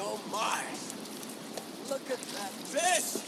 oh 0.00 0.18
my! 0.30 0.62
Look 1.90 2.10
at 2.10 2.18
that 2.18 2.50
fish! 2.50 3.26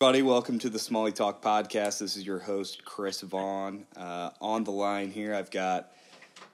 Everybody, 0.00 0.22
welcome 0.22 0.58
to 0.58 0.68
the 0.68 0.80
Smalley 0.80 1.12
Talk 1.12 1.42
podcast. 1.42 2.00
This 2.00 2.16
is 2.16 2.26
your 2.26 2.40
host, 2.40 2.84
Chris 2.84 3.20
Vaughn. 3.20 3.86
Uh, 3.96 4.30
on 4.40 4.64
the 4.64 4.72
line 4.72 5.12
here, 5.12 5.32
I've 5.32 5.50
got 5.50 5.92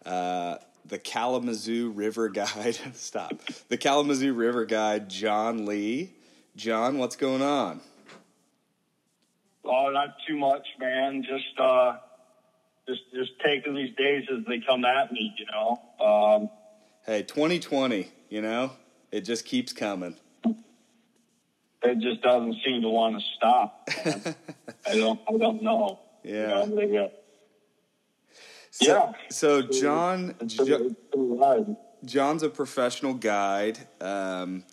uh, 0.05 0.57
the 0.89 0.98
Kalamazoo 0.98 1.91
River 1.91 2.28
Guide. 2.41 2.78
Stop. 2.95 3.33
The 3.69 3.77
Kalamazoo 3.77 4.33
River 4.34 4.65
Guide, 4.65 5.09
John 5.09 5.66
Lee. 5.66 6.12
John, 6.56 6.98
what's 6.98 7.16
going 7.16 7.42
on? 7.42 7.80
Oh, 9.65 9.91
not 9.93 10.16
too 10.27 10.37
much, 10.37 10.66
man. 10.80 11.23
Just 11.23 11.59
uh, 11.60 11.96
just 12.88 13.01
just 13.15 13.32
taking 13.45 13.74
these 13.74 13.95
days 13.96 14.24
as 14.37 14.45
they 14.46 14.60
come 14.66 14.84
at 14.84 15.12
me. 15.12 15.34
You 15.38 15.46
know. 15.46 15.80
Um, 16.05 16.51
Hey, 17.07 17.23
2020, 17.23 18.07
you 18.29 18.43
know, 18.43 18.70
it 19.10 19.23
just 19.23 19.46
keeps 19.46 19.73
coming. 19.73 20.15
it 20.45 21.98
just 22.01 22.20
doesn't 22.20 22.57
seem 22.62 22.82
to 22.82 22.88
want 22.91 23.18
to 23.18 23.24
stop. 23.37 23.88
I 24.87 24.95
don't. 24.95 25.18
I 25.27 25.38
don't 25.38 25.62
know. 25.62 26.01
You 26.23 26.34
Yeah. 26.34 26.46
know, 26.48 26.66
they, 26.66 26.98
uh, 26.98 27.09
So, 28.71 28.87
Yeah. 28.87 29.13
So, 29.31 29.63
John, 29.63 30.35
it's 30.41 30.55
Jo- 30.55 30.65
pretty- 30.65 30.85
it's 30.87 30.95
pretty 31.13 31.39
hard. 31.39 31.77
John's 32.05 32.43
a 32.43 32.49
professional 32.51 33.15
guide 33.15 33.79
um, 34.01 34.65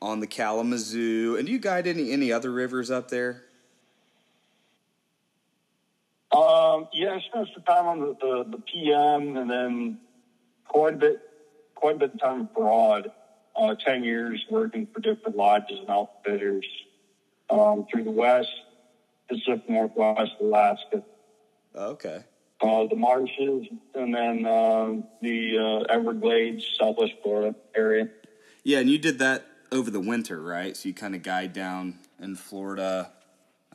on 0.00 0.20
the 0.20 0.26
Kalamazoo. 0.26 1.36
And 1.36 1.46
do 1.46 1.52
you 1.52 1.58
guide 1.58 1.86
any 1.86 2.10
any 2.12 2.32
other 2.32 2.50
rivers 2.50 2.90
up 2.90 3.08
there? 3.10 3.44
Um, 6.32 6.88
yeah, 6.92 7.14
I 7.14 7.20
spent 7.20 7.48
some 7.54 7.62
time 7.64 7.86
on 7.86 8.00
the, 8.00 8.16
the, 8.20 8.44
the 8.56 8.62
PM 8.62 9.36
and 9.36 9.50
then 9.50 9.98
quite 10.66 10.94
a 10.94 10.96
bit, 10.98 11.20
quite 11.74 11.96
a 11.96 11.98
bit 11.98 12.14
of 12.14 12.20
time 12.20 12.40
abroad. 12.42 13.10
Uh, 13.56 13.74
10 13.74 14.04
years 14.04 14.44
working 14.50 14.86
for 14.92 15.00
different 15.00 15.36
lodges 15.36 15.80
and 15.80 15.90
outfitters 15.90 16.64
um, 17.50 17.86
through 17.90 18.04
the 18.04 18.10
West, 18.10 18.50
Pacific 19.28 19.68
Northwest, 19.68 20.32
Alaska, 20.40 21.02
Okay. 21.74 22.22
Uh, 22.60 22.86
the 22.86 22.96
marshes, 22.96 23.66
and 23.94 24.14
then 24.14 24.46
um, 24.46 25.04
the 25.22 25.58
uh, 25.58 25.92
Everglades, 25.92 26.66
Southwest 26.78 27.14
Florida 27.22 27.54
area. 27.74 28.08
Yeah, 28.64 28.80
and 28.80 28.90
you 28.90 28.98
did 28.98 29.18
that 29.20 29.46
over 29.70 29.90
the 29.90 30.00
winter, 30.00 30.40
right? 30.40 30.76
So 30.76 30.88
you 30.88 30.94
kind 30.94 31.14
of 31.14 31.22
guide 31.22 31.52
down 31.52 31.98
in 32.20 32.36
Florida 32.36 33.10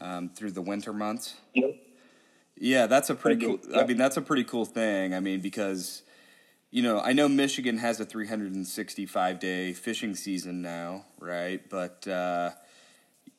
um, 0.02 0.30
through 0.30 0.52
the 0.52 0.62
winter 0.62 0.94
months. 0.94 1.36
Yep. 1.54 1.78
Yeah, 2.56 2.88
that's 2.88 3.10
a 3.10 3.16
pretty 3.16 3.44
cool. 3.46 3.58
do, 3.58 3.76
I 3.76 3.86
mean, 3.86 3.98
that's 3.98 4.18
a 4.18 4.22
pretty 4.22 4.44
cool 4.44 4.66
thing. 4.66 5.14
I 5.14 5.20
mean, 5.20 5.40
because 5.40 6.04
you 6.74 6.82
know, 6.82 7.00
I 7.00 7.14
know 7.14 7.30
Michigan 7.30 7.78
has 7.78 8.00
a 8.00 8.06
365 8.06 9.40
day 9.40 9.74
fishing 9.74 10.16
season 10.16 10.62
now, 10.62 11.06
right? 11.20 11.62
But 11.70 12.08
uh, 12.08 12.52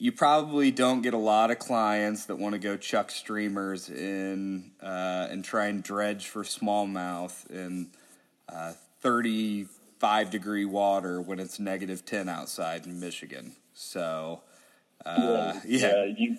you 0.04 0.12
probably 0.12 0.70
don't 0.70 1.00
get 1.00 1.14
a 1.14 1.18
lot 1.18 1.50
of 1.50 1.58
clients 1.58 2.26
that 2.26 2.36
want 2.36 2.52
to 2.52 2.58
go 2.58 2.76
chuck 2.76 3.10
streamers 3.10 3.88
in 3.88 4.70
uh, 4.82 5.28
and 5.30 5.42
try 5.42 5.68
and 5.68 5.82
dredge 5.82 6.26
for 6.26 6.42
smallmouth 6.42 7.50
in 7.50 7.88
uh, 8.50 8.74
35 9.00 10.28
degree 10.28 10.66
water 10.66 11.22
when 11.22 11.40
it's 11.40 11.58
negative 11.58 12.04
10 12.04 12.28
outside 12.28 12.84
in 12.84 13.00
Michigan. 13.00 13.52
So, 13.72 14.42
uh, 15.06 15.54
yeah. 15.66 16.04
you. 16.04 16.36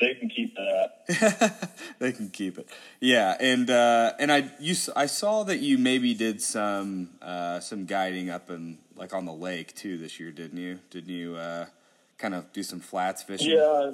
They 0.00 0.14
can 0.14 0.28
keep 0.28 0.56
that. 0.56 1.70
they 2.00 2.10
can 2.10 2.28
keep 2.28 2.58
it. 2.58 2.68
Yeah, 3.00 3.36
and 3.38 3.70
uh, 3.70 4.14
and 4.18 4.32
I 4.32 4.50
you 4.60 4.76
I 4.94 5.06
saw 5.06 5.42
that 5.42 5.58
you 5.58 5.76
maybe 5.76 6.14
did 6.14 6.40
some 6.40 7.10
uh, 7.20 7.58
some 7.58 7.84
guiding 7.84 8.30
up 8.30 8.48
in 8.48 8.78
like 8.94 9.12
on 9.12 9.24
the 9.24 9.32
lake 9.32 9.74
too 9.74 9.98
this 9.98 10.20
year, 10.20 10.30
didn't 10.30 10.58
you? 10.58 10.78
Didn't 10.90 11.10
you 11.10 11.34
uh, 11.34 11.66
kind 12.18 12.34
of 12.34 12.52
do 12.52 12.62
some 12.62 12.80
flats 12.80 13.22
fishing? 13.22 13.50
Yeah. 13.50 13.92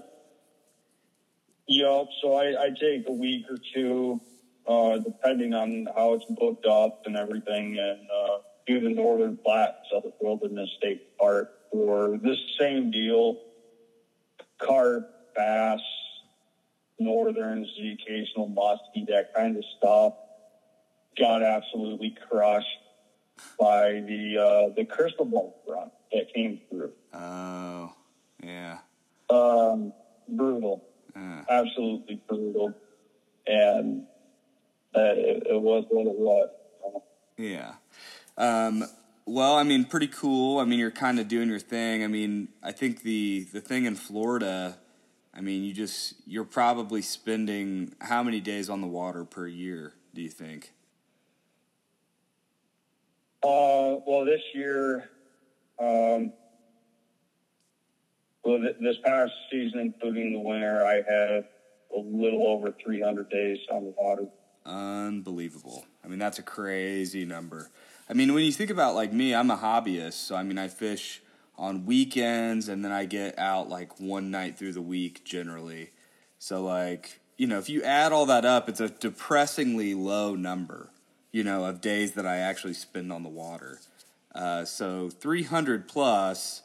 Yep. 1.69 2.07
So 2.23 2.35
I, 2.35 2.65
I 2.65 2.69
take 2.71 3.09
a 3.09 3.13
week 3.13 3.45
or 3.49 3.59
two, 3.75 4.21
uh, 4.67 4.99
depending 4.99 5.55
on 5.55 5.87
how 5.95 6.15
it's 6.15 6.25
booked 6.29 6.67
up 6.67 7.03
and 7.07 7.17
everything, 7.17 7.79
and 7.79 8.01
uh, 8.11 8.39
do 8.67 8.81
the 8.81 8.91
Northern 8.91 9.37
Platte 9.37 9.77
Southern 9.93 10.13
Wilderness 10.21 10.71
State 10.79 11.17
Park 11.19 11.51
for 11.71 12.19
this 12.23 12.39
same 12.59 12.91
deal: 12.91 13.41
carp, 14.59 15.11
bass, 15.35 15.81
northerns, 16.99 17.69
the 17.79 17.93
occasional 17.93 18.49
muskie, 18.49 19.07
that 19.09 19.35
kind 19.35 19.57
of 19.57 19.65
stuff. 19.79 20.15
Got 21.19 21.43
absolutely 21.43 22.15
crushed 22.29 22.67
by 23.59 24.03
the 24.07 24.39
uh, 24.39 24.75
the 24.77 24.85
crystal 24.85 25.25
ball 25.25 25.63
run 25.69 25.91
that 26.13 26.33
came 26.35 26.61
through. 26.69 26.93
Oh, 27.13 27.93
yeah. 28.47 28.79
Um, 29.31 29.93
brutal 30.29 30.85
Uh, 31.17 31.43
absolutely 31.49 32.21
brutal, 32.29 32.75
and 33.47 34.05
uh, 34.95 35.01
it, 35.01 35.47
it 35.51 35.61
was 35.61 35.85
what 35.91 36.07
it 36.07 36.19
was. 36.19 36.51
yeah. 37.37 37.75
Um, 38.37 38.85
well, 39.27 39.55
I 39.57 39.63
mean, 39.63 39.85
pretty 39.85 40.09
cool. 40.09 40.59
I 40.59 40.65
mean, 40.65 40.79
you're 40.79 40.91
kind 40.91 41.19
of 41.19 41.29
doing 41.29 41.49
your 41.49 41.59
thing. 41.61 42.05
I 42.05 42.09
mean, 42.09 42.49
I 42.63 42.73
think 42.73 43.03
the 43.03 43.47
the 43.53 43.61
thing 43.61 43.85
in 43.87 43.95
Florida. 43.97 44.79
I 45.37 45.41
mean, 45.41 45.65
you 45.65 45.73
just 45.73 46.15
you're 46.27 46.45
probably 46.45 47.03
spending 47.03 47.95
how 48.01 48.23
many 48.23 48.41
days 48.41 48.69
on 48.71 48.81
the 48.81 48.87
water 48.87 49.25
per 49.25 49.47
year? 49.49 49.95
Do 50.15 50.23
you 50.23 50.29
think? 50.29 50.73
Uh, 53.43 53.99
well, 54.07 54.25
this 54.25 54.41
year, 54.55 55.11
um, 55.79 56.33
well, 58.45 58.61
th- 58.61 58.77
this 58.81 58.97
past 59.05 59.33
season, 59.51 59.81
including 59.81 60.33
the 60.33 60.39
winter, 60.39 60.85
I 60.85 60.97
had 60.97 61.45
a 61.95 62.01
little 62.01 62.47
over 62.47 62.75
300 62.85 63.31
days 63.31 63.59
on 63.71 63.85
the 63.85 63.95
water. 63.97 64.27
Unbelievable. 64.67 65.85
I 66.05 66.09
mean, 66.09 66.19
that's 66.19 66.39
a 66.39 66.43
crazy 66.43 67.25
number. 67.25 67.71
I 68.09 68.13
mean, 68.13 68.35
when 68.35 68.45
you 68.45 68.53
think 68.53 68.71
about 68.71 68.95
like 68.95 69.13
me, 69.13 69.35
I'm 69.35 69.51
a 69.51 69.57
hobbyist, 69.57 70.15
so 70.15 70.37
I 70.37 70.43
mean, 70.43 70.59
I 70.59 70.69
fish 70.69 71.23
on 71.57 71.87
weekends 71.87 72.69
and 72.69 72.85
then 72.85 72.93
I 72.93 73.05
get 73.05 73.39
out 73.39 73.69
like 73.69 74.01
one 74.01 74.31
night 74.31 74.59
through 74.59 74.73
the 74.73 74.83
week 74.83 75.25
generally. 75.25 75.91
So 76.39 76.63
like, 76.63 77.21
you 77.37 77.47
know, 77.47 77.59
if 77.59 77.69
you 77.69 77.83
add 77.83 78.13
all 78.13 78.27
that 78.27 78.45
up, 78.45 78.69
it's 78.69 78.81
a 78.81 78.89
depressingly 78.89 79.95
low 79.95 80.35
number, 80.35 80.91
you 81.33 81.45
know, 81.45 81.65
of 81.65 81.81
days 81.81 82.13
that 82.13 82.27
I 82.27 82.37
actually 82.39 82.75
spend 82.75 83.13
on 83.13 83.23
the 83.23 83.29
water. 83.29 83.81
Uh, 84.35 84.65
so 84.65 85.09
300 85.09 85.89
plus, 85.89 86.63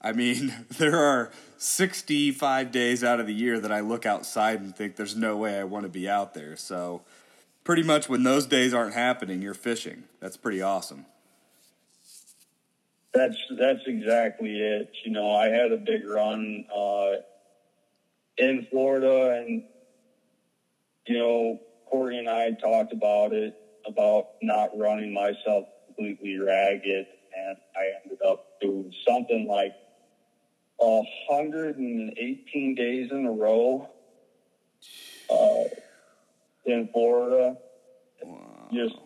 I 0.00 0.12
mean, 0.12 0.54
there 0.78 0.96
are 0.96 1.30
65 1.58 2.72
days 2.72 3.04
out 3.04 3.20
of 3.20 3.26
the 3.26 3.34
year 3.34 3.60
that 3.60 3.70
I 3.72 3.80
look 3.80 4.06
outside 4.06 4.60
and 4.60 4.74
think 4.74 4.96
there's 4.96 5.16
no 5.16 5.36
way 5.36 5.58
I 5.58 5.64
want 5.64 5.84
to 5.84 5.90
be 5.90 6.08
out 6.08 6.34
there. 6.34 6.56
So 6.56 7.02
pretty 7.64 7.82
much 7.82 8.08
when 8.08 8.22
those 8.22 8.46
days 8.46 8.72
aren't 8.72 8.94
happening, 8.94 9.42
you're 9.42 9.54
fishing. 9.54 10.04
That's 10.20 10.36
pretty 10.36 10.62
awesome. 10.62 11.06
That's 13.12 13.36
that's 13.58 13.80
exactly 13.86 14.56
it. 14.56 14.92
You 15.04 15.10
know, 15.10 15.34
I 15.34 15.48
had 15.48 15.72
a 15.72 15.76
big 15.76 16.06
run 16.06 16.64
uh, 16.74 17.14
in 18.38 18.68
Florida, 18.70 19.36
and 19.40 19.64
you 21.06 21.18
know, 21.18 21.60
Corey 21.90 22.18
and 22.18 22.28
I 22.28 22.52
talked 22.52 22.92
about 22.92 23.32
it 23.32 23.56
about 23.84 24.28
not 24.42 24.70
running 24.78 25.12
myself 25.12 25.66
completely 25.86 26.38
ragged, 26.38 27.06
and 27.36 27.56
I 27.74 28.00
ended 28.04 28.20
up 28.24 28.46
doing 28.60 28.94
something 29.04 29.48
like 29.48 29.74
118 30.86 32.74
days 32.74 33.10
in 33.10 33.26
a 33.26 33.32
row 33.32 33.88
uh, 35.30 35.64
in 36.64 36.88
Florida. 36.92 37.56
Wow. 38.22 38.68
Just 38.72 38.96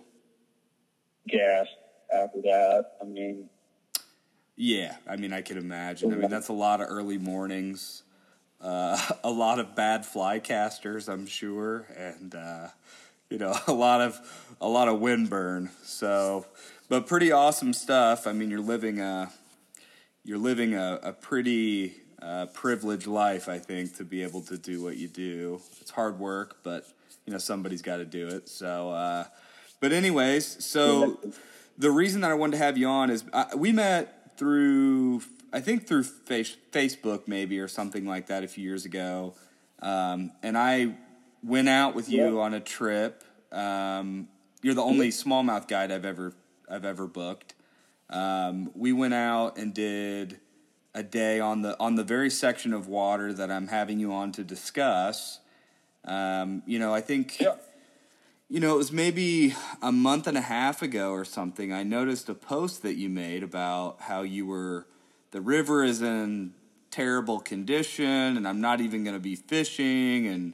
gassed 1.29 1.71
after 2.13 2.41
that. 2.43 2.93
I 3.01 3.05
mean. 3.05 3.49
Yeah, 4.57 4.97
I 5.09 5.17
mean, 5.17 5.33
I 5.33 5.43
can 5.43 5.59
imagine. 5.59 6.13
I 6.13 6.17
mean, 6.17 6.31
that's 6.31 6.49
a 6.49 6.53
lot 6.53 6.81
of 6.81 6.87
early 6.89 7.19
mornings, 7.19 8.05
uh, 8.61 8.97
a 9.25 9.31
lot 9.31 9.59
of 9.59 9.75
bad 9.75 10.07
fly 10.07 10.39
casters, 10.39 11.09
I'm 11.09 11.27
sure, 11.27 11.87
and 11.97 12.35
uh, 12.35 12.69
you 13.31 13.39
know, 13.39 13.57
a 13.67 13.73
lot 13.73 14.01
of 14.01 14.21
a 14.61 14.69
lot 14.69 14.89
of 14.89 15.01
wind 15.01 15.29
burn. 15.29 15.71
So, 15.83 16.47
but 16.89 17.07
pretty 17.07 17.33
awesome 17.33 17.73
stuff. 17.73 18.29
I 18.29 18.33
mean, 18.33 18.49
you're 18.49 18.61
living 18.61 19.01
a 19.01 19.33
you're 20.25 20.39
living 20.39 20.75
a, 20.75 20.99
a 21.03 21.13
pretty 21.13 21.95
uh, 22.23 22.47
privileged 22.47 23.07
life, 23.07 23.49
I 23.49 23.59
think, 23.59 23.97
to 23.97 24.05
be 24.05 24.23
able 24.23 24.41
to 24.43 24.57
do 24.57 24.83
what 24.83 24.97
you 24.97 25.09
do. 25.09 25.61
It's 25.81 25.91
hard 25.91 26.19
work, 26.19 26.59
but 26.63 26.87
you 27.27 27.33
know, 27.33 27.39
somebody's 27.39 27.83
got 27.83 27.99
to 27.99 28.05
do 28.05 28.29
it. 28.29 28.49
So, 28.49 28.91
uh, 28.91 29.25
but 29.81 29.93
anyways, 29.93 30.65
so 30.65 31.19
the 31.79 31.91
reason 31.91 32.23
that 32.23 32.31
I 32.31 32.35
wanted 32.35 32.53
to 32.53 32.65
have 32.65 32.79
you 32.79 32.87
on 32.89 33.11
is 33.11 33.25
uh, 33.33 33.45
we 33.57 33.73
met 33.73 34.37
through 34.39 35.23
I 35.53 35.61
think 35.61 35.87
through 35.87 36.03
face, 36.03 36.57
Facebook 36.73 37.29
maybe 37.29 37.61
or 37.61 37.69
something 37.69 38.05
like 38.07 38.27
that 38.27 38.43
a 38.43 38.49
few 38.49 38.65
years 38.65 38.85
ago, 38.85 39.35
um, 39.81 40.33
and 40.43 40.59
I 40.59 40.97
went 41.45 41.69
out 41.69 41.95
with 41.95 42.09
you 42.09 42.37
Yeah. 42.37 42.43
on 42.43 42.55
a 42.55 42.61
trip. 42.61 43.23
Um, 43.53 44.29
you're 44.63 44.75
the 44.75 44.83
only 44.83 45.11
smallmouth 45.11 45.69
guide 45.69 45.93
I've 45.93 46.05
ever 46.05 46.33
I've 46.69 46.85
ever 46.85 47.07
booked. 47.07 47.55
Um, 48.15 48.71
we 48.75 48.93
went 48.93 49.13
out 49.13 49.59
and 49.59 49.75
did 49.75 50.39
a 50.95 51.03
day 51.03 51.41
on 51.41 51.63
the 51.63 51.79
on 51.81 51.97
the 51.97 52.05
very 52.05 52.31
section 52.31 52.73
of 52.73 52.87
water 52.87 53.33
that 53.33 53.51
I'm 53.51 53.67
having 53.69 53.99
you 53.99 54.13
on 54.13 54.31
to 54.33 54.45
discuss. 54.45 55.41
Um, 56.05 56.63
you 56.65 56.79
know, 56.79 56.95
I 56.95 57.01
think 57.01 57.41
Yeah. 57.41 57.57
you 58.49 58.61
know, 58.61 58.75
it 58.75 58.79
was 58.79 58.93
maybe 58.93 59.55
a 59.83 59.91
month 59.91 60.29
and 60.29 60.39
a 60.39 60.43
half 60.43 60.81
ago 60.81 61.11
or 61.11 61.25
something. 61.25 61.73
I 61.73 61.83
noticed 61.83 62.29
a 62.29 62.35
post 62.35 62.83
that 62.83 62.95
you 62.95 63.09
made 63.09 63.43
about 63.43 64.03
how 64.03 64.23
you 64.23 64.47
were 64.47 64.87
the 65.33 65.41
river 65.41 65.83
is 65.83 66.01
in 66.01 66.55
terrible 66.93 67.41
condition, 67.41 68.37
and 68.37 68.47
I'm 68.47 68.61
not 68.61 68.81
even 68.81 69.03
going 69.03 69.17
to 69.17 69.21
be 69.21 69.35
fishing. 69.35 70.29
And 70.29 70.53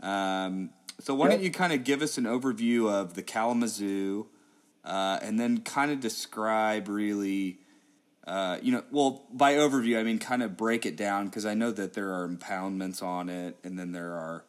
um, 0.00 0.70
so, 0.98 1.14
why 1.14 1.28
don't 1.28 1.40
you 1.40 1.50
kind 1.50 1.72
of 1.72 1.84
give 1.84 2.02
us 2.02 2.18
an 2.18 2.24
overview 2.24 2.92
of 2.92 3.14
the 3.14 3.22
Kalamazoo, 3.22 4.26
uh, 4.84 5.18
and 5.22 5.38
then 5.38 5.60
kind 5.60 5.90
of 5.90 6.00
describe 6.00 6.88
really. 6.88 7.58
Uh, 8.26 8.58
you 8.62 8.70
know, 8.70 8.84
well, 8.92 9.24
by 9.32 9.54
overview, 9.54 9.98
I 9.98 10.04
mean 10.04 10.18
kind 10.18 10.42
of 10.42 10.56
break 10.56 10.86
it 10.86 10.94
down 10.94 11.26
because 11.26 11.46
I 11.46 11.54
know 11.54 11.72
that 11.72 11.94
there 11.94 12.12
are 12.12 12.28
impoundments 12.28 13.02
on 13.02 13.28
it, 13.28 13.56
and 13.64 13.76
then 13.78 13.92
there 13.92 14.12
are, 14.12 14.44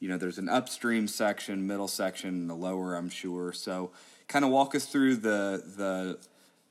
you 0.00 0.08
know, 0.08 0.18
there's 0.18 0.38
an 0.38 0.50
upstream 0.50 1.08
section, 1.08 1.66
middle 1.66 1.88
section, 1.88 2.30
and 2.30 2.50
a 2.50 2.54
lower, 2.54 2.94
I'm 2.94 3.08
sure. 3.08 3.52
So, 3.52 3.92
kind 4.28 4.44
of 4.44 4.50
walk 4.50 4.74
us 4.74 4.86
through 4.86 5.16
the 5.16 5.62
the 5.76 6.18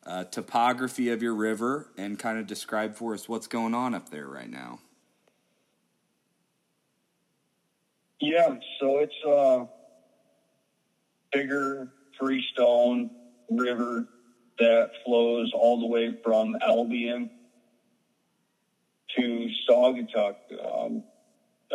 uh, 0.06 0.26
topography 0.26 1.10
of 1.10 1.22
your 1.22 1.34
river 1.34 1.90
and 1.98 2.18
kind 2.18 2.40
of 2.40 2.48
describe 2.48 2.96
for 2.96 3.14
us 3.14 3.30
what's 3.30 3.48
going 3.48 3.74
on 3.74 3.94
up 3.94 4.10
there 4.10 4.28
right 4.28 4.50
now. 4.50 4.80
Yeah, 8.20 8.56
so 8.80 9.00
it's 9.00 9.16
a 9.26 9.68
bigger 11.32 11.92
freestone 12.22 13.10
river 13.50 14.06
that 14.60 14.92
flows 15.04 15.52
all 15.56 15.80
the 15.80 15.88
way 15.88 16.14
from 16.24 16.56
Albion 16.62 17.30
to 19.18 19.50
Saugatuck, 19.70 20.36
um, 20.64 21.04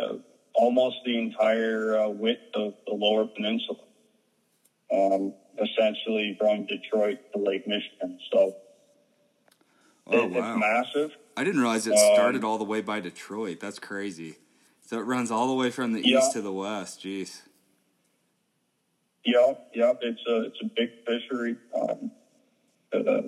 uh, 0.01 0.13
almost 0.55 0.97
the 1.05 1.17
entire 1.17 1.99
uh, 1.99 2.09
width 2.09 2.39
of 2.55 2.73
the 2.87 2.93
lower 2.93 3.27
peninsula, 3.27 3.77
um, 4.91 5.33
essentially 5.61 6.35
from 6.39 6.65
Detroit 6.65 7.17
to 7.33 7.39
Lake 7.41 7.67
Michigan. 7.67 8.17
So 8.31 8.55
Oh 10.07 10.23
it- 10.23 10.31
wow! 10.31 10.53
it's 10.53 10.59
massive. 10.59 11.11
I 11.35 11.43
didn't 11.43 11.59
realize 11.59 11.85
it 11.85 11.91
Um, 11.91 11.97
started 12.13 12.43
all 12.43 12.57
the 12.57 12.63
way 12.63 12.81
by 12.81 12.99
Detroit. 12.99 13.59
That's 13.59 13.77
crazy. 13.79 14.37
So 14.81 14.97
it 14.97 15.03
runs 15.03 15.29
all 15.29 15.47
the 15.47 15.53
way 15.53 15.69
from 15.69 15.91
the 15.93 16.01
Yeah. 16.01 16.19
east 16.19 16.31
to 16.31 16.41
the 16.41 16.53
west. 16.53 17.01
Jeez. 17.03 17.46
Yep, 19.27 19.57
yep. 19.75 19.97
It's 20.01 20.23
a 20.27 20.43
it's 20.45 20.59
a 20.63 20.67
big 20.75 20.91
fishery. 21.07 21.57
Um, 21.79 22.11
uh, 22.93 23.21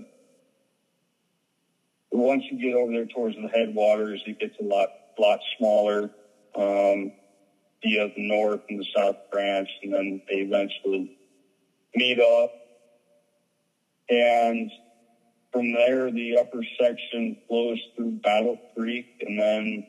once 2.12 2.44
you 2.52 2.60
get 2.60 2.76
over 2.76 2.92
there 2.94 3.08
towards 3.08 3.36
the 3.36 3.50
headwaters, 3.50 4.24
it 4.26 4.40
gets 4.40 4.56
a 4.62 4.66
lot 4.66 4.90
lot 5.20 5.40
smaller. 5.58 6.10
Um, 6.56 7.12
the 7.84 8.12
north 8.18 8.62
and 8.70 8.80
the 8.80 8.86
south 8.96 9.18
branch, 9.32 9.70
and 9.84 9.94
then 9.94 10.22
they 10.30 10.38
eventually 10.38 11.10
meet 11.96 12.20
up. 12.20 12.52
And 14.10 14.72
from 15.54 15.74
there, 15.74 16.12
the 16.12 16.38
upper 16.40 16.62
section 16.82 17.38
flows 17.48 17.80
through 17.96 18.20
Battle 18.24 18.60
Creek, 18.78 19.08
and 19.22 19.40
then 19.40 19.84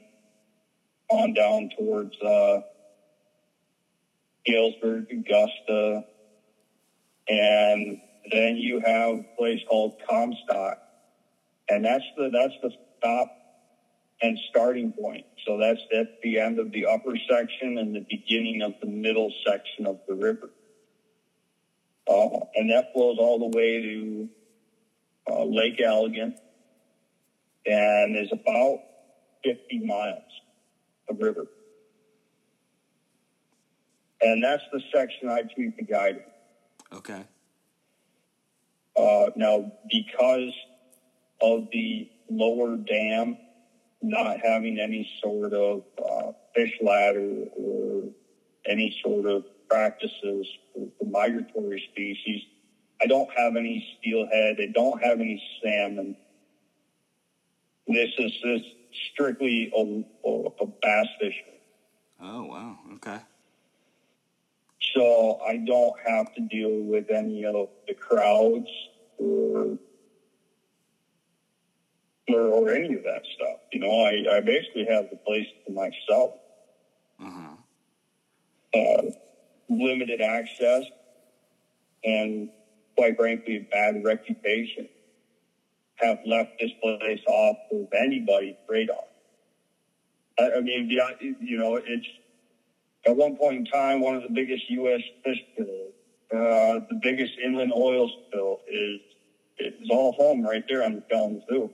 on 1.10 1.34
down 1.34 1.68
towards 1.78 2.12
uh, 2.24 2.60
Galesburg, 4.46 5.06
Augusta, 5.12 6.04
and 7.28 7.98
then 8.30 8.56
you 8.56 8.80
have 8.84 9.14
a 9.18 9.24
place 9.38 9.60
called 9.68 9.94
Comstock, 10.08 10.78
and 11.68 11.84
that's 11.84 12.04
the 12.16 12.30
that's 12.32 12.54
the 12.62 12.70
stop 12.98 13.30
and 14.22 14.38
starting 14.48 14.92
point. 14.98 15.26
So 15.46 15.58
that's 15.58 15.82
at 15.92 16.08
the 16.22 16.40
end 16.40 16.58
of 16.58 16.72
the 16.72 16.86
upper 16.86 17.14
section 17.30 17.78
and 17.78 17.94
the 17.94 18.04
beginning 18.08 18.62
of 18.62 18.74
the 18.82 18.88
middle 18.88 19.32
section 19.46 19.86
of 19.86 19.98
the 20.08 20.14
river, 20.14 20.50
uh, 22.08 22.40
and 22.54 22.70
that 22.70 22.86
flows 22.92 23.18
all 23.18 23.38
the 23.38 23.56
way 23.56 23.80
to 23.82 24.30
uh, 25.30 25.44
Lake 25.44 25.78
Allegan, 25.78 26.34
and 27.66 28.16
is 28.16 28.30
about 28.32 28.80
50 29.44 29.58
miles 29.84 30.24
of 31.10 31.18
river. 31.20 31.46
And 34.22 34.42
that's 34.42 34.62
the 34.72 34.80
section 34.94 35.28
I 35.28 35.42
treat 35.54 35.76
the 35.76 35.84
guide. 35.84 36.22
Okay. 36.92 37.24
Uh, 38.96 39.30
now, 39.36 39.72
because 39.90 40.52
of 41.40 41.68
the 41.72 42.10
lower 42.28 42.76
dam 42.76 43.38
not 44.02 44.38
having 44.42 44.78
any 44.78 45.08
sort 45.22 45.52
of 45.52 45.82
uh, 45.98 46.32
fish 46.54 46.72
ladder 46.82 47.44
or 47.56 48.04
any 48.66 48.96
sort 49.02 49.26
of 49.26 49.44
practices 49.68 50.46
for, 50.74 50.88
for 50.98 51.04
migratory 51.06 51.82
species, 51.92 52.42
I 53.00 53.06
don't 53.06 53.28
have 53.36 53.56
any 53.56 53.86
steelhead. 53.98 54.56
I 54.60 54.66
don't 54.72 55.02
have 55.02 55.20
any 55.20 55.42
salmon. 55.62 56.16
This 57.86 58.10
is 58.18 58.32
this 58.42 58.62
strictly 59.12 59.72
a, 59.74 60.28
a, 60.28 60.44
a 60.60 60.66
bass 60.66 61.06
fishery. 61.18 61.60
Oh 62.20 62.44
wow. 62.44 62.78
Okay. 62.94 63.18
So 64.94 65.38
I 65.46 65.58
don't 65.58 65.94
have 66.06 66.32
to 66.34 66.42
deal 66.42 66.82
with 66.82 67.10
any 67.10 67.44
of 67.44 67.68
the 67.86 67.94
crowds 67.94 68.68
or 69.18 69.78
or, 72.28 72.40
or 72.40 72.70
any 72.70 72.94
of 72.94 73.02
that 73.04 73.22
stuff. 73.34 73.58
You 73.72 73.80
know, 73.80 74.04
I, 74.04 74.36
I 74.36 74.40
basically 74.40 74.86
have 74.88 75.10
the 75.10 75.16
place 75.16 75.46
to 75.66 75.72
myself. 75.72 76.32
Huh. 77.18 77.56
Uh, 78.74 79.02
limited 79.68 80.20
access 80.20 80.84
and 82.04 82.48
quite 82.96 83.16
frankly 83.16 83.56
a 83.56 83.60
bad 83.60 84.02
reputation 84.04 84.88
have 85.96 86.18
left 86.24 86.50
this 86.58 86.70
place 86.82 87.20
off 87.26 87.56
of 87.72 87.86
anybody's 87.92 88.56
radar. 88.68 88.96
I, 90.38 90.52
I 90.58 90.60
mean, 90.60 90.88
yeah, 90.90 91.10
you 91.20 91.58
know, 91.58 91.76
it's 91.76 92.06
at 93.06 93.16
one 93.16 93.36
point 93.36 93.56
in 93.58 93.64
time 93.66 94.00
one 94.00 94.16
of 94.16 94.22
the 94.22 94.28
biggest 94.28 94.68
U.S. 94.70 95.00
fish 95.24 95.38
spills, 95.52 95.92
uh, 96.32 96.80
the 96.88 96.98
biggest 97.02 97.32
inland 97.44 97.72
oil 97.74 98.10
spill 98.26 98.60
is 98.68 99.00
is 99.58 99.90
all 99.90 100.12
home 100.12 100.42
right 100.42 100.64
there 100.68 100.82
on 100.82 100.94
the 100.94 101.02
Kalamazoo. 101.10 101.70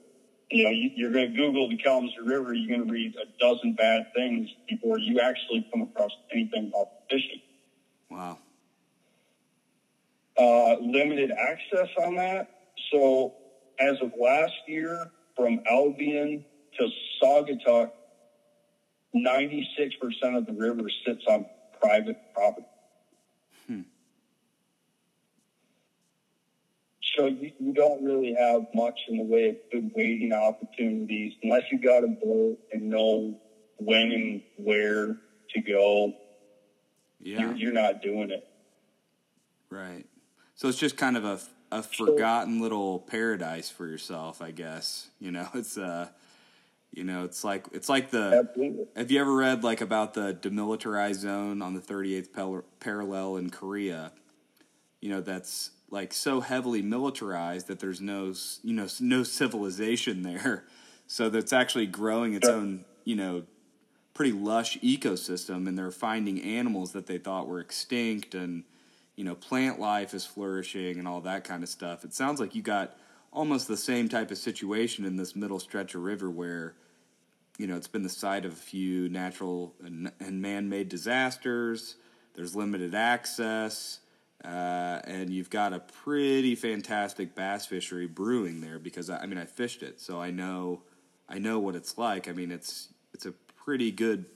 You 0.50 0.64
know, 0.64 0.70
you, 0.70 0.90
you're 0.94 1.12
going 1.12 1.32
to 1.32 1.36
Google 1.36 1.68
the 1.68 1.76
Kalamazoo 1.76 2.24
River, 2.24 2.54
you're 2.54 2.76
going 2.76 2.86
to 2.86 2.92
read 2.92 3.14
a 3.16 3.26
dozen 3.40 3.74
bad 3.74 4.06
things 4.14 4.48
before 4.68 4.98
you 4.98 5.20
actually 5.20 5.66
come 5.72 5.82
across 5.82 6.10
anything 6.32 6.68
about 6.68 6.88
fishing. 7.10 7.40
Wow. 8.10 8.38
Uh, 10.36 10.76
limited 10.80 11.30
access 11.30 11.88
on 12.04 12.16
that. 12.16 12.48
So 12.92 13.34
as 13.78 13.96
of 14.00 14.12
last 14.20 14.52
year, 14.66 15.10
from 15.36 15.60
Albion 15.68 16.44
to 16.78 16.88
Saugatuck, 17.22 17.90
96% 19.16 20.36
of 20.36 20.46
the 20.46 20.52
river 20.52 20.88
sits 21.04 21.24
on 21.28 21.46
private 21.80 22.18
property. 22.34 22.66
So 27.16 27.26
you, 27.26 27.52
you 27.58 27.72
don't 27.72 28.04
really 28.04 28.34
have 28.38 28.66
much 28.74 28.98
in 29.08 29.16
the 29.16 29.24
way 29.24 29.48
of 29.48 29.56
good 29.72 29.90
wading 29.94 30.32
opportunities 30.32 31.32
unless 31.42 31.62
you 31.72 31.78
got 31.78 32.04
a 32.04 32.08
boat 32.08 32.58
and 32.72 32.90
know 32.90 33.40
when 33.78 34.12
and 34.12 34.42
where 34.58 35.16
to 35.54 35.60
go. 35.66 36.12
Yeah. 37.20 37.40
You're, 37.40 37.56
you're 37.56 37.72
not 37.72 38.02
doing 38.02 38.30
it. 38.30 38.46
Right. 39.70 40.04
So 40.54 40.68
it's 40.68 40.78
just 40.78 40.96
kind 40.96 41.16
of 41.16 41.24
a, 41.24 41.40
a 41.72 41.82
forgotten 41.82 42.60
little 42.60 42.98
paradise 42.98 43.70
for 43.70 43.86
yourself, 43.86 44.42
I 44.42 44.50
guess. 44.50 45.08
You 45.18 45.32
know, 45.32 45.48
it's 45.54 45.78
uh, 45.78 46.08
you 46.96 47.04
know, 47.04 47.24
it's 47.24 47.44
like 47.44 47.66
it's 47.72 47.88
like 47.88 48.10
the. 48.10 48.44
Absolutely. 48.48 48.86
Have 48.96 49.10
you 49.10 49.20
ever 49.20 49.34
read 49.34 49.62
like 49.62 49.82
about 49.82 50.14
the 50.14 50.34
demilitarized 50.34 51.16
zone 51.16 51.60
on 51.60 51.74
the 51.74 51.80
38th 51.80 52.32
par- 52.32 52.64
parallel 52.80 53.36
in 53.36 53.50
Korea? 53.50 54.12
You 55.02 55.10
know, 55.10 55.20
that's 55.20 55.70
like 55.90 56.12
so 56.14 56.40
heavily 56.40 56.80
militarized 56.82 57.68
that 57.68 57.80
there's 57.80 58.00
no, 58.00 58.32
you 58.62 58.72
know, 58.72 58.88
no 59.00 59.22
civilization 59.22 60.22
there. 60.22 60.64
So 61.08 61.28
that's 61.30 61.52
actually 61.52 61.86
growing 61.86 62.34
its 62.34 62.48
Sure. 62.48 62.56
own, 62.56 62.84
you 63.04 63.14
know, 63.14 63.44
pretty 64.12 64.32
lush 64.32 64.76
ecosystem 64.80 65.68
and 65.68 65.78
they're 65.78 65.92
finding 65.92 66.42
animals 66.42 66.90
that 66.94 67.06
they 67.06 67.16
thought 67.16 67.46
were 67.46 67.60
extinct 67.60 68.34
and 68.34 68.64
you 69.14 69.22
know, 69.22 69.36
plant 69.36 69.78
life 69.78 70.14
is 70.14 70.26
flourishing 70.26 70.98
and 70.98 71.06
all 71.06 71.20
that 71.20 71.44
kind 71.44 71.62
of 71.62 71.68
stuff. 71.68 72.04
It 72.04 72.12
sounds 72.12 72.40
like 72.40 72.56
you 72.56 72.62
got 72.62 72.96
almost 73.32 73.68
the 73.68 73.76
same 73.76 74.08
type 74.08 74.32
of 74.32 74.38
situation 74.38 75.04
in 75.04 75.14
this 75.14 75.36
middle 75.36 75.60
stretch 75.60 75.94
of 75.94 76.02
river 76.02 76.28
where, 76.28 76.74
you 77.58 77.66
know, 77.66 77.76
it's 77.76 77.88
been 77.88 78.02
the 78.02 78.08
site 78.08 78.44
of 78.44 78.52
a 78.52 78.56
few 78.56 79.08
natural 79.08 79.74
and, 79.84 80.12
and 80.20 80.42
man 80.42 80.68
made 80.68 80.88
disasters. 80.88 81.96
There's 82.34 82.54
limited 82.54 82.94
access. 82.94 84.00
Uh, 84.44 85.00
and 85.04 85.30
you've 85.30 85.48
got 85.50 85.72
a 85.72 85.80
pretty 85.80 86.54
fantastic 86.54 87.34
bass 87.34 87.66
fishery 87.66 88.06
brewing 88.06 88.60
there 88.60 88.78
because 88.78 89.08
I, 89.10 89.18
I 89.20 89.26
mean 89.26 89.38
I 89.38 89.46
fished 89.46 89.82
it, 89.82 89.98
so 90.00 90.20
I 90.20 90.30
know 90.30 90.82
I 91.28 91.38
know 91.38 91.58
what 91.58 91.74
it's 91.74 91.96
like. 91.98 92.28
I 92.28 92.32
mean 92.32 92.52
it's 92.52 92.88
it's 93.14 93.24
a 93.26 93.32
pretty 93.32 93.90
good 93.90 94.26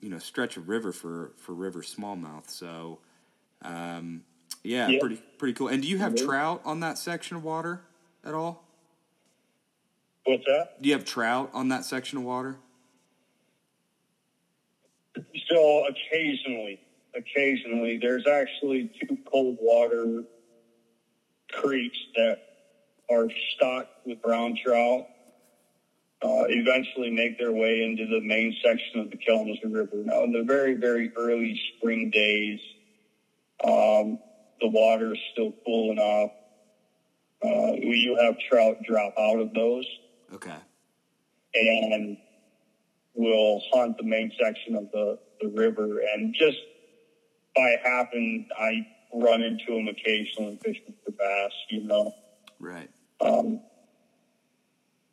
you 0.00 0.10
know 0.10 0.18
stretch 0.18 0.56
of 0.56 0.68
river 0.68 0.92
for 0.92 1.32
for 1.36 1.54
river 1.54 1.80
smallmouth. 1.82 2.50
So 2.50 2.98
um, 3.62 4.24
yeah, 4.64 4.90
Yeah. 4.90 4.98
pretty 4.98 5.22
pretty 5.38 5.54
cool. 5.54 5.68
And 5.68 5.80
do 5.82 5.88
you 5.88 5.98
have 5.98 6.12
Mhm. 6.14 6.24
trout 6.26 6.60
on 6.64 6.80
that 6.80 6.98
section 6.98 7.36
of 7.36 7.44
water 7.44 7.82
at 8.24 8.34
all? 8.34 8.65
What's 10.26 10.44
that? 10.46 10.82
Do 10.82 10.88
you 10.88 10.94
have 10.94 11.04
trout 11.04 11.50
on 11.54 11.68
that 11.68 11.84
section 11.84 12.18
of 12.18 12.24
water? 12.24 12.56
So 15.48 15.86
occasionally, 15.86 16.80
occasionally, 17.14 17.98
there's 18.02 18.26
actually 18.26 18.90
two 19.00 19.16
cold 19.30 19.56
water 19.60 20.24
creeks 21.52 21.96
that 22.16 22.38
are 23.08 23.28
stocked 23.54 24.04
with 24.04 24.20
brown 24.20 24.58
trout. 24.62 25.06
Uh, 26.22 26.44
eventually 26.48 27.10
make 27.10 27.38
their 27.38 27.52
way 27.52 27.82
into 27.82 28.06
the 28.06 28.20
main 28.20 28.54
section 28.64 29.00
of 29.00 29.10
the 29.10 29.18
Kalamazoo 29.18 29.68
River. 29.68 30.02
Now, 30.02 30.24
in 30.24 30.32
the 30.32 30.42
very, 30.42 30.74
very 30.74 31.12
early 31.16 31.60
spring 31.76 32.10
days, 32.10 32.58
um, 33.62 34.18
the 34.60 34.68
water 34.68 35.12
is 35.12 35.20
still 35.32 35.52
cool 35.64 35.92
enough. 35.92 36.30
Uh, 37.44 37.74
you 37.78 38.18
have 38.20 38.34
trout 38.48 38.78
drop 38.82 39.14
out 39.18 39.38
of 39.38 39.52
those 39.52 39.86
Okay. 40.32 40.56
and 41.54 42.16
will 43.14 43.62
hunt 43.72 43.96
the 43.96 44.04
main 44.04 44.30
section 44.40 44.74
of 44.76 44.90
the, 44.92 45.18
the 45.40 45.48
river. 45.48 46.00
And 46.14 46.34
just 46.34 46.58
by 47.54 47.76
happen, 47.82 48.46
I 48.58 48.86
run 49.14 49.42
into 49.42 49.64
them 49.74 49.88
occasionally 49.88 50.58
fishing 50.62 50.94
for 51.04 51.12
bass, 51.12 51.52
you 51.70 51.84
know. 51.84 52.14
Right. 52.58 52.90
Um, 53.20 53.60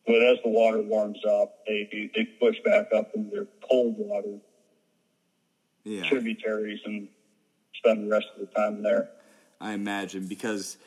but 0.06 0.22
as 0.22 0.38
the 0.44 0.50
water 0.50 0.82
warms 0.82 1.20
up, 1.26 1.54
they 1.66 1.88
they 2.14 2.26
push 2.40 2.58
back 2.66 2.88
up 2.94 3.12
into 3.16 3.30
their 3.34 3.48
cold 3.70 3.96
water 3.98 4.40
Yeah. 5.86 6.10
tributaries 6.10 6.82
and 6.84 7.08
spend 7.76 8.04
the 8.04 8.10
rest 8.10 8.26
of 8.36 8.42
the 8.42 8.54
time 8.54 8.84
there. 8.84 9.10
I 9.62 9.72
imagine 9.72 10.28
because 10.28 10.78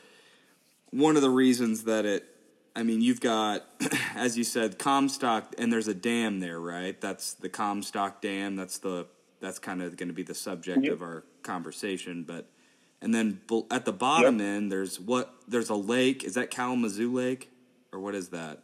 one 0.91 1.17
of 1.17 1.23
the 1.23 1.31
reasons 1.31 1.85
that 1.85 2.05
it, 2.05 2.25
I 2.77 2.83
mean, 2.83 3.01
you've 3.01 3.23
got, 3.23 3.65
as 4.15 4.37
you 4.37 4.45
said, 4.45 4.79
Comstock, 4.79 5.55
and 5.57 5.73
there's 5.73 5.89
a 5.89 5.95
dam 5.95 6.41
there, 6.41 6.61
right? 6.61 7.01
That's 7.01 7.33
the 7.33 7.49
Comstock 7.49 8.21
Dam. 8.21 8.55
That's 8.55 8.79
the 8.79 9.07
that's 9.41 9.59
kind 9.59 9.83
of 9.83 9.97
going 9.97 10.09
to 10.09 10.15
be 10.15 10.23
the 10.23 10.35
subject 10.35 10.85
Yep. 10.85 10.93
of 10.93 11.03
our 11.03 11.25
conversation. 11.43 12.23
But 12.23 12.51
and 13.01 13.15
then 13.15 13.41
at 13.71 13.87
the 13.87 13.93
bottom 13.93 14.39
Yep. 14.41 14.47
end, 14.47 14.73
there's 14.73 15.01
what? 15.01 15.35
There's 15.49 15.71
a 15.71 15.75
lake. 15.75 16.23
Is 16.23 16.35
that 16.35 16.51
Kalamazoo 16.51 17.11
Lake, 17.13 17.51
or 17.93 17.99
what 17.99 18.15
is 18.15 18.29
that? 18.29 18.63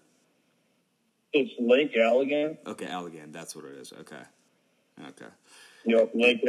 It's 1.33 1.51
Lake 1.59 1.95
Allegan. 1.95 2.59
Okay, 2.67 2.85
Allegan. 2.87 3.33
That's 3.33 3.57
what 3.57 3.65
it 3.65 3.77
is. 3.79 3.95
Okay, 3.99 4.23
okay. 5.09 5.33
Yep, 5.87 6.11
Lake 6.15 6.41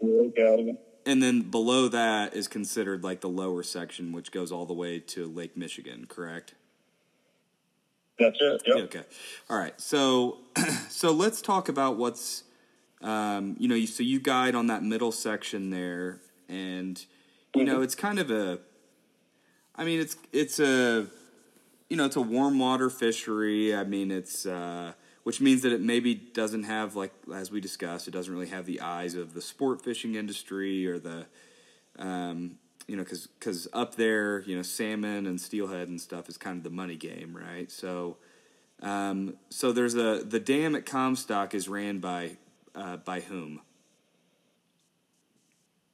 Lake 0.00 0.36
Allegan. 0.36 0.78
And 1.04 1.20
then 1.20 1.42
below 1.50 1.88
that 1.88 2.34
is 2.34 2.46
considered 2.46 3.02
like 3.02 3.22
the 3.22 3.28
lower 3.28 3.64
section, 3.64 4.12
which 4.12 4.30
goes 4.30 4.52
all 4.52 4.66
the 4.66 4.74
way 4.74 5.00
to 5.00 5.26
Lake 5.26 5.56
Michigan, 5.56 6.06
correct? 6.08 6.54
That's 8.18 8.38
it. 8.40 8.62
Yep. 8.66 8.76
Okay. 8.84 9.02
All 9.48 9.58
right. 9.58 9.78
So, 9.80 10.38
so 10.88 11.12
let's 11.12 11.40
talk 11.40 11.68
about 11.68 11.96
what's, 11.96 12.44
um, 13.00 13.56
you 13.58 13.68
know, 13.68 13.84
so 13.86 14.02
you 14.02 14.20
guide 14.20 14.54
on 14.54 14.66
that 14.66 14.82
middle 14.82 15.12
section 15.12 15.70
there, 15.70 16.20
and 16.48 17.04
you 17.54 17.64
know, 17.64 17.80
it's 17.80 17.94
kind 17.94 18.18
of 18.18 18.30
a, 18.30 18.58
I 19.76 19.84
mean, 19.84 20.00
it's 20.00 20.16
it's 20.32 20.58
a, 20.58 21.06
you 21.88 21.96
know, 21.96 22.04
it's 22.06 22.16
a 22.16 22.20
warm 22.20 22.58
water 22.58 22.90
fishery. 22.90 23.74
I 23.74 23.84
mean, 23.84 24.10
it's 24.10 24.46
uh, 24.46 24.92
which 25.22 25.40
means 25.40 25.62
that 25.62 25.72
it 25.72 25.80
maybe 25.80 26.14
doesn't 26.14 26.64
have 26.64 26.96
like 26.96 27.12
as 27.32 27.50
we 27.52 27.60
discussed, 27.60 28.08
it 28.08 28.10
doesn't 28.10 28.32
really 28.32 28.48
have 28.48 28.66
the 28.66 28.80
eyes 28.80 29.14
of 29.14 29.34
the 29.34 29.42
sport 29.42 29.82
fishing 29.82 30.16
industry 30.16 30.86
or 30.86 30.98
the, 30.98 31.26
um, 31.98 32.58
you 32.88 32.96
know, 32.96 33.04
because 33.04 33.26
because 33.26 33.68
up 33.72 33.94
there, 33.94 34.40
you 34.40 34.56
know, 34.56 34.62
salmon 34.62 35.26
and 35.26 35.40
steelhead 35.40 35.88
and 35.88 36.00
stuff 36.00 36.28
is 36.28 36.36
kind 36.38 36.56
of 36.56 36.64
the 36.64 36.70
money 36.70 36.96
game, 36.96 37.36
right? 37.36 37.70
So, 37.70 38.16
um, 38.82 39.36
so 39.50 39.70
there's 39.70 39.94
a 39.94 40.24
the 40.24 40.40
dam 40.40 40.74
at 40.74 40.86
Comstock 40.86 41.54
is 41.54 41.68
ran 41.68 41.98
by 41.98 42.38
uh, 42.74 42.96
by 42.96 43.20
whom? 43.20 43.60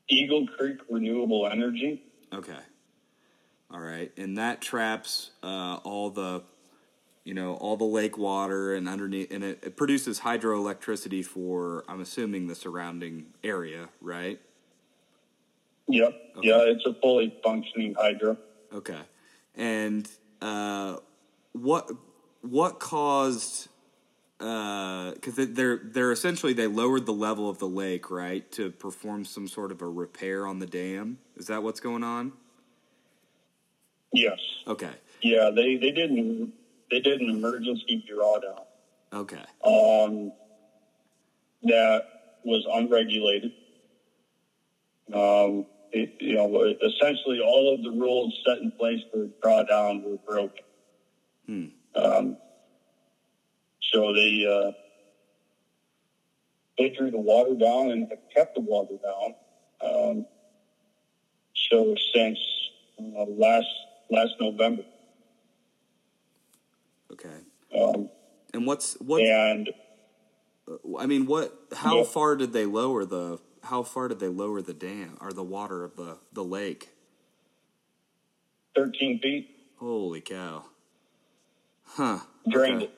Eagle 0.08 0.46
Creek 0.46 0.78
Renewable 0.88 1.48
Energy. 1.48 2.02
Okay, 2.32 2.58
all 3.70 3.80
right, 3.80 4.12
and 4.16 4.38
that 4.38 4.60
traps 4.62 5.30
uh, 5.42 5.78
all 5.82 6.10
the, 6.10 6.42
you 7.24 7.34
know, 7.34 7.54
all 7.54 7.76
the 7.76 7.84
lake 7.84 8.16
water 8.16 8.72
and 8.72 8.88
underneath, 8.88 9.32
and 9.32 9.42
it, 9.42 9.58
it 9.64 9.76
produces 9.76 10.20
hydroelectricity 10.20 11.24
for 11.24 11.84
I'm 11.88 12.00
assuming 12.00 12.46
the 12.46 12.54
surrounding 12.54 13.26
area, 13.42 13.88
right? 14.00 14.40
Yep. 15.88 16.12
Okay. 16.38 16.48
Yeah, 16.48 16.62
it's 16.66 16.84
a 16.86 16.94
fully 16.94 17.34
functioning 17.42 17.94
hydro. 17.98 18.36
Okay, 18.72 19.00
and 19.54 20.08
uh, 20.40 20.96
what 21.52 21.90
what 22.42 22.80
caused? 22.80 23.68
Because 24.38 25.34
they're 25.36 25.80
they're 25.82 26.12
essentially 26.12 26.52
they 26.52 26.66
lowered 26.66 27.06
the 27.06 27.12
level 27.12 27.48
of 27.48 27.58
the 27.58 27.68
lake, 27.68 28.10
right, 28.10 28.50
to 28.52 28.70
perform 28.70 29.24
some 29.24 29.46
sort 29.46 29.70
of 29.70 29.80
a 29.80 29.86
repair 29.88 30.46
on 30.46 30.58
the 30.58 30.66
dam. 30.66 31.18
Is 31.36 31.46
that 31.46 31.62
what's 31.62 31.80
going 31.80 32.02
on? 32.02 32.32
Yes. 34.12 34.38
Okay, 34.66 34.92
Yeah, 35.22 35.50
they, 35.50 35.76
they 35.76 35.90
did 35.90 36.10
an 36.10 36.52
they 36.90 37.00
did 37.00 37.20
an 37.20 37.30
emergency 37.30 38.04
drawdown. 38.08 38.64
okay, 39.12 39.42
Um, 39.64 40.32
that 41.64 42.04
was 42.44 42.64
unregulated. 42.72 43.52
Um, 45.12 45.66
you 45.94 46.34
know, 46.34 46.74
essentially 46.82 47.40
all 47.40 47.74
of 47.74 47.82
the 47.82 47.90
rules 47.90 48.34
set 48.46 48.58
in 48.58 48.70
place 48.72 49.00
for 49.10 49.28
drawdown 49.44 50.02
were 50.02 50.16
broken. 50.26 50.64
Hmm. 51.46 51.66
Um, 51.94 52.36
so 53.92 54.12
they 54.12 54.44
uh, 54.46 54.72
they 56.78 56.90
drew 56.90 57.10
the 57.10 57.18
water 57.18 57.54
down 57.54 57.90
and 57.90 58.06
have 58.10 58.18
kept 58.34 58.54
the 58.54 58.60
water 58.60 58.94
down. 59.02 59.34
Um, 59.80 60.26
so 61.70 61.94
since 62.14 62.38
uh, 62.98 63.24
last 63.24 63.66
last 64.10 64.32
November, 64.40 64.82
okay. 67.12 67.28
um, 67.78 68.08
And 68.52 68.66
what's 68.66 68.94
what? 68.94 69.22
and 69.22 69.70
I 70.98 71.06
mean, 71.06 71.26
what? 71.26 71.52
How 71.74 71.98
Yeah. 71.98 72.04
far 72.04 72.36
did 72.36 72.52
they 72.52 72.66
lower 72.66 73.04
the? 73.04 73.38
How 73.64 73.83
far 73.83 74.09
did 74.09 74.21
they 74.21 74.28
lower 74.28 74.61
the 74.61 74.75
dam 74.75 75.16
or 75.21 75.33
the 75.33 75.42
water 75.42 75.85
of 75.85 75.97
the 75.97 76.18
the 76.33 76.44
lake? 76.44 76.90
13 78.76 79.21
feet 79.21 79.50
Holy 79.78 80.21
cow! 80.21 80.64
Huh? 81.85 82.18
drained 82.50 82.83
Okay. 82.83 82.85
it. 82.85 82.90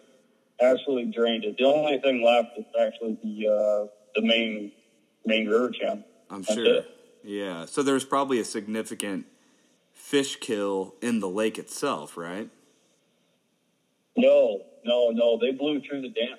Absolutely 0.60 1.12
drained 1.12 1.44
it. 1.44 1.56
The 1.58 1.64
only 1.64 1.98
thing 1.98 2.22
left 2.22 2.50
is 2.56 2.64
actually 2.80 3.18
the 3.22 3.48
uh, 3.48 3.86
the 4.14 4.22
main 4.22 4.72
main 5.24 5.48
river 5.48 5.70
channel. 5.70 6.04
I'm 6.30 6.42
That's 6.42 6.54
sure. 6.54 6.64
it. 6.66 6.90
Yeah. 7.22 7.66
So 7.66 7.82
there's 7.82 8.04
probably 8.04 8.38
a 8.40 8.44
significant 8.44 9.26
fish 9.92 10.36
kill 10.36 10.94
in 11.02 11.20
the 11.20 11.28
lake 11.28 11.58
itself, 11.58 12.16
right? 12.16 12.48
No, 14.16 14.62
no, 14.84 15.10
no. 15.10 15.38
They 15.38 15.52
blew 15.52 15.80
through 15.80 16.02
the 16.02 16.08
dam. 16.08 16.38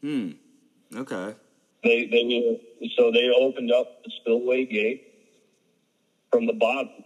Hmm. 0.00 0.98
Okay. 0.98 1.34
They 1.84 2.06
they 2.06 2.58
so 2.96 3.12
they 3.12 3.28
opened 3.30 3.72
up 3.72 3.88
the 4.04 4.10
spillway 4.16 4.64
gate 4.64 5.02
from 6.32 6.46
the 6.46 6.54
bottom, 6.54 7.04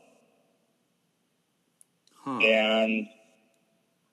Huh. 2.24 2.38
and 2.42 3.08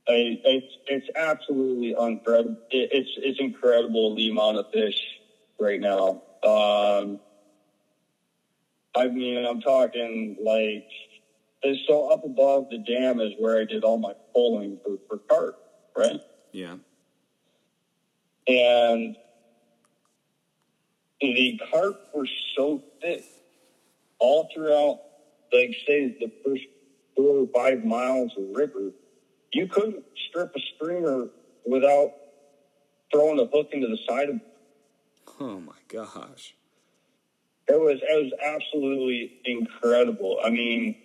I, 0.07 0.39
it's 0.43 0.77
it's 0.88 1.07
absolutely 1.15 1.95
incredible. 2.00 2.57
It, 2.72 2.89
it's 2.91 3.12
it's 3.17 3.39
incredible 3.39 4.15
the 4.15 4.29
amount 4.29 4.57
of 4.57 4.67
fish 4.74 5.00
right 5.60 5.79
now. 5.79 6.22
Um, 6.43 7.19
I 8.95 9.07
mean, 9.10 9.45
I'm 9.45 9.62
talking 9.62 10.38
like 10.43 10.86
so 11.88 12.12
up 12.12 12.24
above 12.24 12.69
the 12.69 12.77
dam 12.79 13.19
is 13.19 13.34
where 13.38 13.60
I 13.60 13.65
did 13.65 13.84
all 13.84 13.98
my 13.98 14.13
pulling 14.34 14.79
for 14.84 14.98
for 15.07 15.19
carp, 15.29 15.55
right? 15.98 16.22
Yeah. 16.51 16.77
and 18.48 19.17
the 21.34 21.60
carp 21.72 21.96
were 22.13 22.27
so 22.55 22.82
thick 23.01 23.24
all 24.20 24.48
throughout, 24.53 25.00
like 25.53 25.75
say 25.88 26.15
the 26.20 26.32
first 26.46 26.63
four 27.15 27.39
or 27.39 27.48
five 27.53 27.84
miles 27.84 28.32
of 28.38 28.44
river, 28.55 28.91
you 29.53 29.67
couldn't 29.67 30.03
strip 30.29 30.51
a 30.55 30.60
streamer 30.75 31.27
without 31.65 32.12
throwing 33.12 33.39
a 33.39 33.46
hook 33.46 33.70
into 33.72 33.88
the 33.88 33.98
side 34.08 34.29
of 34.29 34.39
Oh 35.39 35.60
my 35.60 35.74
gosh. 35.88 36.55
it 37.67 37.79
was 37.79 38.00
it 38.01 38.24
was 38.24 38.32
absolutely 38.46 39.32
incredible. 39.44 40.39
I 40.44 40.50
mean, 40.50 40.96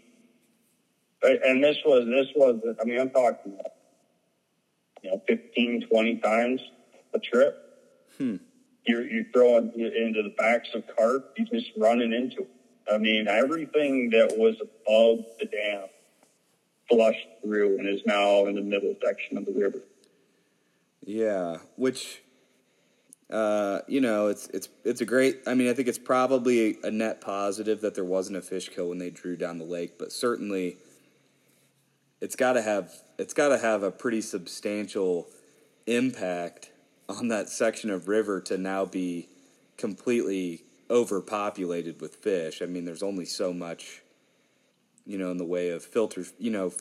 and 1.22 1.62
this 1.62 1.78
was 1.84 2.06
this 2.06 2.28
was 2.34 2.60
I 2.80 2.84
mean 2.84 3.00
I'm 3.00 3.10
talking 3.10 3.52
about 3.54 3.72
you 5.02 5.10
know 5.10 5.20
15, 5.26 5.86
20 5.90 6.16
times 6.16 6.60
a 7.14 7.18
trip. 7.18 7.56
Hmm. 8.18 8.36
You're 8.86 9.06
you're 9.08 9.24
throwing 9.32 9.72
into 9.74 10.22
the 10.22 10.34
backs 10.36 10.68
of 10.74 10.84
carp. 10.96 11.34
you're 11.36 11.46
just 11.60 11.72
running 11.76 12.12
into 12.12 12.42
it. 12.42 12.50
I 12.90 12.98
mean 12.98 13.28
everything 13.28 14.10
that 14.10 14.36
was 14.36 14.56
above 14.60 15.24
the 15.38 15.46
dam 15.46 15.88
flushed 16.88 17.28
through 17.42 17.78
and 17.78 17.88
is 17.88 18.00
now 18.04 18.46
in 18.46 18.56
the 18.56 18.62
middle 18.62 18.94
section 19.04 19.38
of 19.38 19.46
the 19.46 19.52
river. 19.52 19.82
Yeah, 21.04 21.58
which 21.76 22.22
uh, 23.30 23.80
you 23.86 24.00
know, 24.00 24.26
it's 24.26 24.48
it's 24.48 24.68
it's 24.84 25.00
a 25.00 25.06
great. 25.06 25.40
I 25.46 25.54
mean, 25.54 25.68
I 25.68 25.72
think 25.72 25.86
it's 25.86 25.98
probably 25.98 26.78
a 26.82 26.90
net 26.90 27.20
positive 27.20 27.80
that 27.82 27.94
there 27.94 28.04
wasn't 28.04 28.38
a 28.38 28.42
fish 28.42 28.68
kill 28.68 28.88
when 28.88 28.98
they 28.98 29.10
drew 29.10 29.36
down 29.36 29.58
the 29.58 29.64
lake, 29.64 29.98
but 29.98 30.10
certainly 30.10 30.78
it's 32.20 32.34
got 32.34 32.54
to 32.54 32.62
have 32.62 32.92
it's 33.18 33.32
got 33.32 33.50
to 33.50 33.58
have 33.58 33.84
a 33.84 33.92
pretty 33.92 34.20
substantial 34.20 35.28
impact 35.86 36.69
on 37.10 37.28
that 37.28 37.48
section 37.48 37.90
of 37.90 38.08
river 38.08 38.40
to 38.42 38.56
now 38.56 38.84
be 38.84 39.28
completely 39.76 40.62
overpopulated 40.90 42.00
with 42.00 42.16
fish. 42.16 42.62
I 42.62 42.66
mean, 42.66 42.84
there's 42.84 43.02
only 43.02 43.24
so 43.24 43.52
much, 43.52 44.02
you 45.06 45.18
know, 45.18 45.30
in 45.30 45.38
the 45.38 45.44
way 45.44 45.70
of 45.70 45.84
filter, 45.84 46.24
you 46.38 46.50
know, 46.50 46.72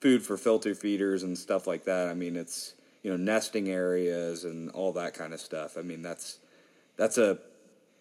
food 0.00 0.22
for 0.22 0.36
filter 0.36 0.74
feeders 0.74 1.22
and 1.22 1.36
stuff 1.36 1.66
like 1.66 1.84
that. 1.84 2.08
I 2.08 2.14
mean, 2.14 2.36
it's 2.36 2.74
you 3.02 3.10
know 3.10 3.16
nesting 3.16 3.68
areas 3.68 4.44
and 4.44 4.70
all 4.70 4.92
that 4.92 5.14
kind 5.14 5.32
of 5.32 5.40
stuff. 5.40 5.76
I 5.78 5.82
mean, 5.82 6.02
that's 6.02 6.38
that's 6.96 7.18
a 7.18 7.38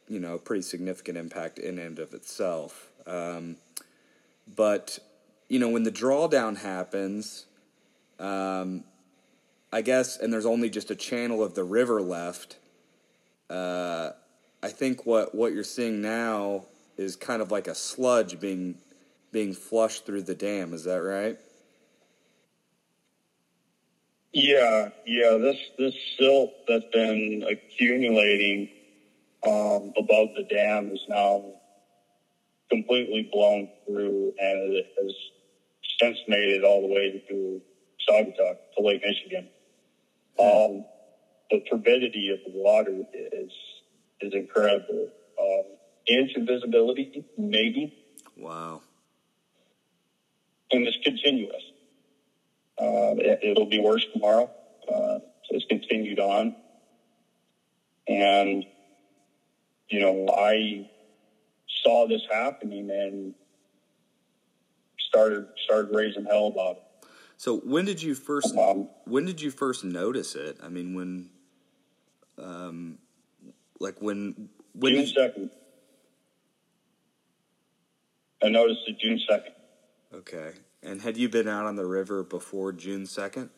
you 0.08 0.20
know 0.20 0.38
pretty 0.38 0.64
significant 0.64 1.18
impact 1.18 1.60
in 1.60 1.80
and 1.80 2.00
of 2.00 2.14
itself. 2.14 2.90
Um, 3.06 3.58
but 4.56 5.00
you 5.50 5.60
know 5.60 5.70
when 5.70 5.84
the 5.84 5.92
drawdown 5.92 6.58
happens, 6.58 7.46
um, 8.20 8.84
I 9.72 9.82
guess, 9.82 10.18
and 10.18 10.32
there's 10.32 10.46
only 10.46 10.70
just 10.70 10.92
a 10.92 10.96
channel 10.96 11.44
of 11.44 11.54
the 11.54 11.64
river 11.64 12.02
left. 12.02 12.58
Uh, 13.50 14.12
I 14.64 14.70
think 14.70 15.06
what 15.06 15.36
what 15.36 15.54
you're 15.54 15.64
seeing 15.64 16.02
now 16.02 16.66
is 16.98 17.16
kind 17.16 17.42
of 17.42 17.52
like 17.52 17.68
a 17.68 17.76
sludge 17.76 18.40
being 18.40 18.76
being 19.32 19.54
flushed 19.54 20.06
through 20.06 20.24
the 20.24 20.36
dam. 20.36 20.74
Is 20.74 20.86
that 20.86 20.98
right? 20.98 21.38
Yeah, 24.34 24.90
yeah. 25.06 25.38
This 25.38 25.58
this 25.78 25.96
silt 26.18 26.52
that's 26.68 26.86
been 26.94 27.44
accumulating 27.50 28.70
um, 29.46 29.94
above 29.98 30.30
the 30.36 30.46
dam 30.50 30.92
is 30.92 31.02
now 31.10 31.44
completely 32.70 33.30
blown 33.32 33.70
through, 33.86 34.34
and 34.40 34.74
it 34.74 34.88
has 35.00 35.14
since 36.00 36.18
made 36.28 36.50
it 36.50 36.64
all 36.64 36.82
the 36.82 36.94
way 36.94 37.24
to 37.30 37.62
Saugatuck 38.08 38.58
to 38.76 38.84
Lake 38.84 39.02
Michigan. 39.06 39.50
Um, 40.40 40.86
the 41.50 41.62
turbidity 41.70 42.30
of 42.30 42.40
the 42.46 42.52
water 42.60 43.04
is 43.14 43.52
is 44.22 44.34
incredible. 44.34 45.10
Um, 45.40 45.64
inch 46.08 46.32
of 46.36 46.44
visibility, 46.48 47.26
maybe, 47.38 47.94
Wow. 48.36 48.82
and 50.72 50.88
it's 50.88 50.98
continuous. 51.04 51.62
Uh, 52.80 53.16
it, 53.18 53.40
it'll 53.44 53.66
be 53.68 53.80
worse 53.80 54.06
tomorrow. 54.14 54.52
Uh, 54.88 55.20
so 55.20 55.52
it's 55.52 55.66
continued 55.66 56.20
on. 56.20 56.56
And, 58.08 58.66
you 59.90 60.00
know, 60.00 60.28
I 60.30 60.86
saw 61.84 62.08
this 62.08 62.22
happening 62.32 62.90
and 62.90 63.34
started 65.00 65.48
started 65.66 65.94
raising 65.96 66.26
hell 66.26 66.48
about 66.48 66.78
it. 66.78 66.84
So 67.38 67.58
when 67.60 67.86
did 67.86 68.02
you 68.02 68.16
first 68.16 68.54
when 69.06 69.26
did 69.26 69.42
you 69.42 69.52
first 69.52 69.84
notice 69.84 70.36
it? 70.36 70.58
I 70.64 70.70
mean, 70.70 70.96
when, 70.96 71.30
um, 72.42 72.98
like 73.80 74.02
when 74.02 74.50
when 74.74 74.94
June 74.96 75.08
second. 75.08 75.50
I 78.44 78.50
noticed 78.50 78.82
it 78.88 79.00
June 79.00 79.20
second. 79.28 79.54
okay? 80.14 80.52
And 80.84 81.02
had 81.02 81.18
you 81.18 81.28
been 81.28 81.48
out 81.48 81.66
on 81.66 81.76
the 81.76 81.86
river 81.86 82.24
before 82.24 82.72
June 82.72 83.06
second? 83.08 83.50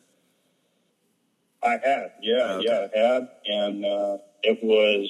I 1.62 1.72
had, 1.72 2.12
yeah, 2.22 2.52
Okay. 2.54 2.66
yeah, 2.66 2.86
I 2.94 2.98
had, 2.98 3.28
and 3.44 3.84
uh, 3.84 4.16
it 4.42 4.58
was 4.62 5.08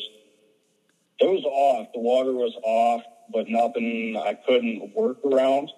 it 1.20 1.26
was 1.26 1.44
off. 1.44 1.88
The 1.94 2.00
water 2.00 2.32
was 2.32 2.52
off, 2.64 3.02
but 3.32 3.48
nothing 3.48 4.16
I 4.16 4.34
couldn't 4.34 4.94
work 4.94 5.18
around. 5.24 5.70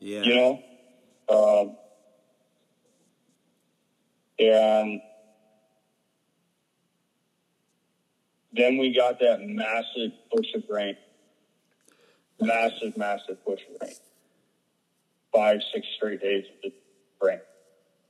Yeah. 0.00 0.22
you 0.22 0.34
know. 0.34 0.62
Um, 1.30 1.76
and 4.40 5.00
then 8.52 8.78
we 8.78 8.92
got 8.92 9.20
that 9.20 9.40
massive 9.40 10.12
push 10.34 10.46
of 10.54 10.64
rain, 10.68 10.96
massive, 12.40 12.96
massive 12.96 13.44
push 13.44 13.60
of 13.68 13.80
rain, 13.80 13.94
five, 15.32 15.60
six 15.72 15.86
straight 15.96 16.20
days 16.20 16.44
of 16.64 16.72
rain, 17.22 17.40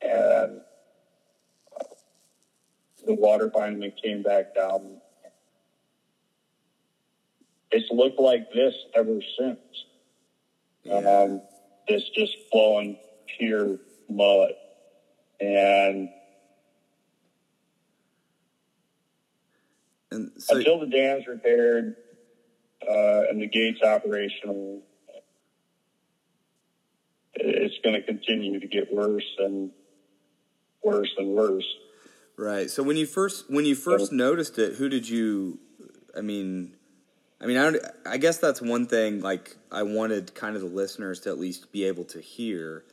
and 0.01 0.61
the 3.07 3.15
water 3.15 3.51
finally 3.53 3.93
came 4.03 4.23
back 4.23 4.55
down. 4.55 5.01
It's 7.73 7.91
looked 7.91 8.19
like 8.19 8.51
this 8.53 8.75
ever 8.95 9.21
since. 9.39 9.59
Yeah. 10.85 10.95
Um, 10.95 11.43
it's 11.87 12.09
just 12.11 12.37
flowing 12.51 12.97
pure 13.39 13.79
mud. 14.09 14.53
And 15.41 16.09
and 20.35 20.43
so 20.43 20.57
until 20.57 20.81
the 20.81 20.87
dam's 20.87 21.27
repaired 21.27 21.97
uh, 22.89 23.23
and 23.29 23.41
the 23.41 23.47
gate's 23.47 23.83
operational, 23.83 24.83
it's 27.35 27.79
going 27.83 27.95
to 27.95 28.03
continue 28.03 28.61
to 28.61 28.67
get 28.67 28.93
worse 28.93 29.25
and 29.39 29.71
worse 30.83 31.11
and 31.19 31.29
worse. 31.29 31.67
right. 32.37 32.71
So 32.71 32.83
when 32.83 32.97
you 32.97 33.07
first 33.07 33.51
when 33.51 33.65
you 33.65 33.75
first 33.75 34.13
noticed 34.13 34.59
it, 34.59 34.77
who 34.77 34.89
did 34.89 35.09
you? 35.09 35.59
I 36.17 36.23
mean, 36.23 36.75
I 37.41 37.47
mean, 37.47 37.57
I 37.57 37.71
don't, 37.71 37.85
I 38.07 38.17
guess 38.17 38.39
that's 38.39 38.61
one 38.61 38.87
thing. 38.87 39.21
Like 39.21 39.57
I 39.71 39.83
wanted 39.83 40.35
kind 40.35 40.57
of 40.57 40.63
the 40.63 40.69
listeners 40.69 41.21
to 41.21 41.31
at 41.31 41.39
least 41.39 41.73
be 41.73 41.85
able 41.85 42.05
to 42.07 42.21
hear 42.21 42.85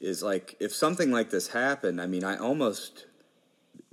is 0.00 0.22
like 0.22 0.56
if 0.60 0.74
something 0.74 1.10
like 1.10 1.30
this 1.30 1.48
happened. 1.48 2.00
I 2.00 2.06
mean, 2.06 2.24
I 2.24 2.36
almost 2.36 3.06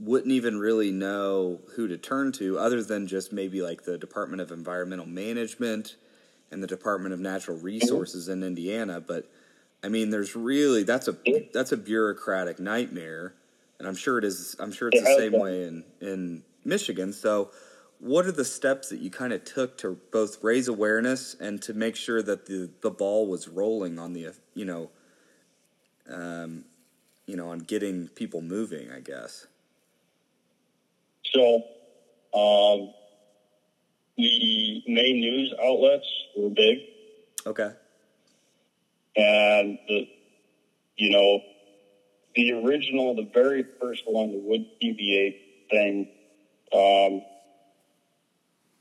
wouldn't 0.01 0.31
even 0.31 0.57
really 0.57 0.91
know 0.91 1.59
who 1.75 1.87
to 1.87 1.97
turn 1.97 2.31
to 2.31 2.57
other 2.57 2.83
than 2.83 3.07
just 3.07 3.31
maybe 3.31 3.61
like 3.61 3.83
the 3.83 3.97
Department 3.97 4.41
of 4.41 4.51
Environmental 4.51 5.05
Management 5.05 5.95
and 6.51 6.61
the 6.61 6.67
Department 6.67 7.13
of 7.13 7.19
Natural 7.19 7.57
Resources 7.57 8.27
in 8.27 8.41
Indiana. 8.43 8.99
But 8.99 9.29
I 9.83 9.89
mean, 9.89 10.09
there's 10.09 10.35
really 10.35 10.83
that's 10.83 11.07
a 11.07 11.15
that's 11.53 11.71
a 11.71 11.77
bureaucratic 11.77 12.59
nightmare, 12.59 13.33
and 13.79 13.87
I'm 13.87 13.95
sure 13.95 14.17
it 14.17 14.25
is. 14.25 14.55
I'm 14.59 14.71
sure 14.71 14.89
it's 14.89 15.01
It 15.01 15.05
the 15.05 15.15
same 15.17 15.39
way 15.39 15.63
in 15.63 15.83
in 16.01 16.43
Michigan. 16.65 17.13
So, 17.13 17.51
what 17.99 18.25
are 18.25 18.31
the 18.31 18.45
steps 18.45 18.89
that 18.89 18.99
you 18.99 19.11
kind 19.11 19.33
of 19.33 19.43
took 19.43 19.77
to 19.79 19.99
both 20.11 20.43
raise 20.43 20.67
awareness 20.67 21.35
and 21.39 21.61
to 21.63 21.73
make 21.73 21.95
sure 21.95 22.21
that 22.23 22.47
the 22.47 22.69
the 22.81 22.91
ball 22.91 23.27
was 23.27 23.47
rolling 23.47 23.99
on 23.99 24.13
the 24.13 24.29
you 24.55 24.65
know, 24.65 24.89
um, 26.09 26.65
you 27.27 27.35
know, 27.35 27.49
on 27.49 27.59
getting 27.59 28.07
people 28.09 28.41
moving? 28.41 28.91
I 28.91 28.99
guess. 28.99 29.47
So, 31.33 31.63
um, 32.33 32.93
the 34.17 34.81
main 34.87 35.19
news 35.19 35.53
outlets 35.61 36.07
were 36.35 36.49
big. 36.49 36.83
Okay. 37.45 37.69
and 39.15 39.79
the 39.87 40.07
you 40.95 41.09
know 41.09 41.39
the 42.35 42.51
original 42.53 43.15
the 43.15 43.27
very 43.33 43.65
first 43.79 44.03
one 44.05 44.31
the 44.31 44.37
WOOD 44.37 44.65
TV8 44.81 45.35
thing 45.69 46.07
um 46.73 47.21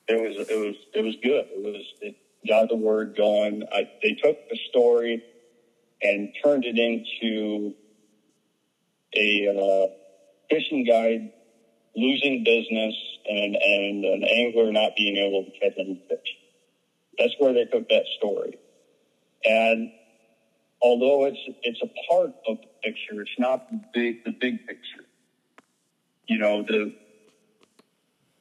it 0.09 0.21
was 0.21 0.47
it 0.49 0.59
was 0.59 0.77
it 0.93 1.03
was 1.03 1.17
good 1.23 1.47
it 1.51 1.63
was 1.65 1.95
it 2.01 2.17
got 2.47 2.69
the 2.69 2.77
word 2.77 3.15
going 3.17 3.63
I, 3.73 3.89
they 4.03 4.13
took 4.23 4.37
the 4.49 4.59
story 4.69 5.23
and 6.03 6.29
turned 6.45 6.65
it 6.65 6.79
into 6.79 7.75
a 9.15 9.49
uh, 9.49 9.87
fishing 10.51 10.85
guide 10.85 11.31
losing 11.97 12.43
business 12.45 12.95
and 13.27 13.57
and 13.61 14.05
an 14.05 14.25
angler 14.25 14.73
not 14.73 14.95
being 14.97 15.17
able 15.17 15.45
to 15.45 15.51
catch 15.61 15.75
any 15.79 15.99
fish 16.09 16.39
That's 17.19 17.35
where 17.39 17.55
they 17.55 17.67
took 17.67 17.89
that 17.89 18.07
story. 18.17 18.59
And 19.45 19.91
although 20.83 21.27
it's 21.27 21.41
it's 21.63 21.81
a 21.83 21.89
part 22.11 22.33
of 22.47 22.59
the 22.63 22.69
picture, 22.85 23.21
it's 23.23 23.31
not 23.39 23.63
the 23.71 23.81
big 23.93 24.19
the 24.25 24.33
big 24.41 24.65
picture. 24.67 25.07
You 26.29 26.39
know, 26.39 26.63
the 26.63 26.93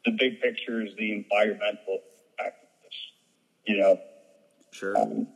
the 0.05 0.11
big 0.11 0.39
picture 0.39 0.81
is 0.81 0.93
the 0.97 1.13
environmental 1.13 1.99
aspect 2.39 2.57
of 2.63 2.69
this. 2.83 2.93
You 3.65 3.77
know, 3.77 4.01
Sure. 4.71 4.97
um, 4.97 5.27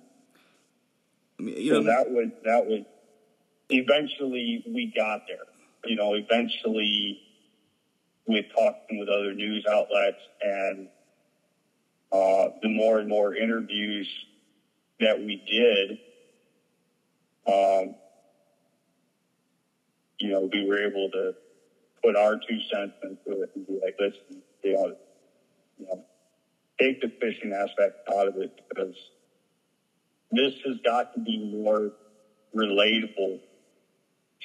I 1.40 1.44
mean, 1.44 1.58
you 1.58 1.74
so 1.74 1.82
know, 1.82 1.84
that 1.92 2.06
would 2.10 2.34
that 2.44 2.66
would 2.68 2.86
eventually 3.70 4.64
we 4.66 4.92
got 4.96 5.22
there. 5.28 5.46
You 5.86 5.96
know, 5.98 6.16
eventually 6.16 7.20
with 8.26 8.46
talking 8.56 9.00
with 9.00 9.10
other 9.10 9.34
news 9.34 9.66
outlets 9.70 10.20
and 10.42 10.88
uh, 12.12 12.50
the 12.62 12.70
more 12.70 13.00
and 13.00 13.10
more 13.10 13.36
interviews 13.36 14.08
that 15.00 15.20
we 15.20 15.42
did, 15.46 15.98
um, 17.48 17.96
you 20.20 20.30
know, 20.30 20.48
we 20.52 20.66
were 20.66 20.86
able 20.88 21.10
to 21.10 21.34
put 22.04 22.16
our 22.16 22.36
two 22.36 22.60
cents 22.72 22.94
into 23.02 23.42
it 23.42 23.50
and 23.56 23.66
be 23.66 23.80
like, 23.82 23.96
listen, 24.00 24.44
you 24.64 24.74
know, 24.74 24.94
you 25.80 25.86
know, 25.88 26.04
take 26.80 27.00
the 27.02 27.12
fishing 27.20 27.52
aspect 27.52 27.96
out 28.12 28.28
of 28.28 28.36
it 28.38 28.52
because 28.70 28.96
this 30.32 30.54
has 30.66 30.78
got 30.86 31.12
to 31.14 31.20
be 31.20 31.38
more 31.38 31.92
relatable 32.56 33.40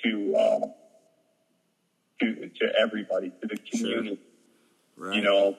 to 0.04 0.34
uh, 0.36 0.66
to 2.20 2.48
to 2.48 2.72
everybody, 2.80 3.30
to 3.40 3.46
the 3.46 3.56
community. 3.56 4.20
right. 4.96 5.16
You 5.16 5.22
know, 5.22 5.56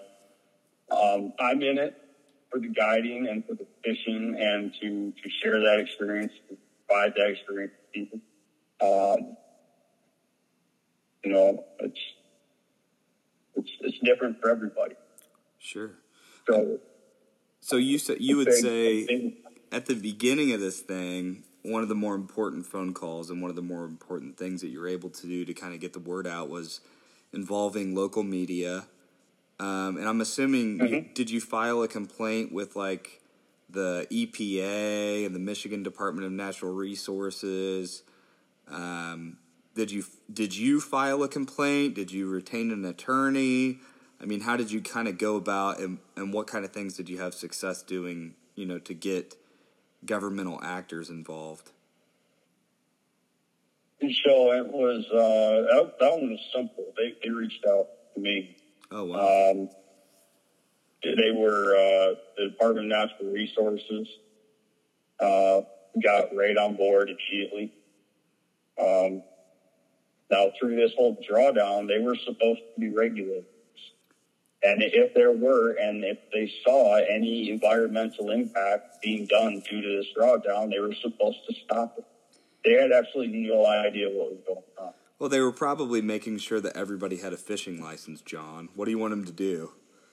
um, 0.91 1.33
I'm 1.39 1.61
in 1.61 1.77
it 1.77 1.95
for 2.51 2.59
the 2.59 2.67
guiding 2.69 3.27
and 3.27 3.45
for 3.45 3.53
the 3.53 3.67
fishing 3.83 4.35
and 4.39 4.73
to 4.81 5.11
to 5.11 5.29
share 5.41 5.59
that 5.59 5.79
experience, 5.79 6.33
to 6.49 6.57
provide 6.87 7.13
that 7.15 7.29
experience 7.29 7.73
to 7.93 7.99
people. 7.99 8.19
Um, 8.81 9.37
you 11.23 11.31
know, 11.31 11.63
it's 11.79 11.99
it's 13.55 13.71
it's 13.81 13.99
different 14.03 14.41
for 14.41 14.49
everybody. 14.49 14.95
Sure. 15.59 15.91
So 16.47 16.79
So 17.59 17.75
you 17.77 17.99
said 17.99 18.17
you 18.19 18.37
would 18.37 18.53
say 18.53 19.35
at 19.71 19.85
the 19.85 19.95
beginning 19.95 20.53
of 20.53 20.59
this 20.59 20.79
thing, 20.79 21.43
one 21.63 21.83
of 21.83 21.89
the 21.89 21.95
more 21.95 22.15
important 22.15 22.65
phone 22.65 22.93
calls 22.93 23.29
and 23.29 23.41
one 23.41 23.49
of 23.49 23.55
the 23.55 23.61
more 23.61 23.83
important 23.85 24.37
things 24.37 24.61
that 24.61 24.67
you're 24.69 24.87
able 24.87 25.09
to 25.09 25.27
do 25.27 25.45
to 25.45 25.53
kind 25.53 25.73
of 25.73 25.79
get 25.79 25.93
the 25.93 25.99
word 25.99 26.25
out 26.25 26.49
was 26.49 26.81
involving 27.33 27.93
local 27.93 28.23
media. 28.23 28.85
Um, 29.59 29.97
and 29.97 30.07
I'm 30.07 30.21
assuming, 30.21 30.79
you, 30.79 30.87
Mhm. 30.87 31.13
did 31.13 31.29
you 31.29 31.41
file 31.41 31.83
a 31.83 31.87
complaint 31.87 32.53
with 32.53 32.75
like 32.75 33.21
the 33.69 34.07
EPA 34.09 35.25
and 35.25 35.35
the 35.35 35.39
Michigan 35.39 35.83
Department 35.83 36.25
of 36.25 36.31
Natural 36.31 36.73
Resources? 36.73 38.03
Um, 38.67 39.37
did 39.75 39.91
you 39.91 40.05
did 40.31 40.55
you 40.55 40.79
file 40.79 41.23
a 41.23 41.27
complaint? 41.27 41.95
Did 41.95 42.11
you 42.11 42.27
retain 42.27 42.71
an 42.71 42.85
attorney? 42.85 43.79
I 44.21 44.25
mean, 44.25 44.41
how 44.41 44.57
did 44.57 44.71
you 44.71 44.81
kind 44.81 45.07
of 45.07 45.17
go 45.17 45.37
about, 45.37 45.79
and, 45.79 45.99
and 46.17 46.33
what 46.33 46.45
kind 46.47 46.65
of 46.65 46.71
things 46.71 46.95
did 46.97 47.07
you 47.07 47.19
have 47.19 47.33
success 47.33 47.81
doing? 47.81 48.35
You 48.55 48.65
know, 48.65 48.79
to 48.79 48.93
get 48.93 49.35
governmental 50.05 50.59
actors 50.63 51.09
involved. 51.09 51.71
So 54.01 54.51
it 54.53 54.67
was 54.67 55.05
uh, 55.11 55.75
that, 55.75 55.99
that 55.99 56.11
one 56.11 56.29
was 56.31 56.39
simple. 56.55 56.85
They 56.95 57.15
they 57.21 57.29
reached 57.29 57.65
out 57.67 57.87
to 58.15 58.21
me. 58.21 58.55
Oh 58.91 59.03
wow! 59.03 59.51
Um, 59.51 59.69
they 61.03 61.31
were 61.35 61.75
uh, 61.75 62.15
the 62.37 62.49
Department 62.49 62.91
of 62.91 62.97
Natural 62.97 63.31
Resources. 63.31 64.07
Uh, 65.19 65.61
got 66.01 66.33
right 66.33 66.55
on 66.55 66.75
board 66.77 67.09
immediately. 67.09 67.73
Um, 68.79 69.23
now 70.31 70.51
through 70.59 70.75
this 70.77 70.91
whole 70.95 71.17
drawdown, 71.29 71.87
they 71.87 71.99
were 71.99 72.15
supposed 72.15 72.61
to 72.75 72.79
be 72.79 72.89
regulators, 72.89 73.43
and 74.61 74.81
if 74.83 75.13
there 75.13 75.31
were, 75.31 75.71
and 75.71 76.03
if 76.03 76.17
they 76.33 76.51
saw 76.65 76.97
any 76.97 77.49
environmental 77.49 78.29
impact 78.31 79.01
being 79.01 79.25
done 79.25 79.61
due 79.69 79.81
to 79.81 79.97
this 79.97 80.07
drawdown, 80.17 80.69
they 80.69 80.79
were 80.79 80.93
supposed 81.01 81.39
to 81.47 81.55
stop 81.63 81.95
it. 81.97 82.05
They 82.65 82.73
had 82.73 82.91
absolutely 82.91 83.47
no 83.47 83.65
idea 83.65 84.09
what 84.09 84.31
was 84.31 84.39
going 84.45 84.63
on. 84.77 84.93
well, 85.17 85.29
they 85.29 85.39
were 85.39 85.53
probably 85.53 86.01
making 86.01 86.39
sure 86.39 86.59
that 86.59 86.75
everybody 86.75 87.17
had 87.17 87.31
a 87.31 87.37
fishing 87.37 87.81
license. 87.81 88.21
John, 88.21 88.67
what 88.75 88.85
do 88.85 88.91
you 88.91 88.97
want 88.97 89.11
them 89.11 89.25
to 89.25 89.31
do? 89.31 89.71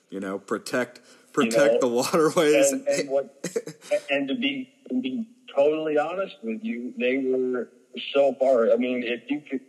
You 0.09 0.21
know, 0.21 0.39
protect 0.39 1.01
protect 1.33 1.73
know, 1.73 1.79
the 1.81 1.87
waterways. 1.87 2.71
and, 2.71 2.87
and 2.87 3.09
what 3.09 3.45
and 4.09 4.29
to 4.29 4.35
be 4.35 4.73
to 4.87 5.01
be 5.01 5.27
totally 5.53 5.97
honest 5.97 6.35
with 6.41 6.63
you, 6.63 6.93
they 6.97 7.17
were 7.17 7.69
so 8.13 8.33
far. 8.39 8.71
I 8.71 8.77
mean, 8.77 9.03
if 9.03 9.29
you 9.29 9.41
could, 9.41 9.59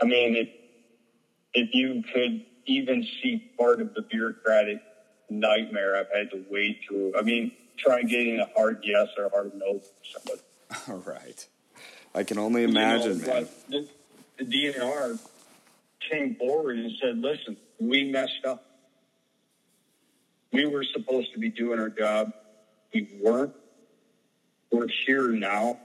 I 0.00 0.06
mean, 0.06 0.36
if 0.36 0.48
if 1.52 1.74
you 1.74 2.02
could 2.14 2.46
even 2.70 3.04
see 3.22 3.50
part 3.58 3.80
of 3.80 3.94
the 3.94 4.02
bureaucratic 4.02 4.80
nightmare 5.28 5.96
I've 5.96 6.08
had 6.14 6.30
to 6.30 6.44
wade 6.50 6.78
through. 6.86 7.14
I 7.18 7.22
mean, 7.22 7.52
trying 7.76 8.06
getting 8.06 8.38
a 8.38 8.46
hard 8.56 8.78
yes 8.84 9.08
or 9.18 9.24
a 9.26 9.30
hard 9.30 9.52
no 9.54 9.80
from 9.80 9.82
somebody. 10.04 10.42
All 10.88 11.12
right, 11.12 11.46
I 12.14 12.22
can 12.22 12.38
only 12.38 12.62
You 12.62 12.68
know, 12.68 12.80
imagine, 12.80 13.20
man. 13.22 13.48
The, 13.68 13.88
the 14.38 14.44
DNR 14.44 15.18
came 16.10 16.36
forward 16.36 16.78
and 16.78 16.92
said, 17.00 17.18
"Listen, 17.18 17.56
we 17.80 18.10
messed 18.10 18.44
up. 18.46 18.64
We 20.52 20.66
were 20.66 20.84
supposed 20.84 21.32
to 21.34 21.38
be 21.38 21.48
doing 21.48 21.78
our 21.80 21.90
job. 21.90 22.32
We 22.94 23.08
weren't. 23.20 23.54
We're 24.70 24.88
here 25.06 25.28
now. 25.28 25.78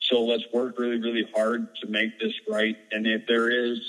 So 0.00 0.22
let's 0.22 0.44
work 0.52 0.78
really, 0.78 1.00
really 1.00 1.28
hard 1.34 1.74
to 1.82 1.88
make 1.88 2.20
this 2.20 2.32
right. 2.48 2.76
And 2.92 3.06
if 3.06 3.26
there 3.26 3.50
is 3.50 3.80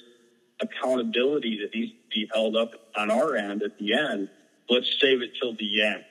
accountability 0.62 1.60
that 1.62 1.78
needs 1.78 1.92
to 1.92 1.98
be 2.20 2.28
held 2.34 2.56
up 2.56 2.72
on 2.96 3.12
our 3.12 3.36
end 3.36 3.62
at 3.64 3.78
the 3.78 3.94
end, 3.94 4.30
let's 4.70 4.88
save 5.00 5.22
it 5.22 5.32
till 5.40 5.54
the 5.54 5.84
end." 5.84 6.06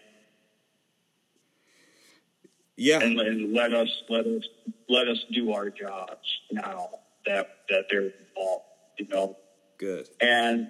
Yeah, 2.76 3.00
and, 3.00 3.18
and 3.18 3.52
let 3.54 3.72
us 3.72 4.02
let 4.08 4.26
us 4.26 4.42
let 4.88 5.08
us 5.08 5.24
do 5.32 5.52
our 5.52 5.70
jobs 5.70 6.40
now 6.50 6.88
that 7.24 7.48
that 7.68 7.86
they're 7.90 8.10
involved, 8.18 8.64
you 8.98 9.06
know. 9.08 9.36
good. 9.78 10.06
And 10.20 10.68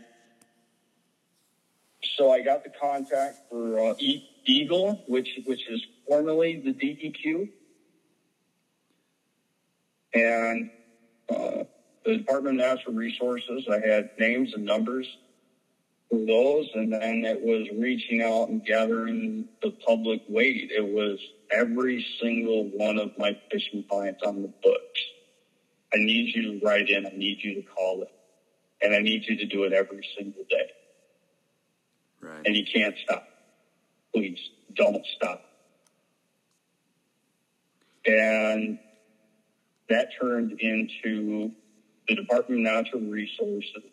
so 2.17 2.31
I 2.31 2.43
got 2.43 2.65
the 2.65 2.71
contact 2.71 3.39
for 3.51 3.91
uh, 3.91 3.95
e- 3.99 4.25
EGLE, 4.47 5.01
which 5.07 5.29
which 5.45 5.69
is 5.69 5.85
formerly 6.09 6.61
the 6.65 6.73
DEQ, 6.73 7.49
and 10.15 10.71
the 12.07 12.17
Department 12.19 12.61
of 12.61 12.67
Natural 12.67 12.95
Resources. 12.95 13.67
I 13.71 13.87
had 13.87 14.09
names 14.19 14.53
and 14.55 14.65
numbers 14.65 15.09
for 16.09 16.19
those, 16.25 16.71
and 16.75 16.93
then 16.93 17.25
it 17.25 17.41
was 17.41 17.67
reaching 17.77 18.23
out 18.23 18.49
and 18.49 18.65
gathering 18.65 19.47
the 19.61 19.73
public 19.87 20.23
weight. 20.29 20.71
It 20.75 20.87
was 20.87 21.19
every 21.51 22.07
single 22.23 22.65
one 22.65 22.99
of 22.99 23.11
my 23.19 23.37
fishing 23.51 23.85
clients 23.91 24.23
on 24.25 24.43
the 24.43 24.53
books. 24.63 25.01
I 25.93 25.99
need 25.99 26.35
you 26.35 26.53
to 26.53 26.65
write 26.65 26.89
in. 26.89 27.07
I 27.07 27.11
need 27.15 27.39
you 27.43 27.55
to 27.55 27.63
call 27.63 28.03
it. 28.03 28.13
And 28.83 28.95
I 28.95 29.01
need 29.01 29.25
you 29.27 29.37
to 29.39 29.47
do 29.47 29.65
it 29.65 29.73
every 29.73 30.07
single 30.17 30.45
day. 30.49 30.71
Right. 32.21 32.43
And 32.45 32.55
you 32.55 32.65
can't 32.65 32.97
stop. 33.03 33.25
Please 34.15 34.39
don't 34.75 35.05
stop. 35.17 35.43
And 38.07 38.79
that 39.89 40.09
turned 40.21 40.53
into 40.61 41.53
the 42.09 42.15
Department 42.17 42.67
of 42.67 42.75
Natural 42.75 43.03
Resources. 43.03 43.91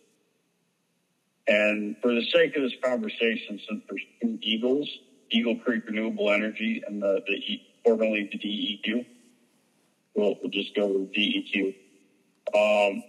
And 1.47 1.95
for 2.02 2.13
the 2.13 2.23
sake 2.23 2.56
of 2.56 2.63
this 2.63 2.73
conversation, 2.84 3.60
since 3.67 3.84
there's 3.89 4.06
two 4.21 4.39
Eagles, 4.41 4.89
Eagle 5.32 5.58
Creek 5.58 5.84
Renewable 5.88 6.32
Energy 6.32 6.82
and 6.88 7.02
the, 7.02 7.21
the 7.28 7.34
E- 7.34 7.63
formerly 7.84 8.30
the 8.32 8.39
DEQ, 8.39 9.06
we'll, 10.15 10.36
we'll 10.41 10.52
just 10.52 10.73
go 10.76 10.88
with 10.88 11.12
DEQ. 11.13 11.73
Um, 12.56 13.04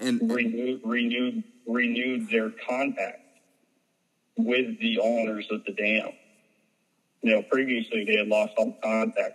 And 0.00 0.20
renewed, 0.30 0.80
renewed, 0.84 1.44
renewed 1.66 2.28
their 2.30 2.52
contact 2.68 3.18
with 4.36 4.78
the 4.80 4.98
owners 5.00 5.48
of 5.50 5.62
the 5.66 5.72
dam. 5.72 6.10
You 7.22 7.32
know, 7.36 7.42
previously 7.42 8.04
they 8.06 8.16
had 8.18 8.28
lost 8.28 8.52
all 8.58 8.74
contact. 8.82 9.34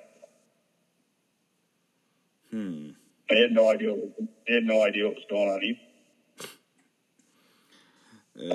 hmm. 2.52 2.88
They 3.30 3.42
had 3.42 3.52
no 3.52 3.70
idea. 3.70 3.94
What, 3.94 4.28
they 4.48 4.54
had 4.56 4.63
no 4.63 4.84
idea 4.84 5.06
what 5.06 5.15
was 5.15 5.26
going 5.30 5.50
on 5.50 5.63
either. 5.63 5.80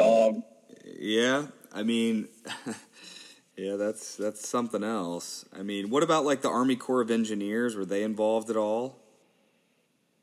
Uh, 0.01 0.29
Um, 0.29 0.43
Yeah, 0.85 1.47
I 1.73 1.83
mean, 1.83 2.29
yeah, 3.57 3.77
that's 3.77 4.17
that's 4.17 4.49
something 4.49 4.83
else. 4.83 5.45
I 5.57 5.63
mean, 5.63 5.91
what 5.91 6.03
about 6.03 6.25
like 6.25 6.43
the 6.43 6.51
Army 6.51 6.77
Corps 6.77 7.01
of 7.01 7.11
Engineers? 7.11 7.77
Were 7.77 7.85
they 7.85 8.03
involved 8.03 8.51
at 8.51 8.57
all? 8.57 9.01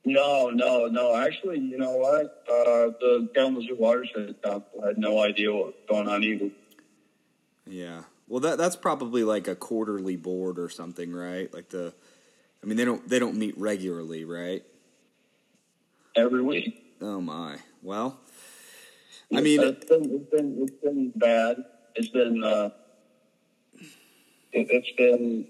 No, 0.03 0.49
no, 0.49 0.87
no. 0.87 1.15
Actually, 1.15 1.59
you 1.59 1.77
know 1.77 1.91
what? 1.91 2.43
Uh, 2.49 2.91
the 2.99 3.29
Kalamazoo 3.35 3.75
Watershed 3.77 4.41
Council 4.41 4.83
had 4.83 4.97
no 4.97 5.21
idea 5.21 5.53
what 5.53 5.67
was 5.67 5.75
going 5.87 6.07
on 6.07 6.23
either. 6.23 6.49
Yeah. 7.67 8.03
Well, 8.27 8.39
that 8.39 8.57
that's 8.57 8.75
probably 8.75 9.23
like 9.23 9.47
a 9.47 9.55
quarterly 9.55 10.15
board 10.15 10.57
or 10.57 10.69
something, 10.69 11.13
right? 11.13 11.53
Like 11.53 11.69
the, 11.69 11.93
I 12.63 12.67
mean, 12.67 12.77
they 12.77 12.85
don't 12.85 13.07
they 13.07 13.19
don't 13.19 13.35
meet 13.35 13.57
regularly, 13.57 14.23
right? 14.23 14.63
Every 16.15 16.41
week. 16.41 16.95
Oh 17.01 17.21
my. 17.21 17.57
Well, 17.81 18.19
I 19.33 19.41
mean, 19.41 19.61
it's 19.61 19.85
been 19.85 20.03
it's 20.11 20.29
been, 20.29 20.57
it's 20.61 20.83
been 20.83 21.11
bad. 21.15 21.57
It's 21.95 22.09
been 22.09 22.43
uh, 22.43 22.69
it, 24.51 24.67
it's 24.69 24.91
been 24.97 25.47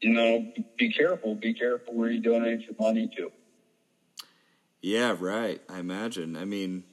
you 0.00 0.12
know 0.12 0.52
be 0.78 0.92
careful, 0.92 1.34
be 1.34 1.54
careful 1.54 1.94
where 1.94 2.10
you 2.10 2.20
donate 2.20 2.60
your 2.60 2.76
money 2.78 3.10
to. 3.16 3.32
Yeah, 4.80 5.16
right. 5.18 5.60
I 5.68 5.78
imagine. 5.78 6.36
I 6.36 6.44
mean, 6.44 6.84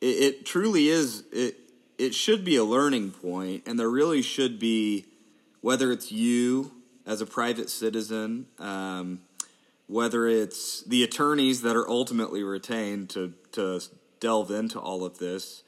it, 0.00 0.06
it 0.06 0.46
truly 0.46 0.88
is. 0.88 1.24
It 1.32 1.56
it 1.98 2.14
should 2.14 2.44
be 2.44 2.56
a 2.56 2.64
learning 2.64 3.10
point, 3.10 3.64
and 3.66 3.78
there 3.78 3.90
really 3.90 4.22
should 4.22 4.58
be, 4.58 5.04
whether 5.60 5.92
it's 5.92 6.10
you 6.10 6.81
as 7.06 7.20
a 7.20 7.26
private 7.26 7.68
citizen, 7.70 8.46
um, 8.58 9.20
whether 9.86 10.26
it's 10.26 10.82
the 10.82 11.02
attorneys 11.02 11.62
that 11.62 11.76
are 11.76 11.88
ultimately 11.88 12.42
retained 12.42 13.10
to 13.10 13.34
to 13.52 13.80
delve 14.20 14.50
into 14.50 14.78
all 14.78 15.04
of 15.04 15.18
this, 15.18 15.62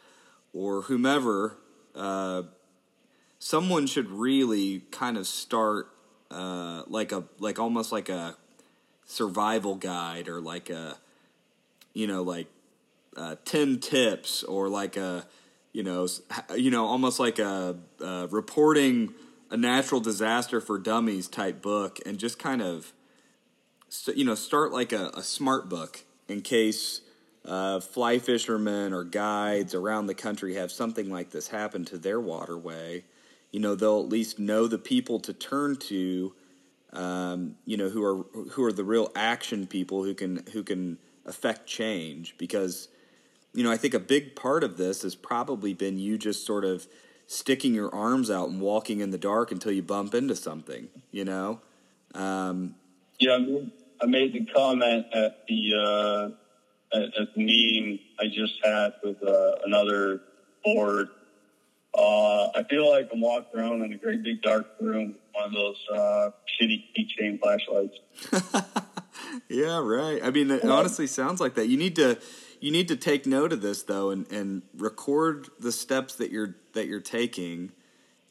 or 0.52 0.82
whomever, 0.82 1.56
uh, 1.94 2.42
someone 3.38 3.86
should 3.86 4.08
really 4.10 4.80
kind 4.90 5.16
of 5.18 5.26
start 5.26 5.88
uh, 6.30 6.82
like 6.86 7.12
a 7.12 7.24
like 7.38 7.58
almost 7.58 7.92
like 7.92 8.08
a 8.08 8.36
survival 9.06 9.74
guide 9.74 10.28
or 10.28 10.40
like 10.40 10.70
a 10.70 10.96
you 11.92 12.06
know 12.06 12.22
like 12.22 12.46
uh, 13.16 13.36
10 13.44 13.78
tips 13.78 14.42
or 14.42 14.68
like 14.68 14.96
a 14.96 15.26
you 15.72 15.82
know 15.82 16.08
you 16.56 16.70
know 16.70 16.86
almost 16.86 17.20
like 17.20 17.38
a, 17.38 17.76
a 18.00 18.26
reporting 18.28 19.14
a 19.54 19.56
natural 19.56 20.00
disaster 20.00 20.60
for 20.60 20.80
dummies 20.80 21.28
type 21.28 21.62
book 21.62 22.00
and 22.04 22.18
just 22.18 22.40
kind 22.40 22.60
of 22.60 22.92
you 24.12 24.24
know 24.24 24.34
start 24.34 24.72
like 24.72 24.92
a, 24.92 25.10
a 25.14 25.22
smart 25.22 25.68
book 25.68 26.02
in 26.26 26.42
case 26.42 27.02
uh, 27.44 27.78
fly 27.78 28.18
fishermen 28.18 28.92
or 28.92 29.04
guides 29.04 29.72
around 29.72 30.06
the 30.06 30.14
country 30.14 30.56
have 30.56 30.72
something 30.72 31.08
like 31.08 31.30
this 31.30 31.46
happen 31.46 31.84
to 31.84 31.96
their 31.96 32.20
waterway. 32.20 33.04
You 33.52 33.60
know 33.60 33.76
they'll 33.76 34.00
at 34.00 34.08
least 34.08 34.40
know 34.40 34.66
the 34.66 34.76
people 34.76 35.20
to 35.20 35.32
turn 35.32 35.76
to 35.76 36.34
um, 36.92 37.54
you 37.64 37.76
know 37.76 37.90
who 37.90 38.02
are 38.02 38.24
who 38.50 38.64
are 38.64 38.72
the 38.72 38.82
real 38.82 39.12
action 39.14 39.68
people 39.68 40.02
who 40.02 40.14
can 40.14 40.42
who 40.52 40.64
can 40.64 40.98
affect 41.26 41.68
change 41.68 42.34
because 42.38 42.88
you 43.52 43.62
know 43.62 43.70
I 43.70 43.76
think 43.76 43.94
a 43.94 44.00
big 44.00 44.34
part 44.34 44.64
of 44.64 44.78
this 44.78 45.02
has 45.02 45.14
probably 45.14 45.74
been 45.74 46.00
you 46.00 46.18
just 46.18 46.44
sort 46.44 46.64
of 46.64 46.88
sticking 47.26 47.74
your 47.74 47.94
arms 47.94 48.30
out 48.30 48.48
and 48.48 48.60
walking 48.60 49.00
in 49.00 49.10
the 49.10 49.18
dark 49.18 49.50
until 49.50 49.72
you 49.72 49.82
bump 49.82 50.14
into 50.14 50.34
something 50.34 50.88
you 51.10 51.24
know 51.24 51.60
um, 52.14 52.74
yeah 53.18 53.38
I 54.00 54.06
made 54.06 54.32
the 54.32 54.44
comment 54.44 55.06
at 55.12 55.46
the 55.48 55.72
uh, 55.74 56.96
at, 56.96 57.02
at, 57.02 57.34
the 57.34 57.44
meeting 57.44 57.98
I 58.20 58.24
just 58.26 58.54
had 58.62 58.94
with 59.02 59.22
uh, 59.22 59.56
another 59.64 60.20
board 60.64 61.08
uh, 61.96 62.48
I 62.54 62.64
feel 62.68 62.90
like 62.90 63.08
I'm 63.12 63.20
walking 63.20 63.60
around 63.60 63.82
in 63.82 63.92
a 63.92 63.96
great 63.96 64.22
big 64.22 64.42
dark 64.42 64.66
room 64.80 65.08
with 65.08 65.16
one 65.32 65.44
of 65.44 65.52
those 65.52 65.86
uh, 65.92 66.30
shitty 66.60 66.84
keychain 66.96 67.38
flashlights. 67.40 67.98
yeah, 69.48 69.78
right. 69.78 70.20
I 70.22 70.30
mean, 70.30 70.50
it 70.50 70.64
honestly 70.64 71.06
sounds 71.06 71.40
like 71.40 71.54
that. 71.54 71.68
You 71.68 71.76
need 71.76 71.94
to 71.96 72.18
you 72.60 72.70
need 72.70 72.88
to 72.88 72.96
take 72.96 73.26
note 73.26 73.52
of 73.52 73.60
this 73.60 73.82
though, 73.82 74.10
and, 74.10 74.30
and 74.30 74.62
record 74.76 75.48
the 75.58 75.72
steps 75.72 76.16
that 76.16 76.30
you're 76.30 76.56
that 76.72 76.86
you're 76.86 77.00
taking, 77.00 77.72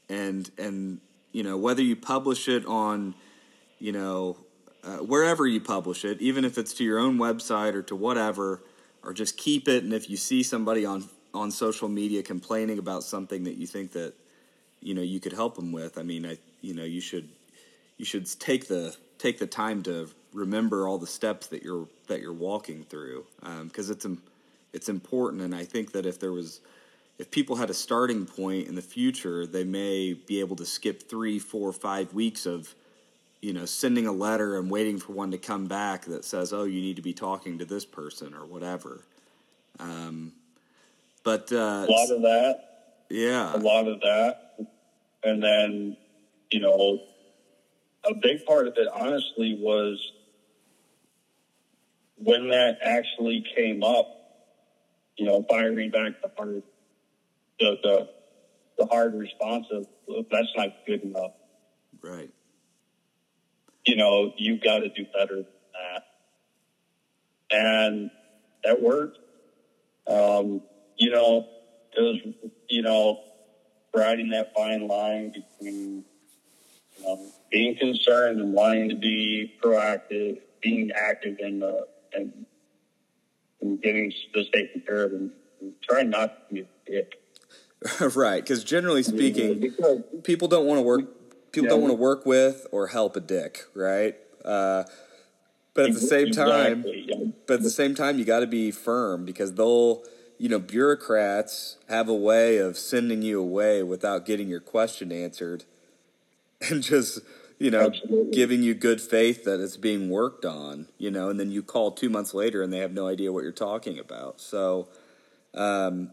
and 0.10 0.50
and 0.58 1.00
you 1.32 1.44
know 1.44 1.58
whether 1.58 1.82
you 1.82 1.96
publish 1.96 2.48
it 2.48 2.66
on, 2.66 3.16
you 3.80 3.92
know, 3.92 4.38
uh, 4.84 4.98
wherever 4.98 5.48
you 5.48 5.62
publish 5.62 6.06
it, 6.06 6.22
even 6.22 6.46
if 6.46 6.58
it's 6.58 6.74
to 6.74 6.84
your 6.84 7.00
own 7.00 7.18
website 7.18 7.74
or 7.74 7.82
to 7.84 7.96
whatever, 7.96 8.62
or 9.04 9.14
just 9.14 9.38
keep 9.38 9.68
it. 9.68 9.84
And 9.84 9.94
if 9.94 10.10
you 10.10 10.18
see 10.18 10.44
somebody 10.44 10.86
on 10.86 11.06
on 11.34 11.52
social 11.52 11.90
media 11.90 12.22
complaining 12.22 12.78
about 12.78 13.04
something 13.04 13.44
that 13.46 13.56
you 13.56 13.66
think 13.66 13.92
that 13.94 14.14
you 14.82 14.94
know 14.94 15.02
you 15.02 15.20
could 15.20 15.34
help 15.34 15.56
them 15.56 15.72
with, 15.72 15.98
I 15.98 16.04
mean, 16.04 16.26
I 16.26 16.38
you 16.62 16.74
know 16.74 16.84
you 16.84 17.02
should 17.02 17.30
you 17.98 18.06
should 18.06 18.28
take 18.40 18.68
the 18.68 18.96
take 19.18 19.40
the 19.40 19.48
time 19.48 19.84
to 19.84 20.10
remember 20.34 20.88
all 20.88 20.98
the 20.98 21.08
steps 21.08 21.48
that 21.48 21.64
you're 21.64 21.88
that 22.08 22.22
you're 22.22 22.34
walking 22.34 22.84
through 22.84 23.26
because 23.64 23.90
um, 23.90 23.96
it's 23.96 24.08
it's 24.74 24.90
important. 24.90 25.42
And 25.42 25.54
I 25.54 25.64
think 25.64 25.92
that 25.94 26.06
if 26.06 26.20
there 26.20 26.32
was 26.32 26.62
if 27.20 27.30
people 27.32 27.56
had 27.56 27.70
a 27.70 27.74
starting 27.74 28.26
point 28.26 28.68
in 28.68 28.76
the 28.76 28.82
future 28.82 29.46
they 29.46 29.64
may 29.64 30.14
be 30.14 30.40
able 30.40 30.56
to 30.58 30.66
skip 30.66 31.10
three 31.10 31.40
four 31.40 31.72
five 31.72 32.14
weeks 32.14 32.46
of 32.46 32.74
you 33.42 33.54
know 33.54 33.66
sending 33.66 34.08
a 34.08 34.12
letter 34.12 34.58
and 34.58 34.70
waiting 34.70 35.00
for 35.00 35.14
one 35.14 35.32
to 35.32 35.38
come 35.38 35.68
back 35.68 36.06
that 36.06 36.26
says 36.26 36.54
oh 36.54 36.64
you 36.64 36.82
need 36.82 36.96
to 36.96 37.02
be 37.02 37.14
talking 37.14 37.60
to 37.60 37.66
this 37.66 37.86
person 37.86 38.34
or 38.34 38.46
whatever. 38.46 39.02
Um, 39.80 40.34
but 41.24 41.52
uh, 41.52 41.86
a 41.88 41.92
lot 41.92 42.12
of 42.12 42.22
that. 42.24 42.60
Yeah. 43.10 43.56
A 43.56 43.58
lot 43.58 43.88
of 43.88 44.02
that. 44.02 44.68
And 45.24 45.42
then 45.42 45.98
you 46.52 46.60
know 46.60 47.00
a 48.06 48.14
big 48.14 48.46
part 48.46 48.68
of 48.68 48.74
it, 48.78 48.88
honestly, 48.94 49.58
was 49.60 50.12
when 52.24 52.50
that 52.50 52.78
actually 52.84 53.44
came 53.56 53.84
up. 53.84 54.20
You 55.16 55.28
know, 55.28 55.46
firing 55.48 55.92
back 55.92 56.22
the 56.24 56.32
hard, 56.36 56.64
the 57.60 57.78
the, 57.84 58.10
the 58.80 58.86
hard 58.88 59.14
response 59.14 59.68
of 59.72 59.86
that's 60.32 60.52
not 60.58 60.70
good 60.88 61.04
enough. 61.04 61.34
Right. 62.02 62.32
You 63.86 63.96
know, 63.96 64.34
you've 64.38 64.64
got 64.64 64.80
to 64.80 64.90
do 64.90 65.06
better 65.14 65.36
than 65.36 65.46
that, 65.74 66.06
and 67.52 68.12
that 68.64 68.82
worked. 68.82 69.20
Um, 70.08 70.62
you 70.98 71.12
know, 71.12 71.48
it 71.96 72.02
was 72.02 72.34
you 72.70 72.82
know 72.82 73.20
riding 73.96 74.30
that 74.30 74.54
fine 74.56 74.88
line 74.88 75.32
between 75.32 76.04
you 76.98 77.04
know 77.04 77.32
being 77.52 77.78
concerned 77.78 78.40
and 78.40 78.54
wanting 78.54 78.90
to 78.90 78.96
be 78.96 79.54
proactive, 79.64 80.40
being 80.62 80.92
active 80.92 81.38
in 81.40 81.60
the 81.60 81.86
and, 82.16 82.46
and 83.62 83.82
getting 83.82 84.12
taken 84.34 84.82
care 84.86 85.04
of, 85.04 85.14
and, 85.14 85.32
and 85.62 85.74
trying 85.82 86.10
not 86.10 86.50
to 86.50 86.54
be 86.54 86.62
a 86.62 86.66
dick. 86.86 87.14
right, 88.16 88.42
because 88.42 88.64
generally 88.64 89.04
speaking, 89.04 89.60
because, 89.60 90.02
people 90.24 90.48
don't 90.48 90.66
want 90.66 90.78
to 90.78 90.84
work. 90.84 91.52
People 91.52 91.66
yeah, 91.66 91.72
don't 91.72 91.82
want 91.82 91.92
to 91.92 91.98
work 91.98 92.26
with 92.26 92.66
or 92.72 92.88
help 92.88 93.16
a 93.16 93.20
dick, 93.20 93.66
right? 93.76 94.16
Uh, 94.44 94.84
but 95.74 95.86
at 95.88 95.94
the 95.94 96.00
same 96.00 96.32
time, 96.32 96.84
but 97.48 97.56
at 97.56 97.64
the 97.64 97.70
same 97.70 97.96
time, 97.96 98.20
you 98.20 98.26
got 98.26 98.40
to 98.40 98.48
be 98.48 98.72
firm 98.72 99.26
because 99.26 99.54
they'll, 99.56 100.04
you 100.38 100.50
know, 100.50 100.60
bureaucrats 100.60 101.78
have 101.90 102.08
a 102.10 102.14
way 102.14 102.58
of 102.58 102.78
sending 102.78 103.22
you 103.22 103.40
away 103.40 103.82
without 103.84 104.26
getting 104.26 104.48
your 104.48 104.60
question 104.60 105.12
answered, 105.12 105.66
and 106.70 106.84
just 106.84 107.20
you 107.64 107.72
know, 107.72 107.86
Absolutely. 107.86 108.32
giving 108.32 108.62
you 108.62 108.74
good 108.74 109.00
faith 109.00 109.46
that 109.46 109.62
it's 109.62 109.78
being 109.78 110.10
worked 110.10 110.44
on, 110.44 110.90
you 110.98 111.10
know, 111.10 111.30
and 111.30 111.40
then 111.40 111.50
you 111.50 111.64
call 111.64 111.92
two 111.92 112.10
months 112.10 112.34
later 112.34 112.62
and 112.62 112.74
they 112.74 112.80
have 112.80 112.92
no 112.92 113.08
idea 113.08 113.32
what 113.32 113.44
you're 113.44 113.54
talking 113.54 113.98
about. 113.98 114.42
So, 114.42 114.90
um, 115.54 116.12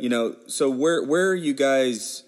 you 0.00 0.08
know, 0.08 0.34
so 0.48 0.68
where 0.68 1.04
where 1.04 1.28
are 1.28 1.36
you 1.36 1.54
guys? 1.54 2.24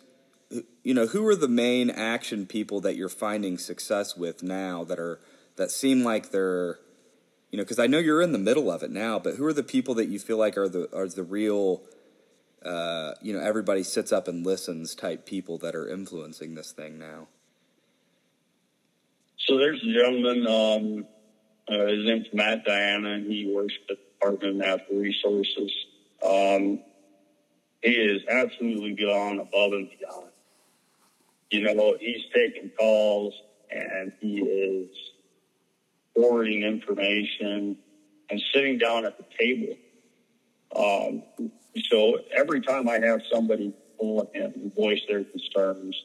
You 0.85 0.95
know, 0.95 1.09
who 1.09 1.27
are 1.27 1.35
the 1.35 1.49
main 1.49 1.91
action 1.91 2.47
people 2.47 2.81
that 2.83 2.95
you're 2.95 3.09
finding 3.09 3.59
success 3.59 4.17
with 4.17 4.45
now 4.45 4.85
that 4.85 5.01
are 5.01 5.19
that 5.57 5.73
seem 5.73 6.05
like 6.05 6.31
they're, 6.31 6.79
you 7.51 7.57
know, 7.57 7.65
because 7.65 7.81
I 7.81 7.89
know 7.89 7.99
you're 7.99 8.23
in 8.23 8.31
the 8.31 8.39
middle 8.39 8.71
of 8.71 8.85
it 8.85 8.93
now, 8.93 9.19
but 9.19 9.35
who 9.35 9.45
are 9.47 9.53
the 9.53 9.65
people 9.65 9.95
that 9.95 10.07
you 10.07 10.21
feel 10.21 10.37
like 10.37 10.57
are 10.57 10.69
the 10.69 10.89
are 10.97 11.09
the 11.09 11.25
real, 11.25 11.83
uh, 12.65 13.15
you 13.21 13.33
know, 13.33 13.41
everybody 13.41 13.83
sits 13.83 14.13
up 14.13 14.29
and 14.29 14.47
listens 14.47 14.95
type 14.95 15.27
people 15.27 15.59
that 15.59 15.75
are 15.75 15.89
influencing 15.89 16.55
this 16.55 16.71
thing 16.71 17.01
now? 17.01 17.27
So 19.49 19.57
there's 19.57 19.83
a 19.83 19.93
gentleman, 19.93 20.47
um, 20.47 21.07
uh, 21.69 21.87
his 21.87 22.05
name's 22.05 22.27
Matt 22.35 22.65
Diana, 22.65 23.13
and 23.15 23.33
he 23.33 23.47
works 23.47 23.73
at 23.89 23.97
the 23.97 24.03
Department 24.13 24.53
of 24.53 24.57
Natural 24.57 24.99
Resources. 24.99 25.73
Um, 26.23 26.81
he 27.83 27.93
is 27.93 28.23
absolutely 28.29 28.93
gone 28.93 29.39
above 29.39 29.73
and 29.73 29.89
beyond. 29.89 30.31
You 31.51 31.63
know, 31.63 31.97
he's 31.99 32.23
taking 32.35 32.71
calls 32.79 33.35
and 33.71 34.13
he 34.21 34.41
is 34.41 34.91
forwarding 36.15 36.63
information 36.63 37.79
and 38.29 38.43
sitting 38.53 38.77
down 38.77 39.07
at 39.07 39.15
the 39.17 39.25
table. 39.41 39.77
Um, 40.77 41.23
so 41.89 42.19
every 42.37 42.61
time 42.61 42.87
I 42.87 42.99
have 43.01 43.21
somebody 43.33 43.73
pull 43.99 44.29
and 44.35 44.75
voice 44.75 45.01
their 45.09 45.25
concerns 45.25 45.97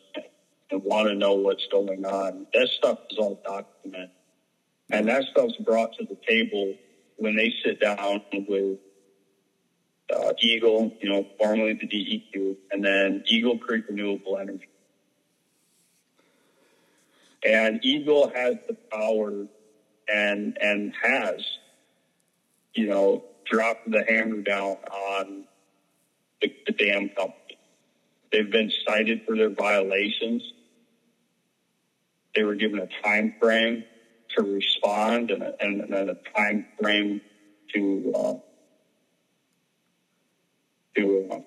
and 0.73 0.83
want 0.83 1.07
to 1.07 1.15
know 1.15 1.35
what's 1.35 1.67
going 1.67 2.03
on. 2.03 2.47
That 2.53 2.67
stuff 2.67 2.97
is 3.09 3.17
all 3.17 3.39
documented. 3.45 4.09
And 4.91 5.07
that 5.07 5.23
stuff's 5.25 5.55
brought 5.57 5.93
to 5.93 6.05
the 6.05 6.17
table 6.27 6.73
when 7.15 7.35
they 7.35 7.53
sit 7.63 7.79
down 7.79 8.21
with 8.31 8.79
uh, 10.13 10.33
EGLE, 10.41 10.91
you 10.99 11.09
know, 11.09 11.25
formerly 11.39 11.73
the 11.73 11.87
DEQ, 11.87 12.57
and 12.71 12.83
then 12.83 13.23
Eagle 13.25 13.57
Creek 13.57 13.85
Renewable 13.87 14.37
Energy. 14.37 14.67
And 17.45 17.79
EGLE 17.83 18.31
has 18.33 18.55
the 18.67 18.75
power 18.91 19.45
and 20.07 20.57
and 20.59 20.93
has, 21.01 21.45
you 22.73 22.87
know, 22.87 23.23
dropped 23.45 23.89
the 23.89 24.03
hammer 24.07 24.41
down 24.41 24.77
on 24.91 25.45
the, 26.41 26.53
the 26.65 26.73
dam 26.73 27.09
company. 27.09 27.57
They've 28.31 28.49
been 28.49 28.71
cited 28.87 29.21
for 29.25 29.35
their 29.35 29.51
violations. 29.51 30.43
They 32.35 32.43
were 32.43 32.55
given 32.55 32.79
a 32.79 32.87
time 33.03 33.35
frame 33.39 33.83
to 34.35 34.43
respond 34.43 35.31
and, 35.31 35.43
a, 35.43 35.53
and, 35.59 35.81
and 35.81 36.09
a 36.09 36.17
time 36.35 36.65
frame 36.79 37.21
to 37.73 38.13
uh, 38.15 38.33
to 40.95 41.29
uh, 41.31 41.39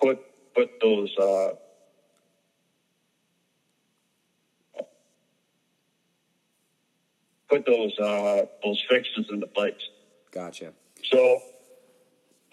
put 0.00 0.18
put 0.54 0.70
those 0.80 1.14
uh, 1.18 1.48
put 7.48 7.66
those 7.66 7.98
uh, 7.98 8.46
those 8.64 8.82
fixes 8.88 9.26
into 9.30 9.46
place. 9.46 9.74
Gotcha. 10.32 10.72
So 11.10 11.40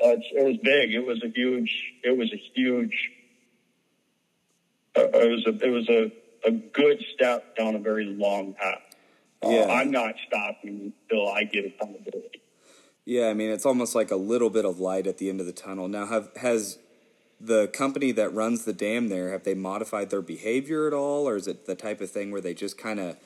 uh, 0.03 0.15
it 0.17 0.45
was 0.45 0.57
big. 0.63 0.93
It 0.93 1.05
was 1.05 1.21
a 1.23 1.29
huge. 1.33 1.71
It 2.03 2.17
was 2.17 2.31
a 2.33 2.41
huge. 2.53 3.11
Uh, 4.95 5.07
it 5.13 5.31
was 5.31 5.45
a 5.47 5.65
it 5.65 5.71
was 5.71 5.89
a, 5.89 6.11
a 6.45 6.51
good 6.51 7.03
step 7.13 7.55
down 7.55 7.75
a 7.75 7.79
very 7.79 8.05
long 8.05 8.53
path. 8.53 8.81
Uh, 9.43 9.49
Yeah. 9.49 9.65
I'm 9.71 9.91
not 9.91 10.15
stopping 10.27 10.93
until 11.09 11.27
I 11.29 11.43
get 11.43 11.65
accountability. 11.65 12.41
Yeah, 13.05 13.27
I 13.27 13.33
mean 13.33 13.49
it's 13.49 13.65
almost 13.65 13.95
like 13.95 14.11
a 14.11 14.15
little 14.15 14.49
bit 14.49 14.63
of 14.65 14.79
light 14.79 15.07
at 15.07 15.17
the 15.17 15.29
end 15.29 15.39
of 15.41 15.45
the 15.45 15.51
tunnel. 15.51 15.87
Now, 15.87 16.05
have 16.05 16.29
has 16.37 16.77
the 17.41 17.67
company 17.67 18.13
that 18.13 18.33
runs 18.33 18.63
the 18.63 18.71
dam 18.71 19.09
there 19.09 19.31
have 19.31 19.43
they 19.43 19.53
modified 19.53 20.09
their 20.09 20.21
behavior 20.21 20.87
at 20.87 20.93
all, 20.93 21.27
or 21.27 21.35
is 21.35 21.47
it 21.47 21.65
the 21.65 21.75
type 21.75 21.99
of 21.99 22.09
thing 22.09 22.31
where 22.31 22.39
they 22.39 22.53
just 22.53 22.77
kind 22.77 22.99
of 23.01 23.17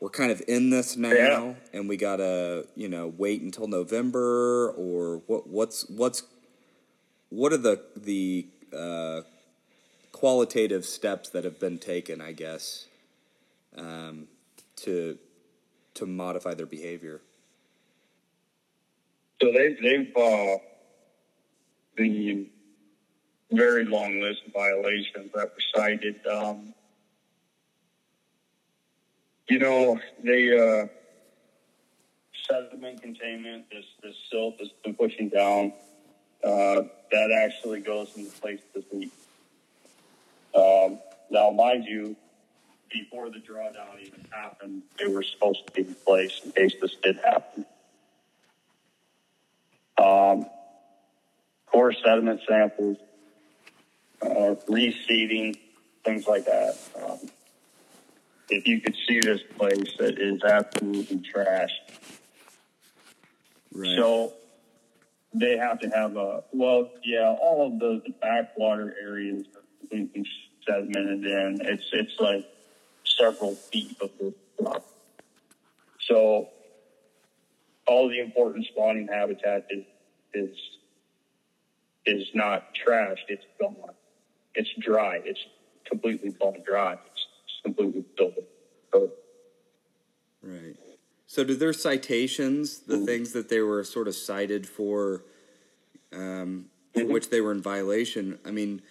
we're 0.00 0.10
kind 0.10 0.30
of 0.30 0.42
in 0.48 0.68
this 0.70 0.96
now, 0.96 1.12
Yeah. 1.12 1.54
and 1.72 1.88
we 1.88 1.96
gotta 1.96 2.66
you 2.76 2.88
know 2.88 3.12
wait 3.16 3.40
until 3.40 3.66
November, 3.66 4.70
or 4.72 5.22
what? 5.26 5.46
What's 5.46 5.88
what's 5.88 6.22
what 7.30 7.52
are 7.54 7.58
the 7.58 7.80
the 7.96 8.46
uh, 8.76 9.22
qualitative 10.20 10.84
steps 10.84 11.30
that 11.30 11.44
have 11.44 11.58
been 11.58 11.78
taken? 11.78 12.20
I 12.20 12.32
guess 12.32 12.86
um, 13.76 14.28
to 14.76 15.18
to 15.94 16.06
modify 16.06 16.52
their 16.54 16.66
behavior. 16.66 17.22
So 19.40 19.50
they, 19.50 19.76
they've 19.82 20.14
uh, 20.14 20.58
the 21.96 22.46
very 23.50 23.84
long 23.86 24.20
list 24.20 24.42
of 24.46 24.52
violations 24.52 25.32
that 25.34 25.52
were 25.54 25.62
cited. 25.74 26.20
Um, 26.26 26.74
you 29.48 29.58
know, 29.58 29.98
they 30.22 30.56
uh, 30.56 30.86
sediment 32.46 33.00
containment, 33.00 33.70
this 33.70 33.86
this 34.02 34.14
silt 34.30 34.58
that's 34.58 34.70
been 34.84 34.94
pushing 34.94 35.30
down, 35.30 35.72
uh, 36.44 36.82
that 37.10 37.42
actually 37.46 37.80
goes 37.80 38.14
into 38.16 38.30
place 38.40 38.60
this 38.74 38.84
week. 38.92 39.12
Um, 40.54 40.98
now, 41.30 41.50
mind 41.50 41.84
you, 41.84 42.16
before 42.90 43.30
the 43.30 43.38
drawdown 43.38 44.00
even 44.00 44.24
happened, 44.30 44.82
they 44.98 45.06
were 45.06 45.22
supposed 45.22 45.66
to 45.66 45.72
be 45.72 45.82
in 45.82 45.94
place 45.94 46.40
in 46.44 46.52
case 46.52 46.74
this 46.80 46.96
did 47.02 47.16
happen. 47.16 47.64
Um, 49.96 50.46
core 51.66 51.92
sediment 51.92 52.40
samples, 52.48 52.96
uh, 54.22 54.54
reseeding, 54.68 55.56
things 56.04 56.26
like 56.26 56.46
that. 56.46 56.76
Um, 57.00 57.18
if 58.48 58.66
you 58.66 58.80
could 58.80 58.96
see 59.06 59.20
this 59.20 59.40
place, 59.56 59.94
it 60.00 60.18
is 60.18 60.42
absolutely 60.42 61.18
trashed. 61.18 61.68
Right. 63.72 63.96
So 63.96 64.32
they 65.32 65.56
have 65.56 65.80
to 65.80 65.88
have 65.90 66.16
a 66.16 66.42
well, 66.52 66.90
yeah. 67.04 67.36
All 67.40 67.66
of 67.66 67.78
the, 67.78 68.02
the 68.04 68.12
backwater 68.20 68.94
areas 69.00 69.46
are 69.54 69.59
completely 69.80 70.26
sedimented 70.68 71.24
in. 71.24 71.58
It's 71.62 71.88
it's 71.92 72.20
like 72.20 72.46
several 73.04 73.54
feet 73.54 73.96
of 74.00 74.10
the 74.18 74.34
rock. 74.60 74.84
So 76.08 76.48
all 77.86 78.08
the 78.08 78.20
important 78.20 78.66
spawning 78.66 79.08
habitat 79.08 79.66
is 79.70 79.84
is 80.34 80.56
is 82.06 82.28
not 82.34 82.68
trashed. 82.74 83.28
It's 83.28 83.44
gone. 83.60 83.76
It's 84.54 84.70
dry. 84.80 85.20
It's 85.24 85.40
completely 85.88 86.30
bone 86.30 86.62
dry. 86.66 86.94
It's, 86.94 87.26
it's 87.44 87.60
completely. 87.64 88.04
So 88.18 88.32
Right. 90.42 90.76
So, 91.26 91.44
do 91.44 91.54
their 91.54 91.72
citations, 91.72 92.80
the 92.80 92.98
things 92.98 93.32
that 93.32 93.48
they 93.48 93.60
were 93.60 93.84
sort 93.84 94.08
of 94.08 94.14
cited 94.14 94.66
for, 94.66 95.22
um, 96.12 96.70
for 96.92 97.00
Mhm. 97.02 97.08
which 97.08 97.30
they 97.30 97.40
were 97.40 97.52
in 97.52 97.62
violation, 97.62 98.40
I 98.44 98.50
mean, 98.50 98.82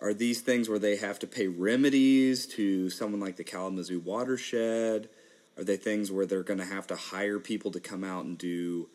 are 0.00 0.14
these 0.14 0.40
things 0.40 0.68
where 0.68 0.78
they 0.78 0.96
have 0.96 1.18
to 1.20 1.26
pay 1.26 1.48
remedies 1.48 2.46
to 2.46 2.88
someone 2.90 3.20
like 3.20 3.36
the 3.36 3.44
Kalamazoo 3.44 4.00
watershed? 4.00 5.08
Are 5.56 5.64
they 5.64 5.76
things 5.76 6.12
where 6.12 6.24
they're 6.24 6.44
going 6.44 6.60
to 6.60 6.64
have 6.64 6.86
to 6.88 6.96
hire 6.96 7.40
people 7.40 7.72
to 7.72 7.80
come 7.80 8.04
out 8.04 8.24
and 8.24 8.38
do, 8.38 8.88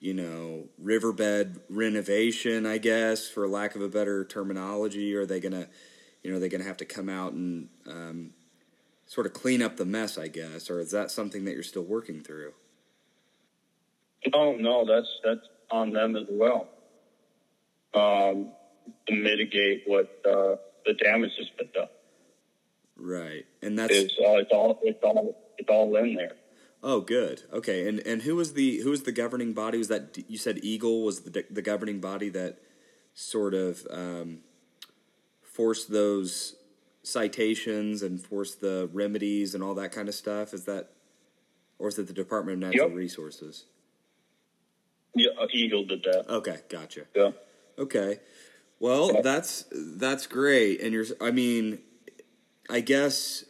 you 0.00 0.14
know, 0.14 0.64
riverbed 0.78 1.60
renovation, 1.68 2.64
I 2.64 2.78
guess, 2.78 3.28
for 3.28 3.46
lack 3.46 3.74
of 3.74 3.82
a 3.82 3.88
better 3.88 4.24
terminology? 4.24 5.14
Or 5.14 5.22
are 5.22 5.26
they 5.26 5.38
going 5.38 5.52
to, 5.52 5.68
you 6.22 6.32
know, 6.32 6.40
they're 6.40 6.48
going 6.48 6.62
to 6.62 6.68
have 6.68 6.78
to 6.78 6.86
come 6.86 7.10
out 7.10 7.32
and 7.32 7.68
um, 7.86 8.30
sort 9.04 9.26
of 9.26 9.34
clean 9.34 9.60
up 9.60 9.76
the 9.76 9.84
mess, 9.84 10.16
I 10.16 10.28
guess, 10.28 10.70
or 10.70 10.80
is 10.80 10.92
that 10.92 11.10
something 11.10 11.44
that 11.44 11.52
you're 11.52 11.62
still 11.62 11.82
working 11.82 12.22
through? 12.22 12.52
No, 14.32 14.52
no, 14.56 14.84
that's 14.84 15.08
that's 15.24 15.46
on 15.70 15.92
them 15.92 16.16
as 16.16 16.26
well. 16.30 16.68
Um, 17.94 18.52
to 19.08 19.14
mitigate 19.14 19.82
what 19.86 20.20
uh, 20.24 20.56
the 20.86 20.94
damage 20.94 21.32
has 21.38 21.48
been 21.58 21.68
done. 21.74 21.88
Right, 22.96 23.46
and 23.62 23.78
that's 23.78 23.94
It's, 23.94 24.14
uh, 24.14 24.38
it's 24.38 24.50
all 24.52 24.78
it's 24.82 24.98
all 25.02 25.36
it's 25.56 25.68
all 25.70 25.96
in 25.96 26.14
there. 26.14 26.32
oh, 26.82 27.00
good. 27.00 27.42
Okay, 27.52 27.88
and 27.88 28.00
and 28.00 28.22
who 28.22 28.36
was 28.36 28.54
the 28.54 28.78
who 28.78 28.90
was 28.90 29.04
the 29.04 29.12
governing 29.12 29.52
body? 29.52 29.78
Was 29.78 29.88
that 29.88 30.18
you 30.28 30.36
said 30.38 30.58
EGLE 30.64 31.02
was 31.04 31.20
the 31.20 31.44
the 31.50 31.62
governing 31.62 32.00
body 32.00 32.28
that 32.30 32.58
sort 33.14 33.54
of 33.54 33.86
um, 33.90 34.38
forced 35.42 35.90
those 35.92 36.56
citations 37.04 38.02
and 38.02 38.20
forced 38.20 38.60
the 38.60 38.90
remedies 38.92 39.54
and 39.54 39.62
all 39.62 39.74
that 39.74 39.92
kind 39.92 40.08
of 40.08 40.14
stuff? 40.14 40.52
Is 40.52 40.64
that, 40.64 40.90
or 41.78 41.88
is 41.88 41.98
it 42.00 42.08
the 42.08 42.12
Department 42.12 42.62
of 42.62 42.70
Natural 42.70 42.88
Yep. 42.88 42.96
Resources? 42.96 43.64
Yeah, 45.14 45.30
uh, 45.40 45.46
EGLE 45.52 45.84
did 45.84 46.02
that. 46.02 46.28
Okay, 46.28 46.58
gotcha. 46.68 47.02
Yeah. 47.14 47.30
Okay. 47.78 48.18
Well, 48.80 49.22
that's 49.22 49.64
that's 49.72 50.26
great, 50.26 50.80
and 50.80 50.92
you're. 50.92 51.06
I 51.20 51.30
mean, 51.30 51.80
I 52.70 52.80
guess. 52.80 53.44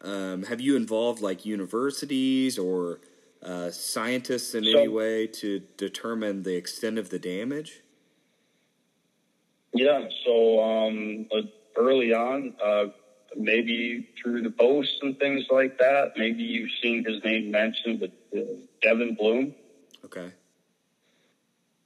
Um, 0.00 0.42
have 0.42 0.60
you 0.60 0.76
involved 0.76 1.22
like 1.22 1.46
universities 1.46 2.58
or 2.58 3.00
uh, 3.42 3.70
scientists 3.70 4.54
in 4.54 4.66
any 4.66 4.86
way 4.86 5.26
to 5.26 5.60
determine 5.78 6.42
the 6.42 6.56
extent 6.56 6.98
of 6.98 7.08
the 7.08 7.18
damage? 7.18 7.80
Yeah. 9.72 10.08
So 10.24 10.62
um, 10.62 11.26
uh, 11.34 11.42
early 11.76 12.12
on, 12.12 12.54
uh, 12.62 12.86
maybe 13.36 14.08
through 14.22 14.42
the 14.42 14.50
posts 14.50 14.98
and 15.02 15.18
things 15.18 15.44
like 15.50 15.78
that, 15.78 16.12
maybe 16.16 16.42
you've 16.42 16.70
seen 16.82 17.04
his 17.04 17.22
name 17.24 17.50
mentioned, 17.50 18.00
but 18.00 18.12
uh, 18.38 18.44
Devin 18.82 19.14
Bloom 19.14 19.54
Okay. 20.04 20.30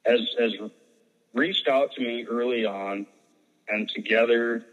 has 0.04 0.20
has 0.38 0.52
reached 1.38 1.68
out 1.68 1.92
to 1.92 2.00
me 2.00 2.26
early 2.28 2.64
on, 2.66 3.06
and 3.68 3.88
together, 3.88 4.64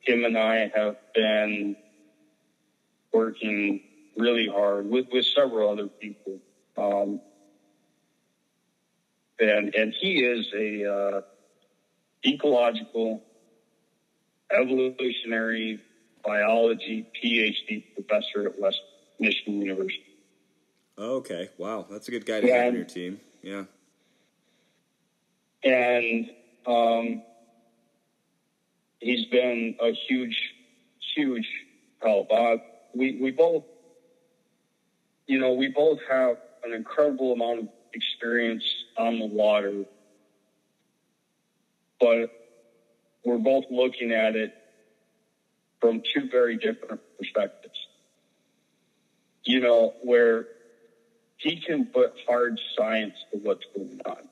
him 0.00 0.24
and 0.24 0.36
I 0.36 0.70
have 0.74 0.96
been 1.14 1.76
working 3.12 3.80
really 4.16 4.48
hard 4.48 4.88
with 4.88 5.06
with 5.12 5.24
several 5.26 5.70
other 5.70 5.86
people. 5.86 6.38
Um, 6.76 7.20
and 9.38 9.74
and 9.74 9.94
he 9.98 10.22
is 10.24 10.46
a 10.54 10.92
uh, 10.92 11.20
ecological 12.26 13.22
evolutionary 14.50 15.80
biology 16.24 17.06
PhD 17.22 17.82
professor 17.94 18.48
at 18.48 18.58
West 18.60 18.80
Michigan 19.18 19.60
University. 19.60 20.04
Okay. 20.98 21.48
Wow, 21.58 21.86
that's 21.90 22.08
a 22.08 22.10
good 22.10 22.26
guy 22.26 22.40
to 22.40 22.46
Yeah. 22.46 22.56
have 22.58 22.66
on 22.68 22.74
your 22.74 22.84
team. 22.84 23.20
Yeah. 23.42 23.64
And 25.64 26.26
um, 26.66 27.22
he's 29.00 29.26
been 29.26 29.74
a 29.80 29.92
huge, 30.08 30.54
huge 31.14 31.48
help. 32.02 32.30
Uh, 32.30 32.56
we 32.94 33.16
we 33.20 33.30
both, 33.30 33.62
you 35.26 35.38
know, 35.38 35.52
we 35.52 35.68
both 35.68 35.98
have 36.08 36.36
an 36.64 36.72
incredible 36.72 37.32
amount 37.32 37.60
of 37.60 37.68
experience 37.94 38.64
on 38.96 39.18
the 39.18 39.26
water, 39.26 39.84
but 42.00 42.30
we're 43.24 43.38
both 43.38 43.64
looking 43.70 44.12
at 44.12 44.36
it 44.36 44.52
from 45.80 46.00
two 46.14 46.28
very 46.30 46.56
different 46.56 47.00
perspectives. 47.18 47.88
You 49.44 49.60
know, 49.60 49.94
where 50.00 50.46
he 51.36 51.60
can 51.60 51.86
put 51.86 52.12
hard 52.28 52.60
science 52.78 53.16
to 53.32 53.38
what's 53.38 53.64
going 53.74 54.00
on. 54.06 54.28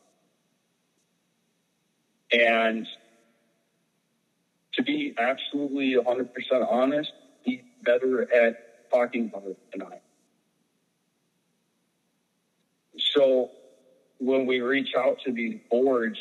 And 2.33 2.87
to 4.74 4.83
be 4.83 5.14
absolutely 5.18 5.95
100% 5.95 6.28
honest, 6.70 7.12
he's 7.45 7.61
better 7.85 8.22
at 8.33 8.91
talking 8.91 9.26
about 9.28 9.45
it 9.47 9.59
than 9.72 9.83
I. 9.83 10.01
So 12.99 13.51
when 14.18 14.47
we 14.47 14.61
reach 14.61 14.95
out 14.97 15.18
to 15.24 15.33
these 15.33 15.59
boards, 15.70 16.18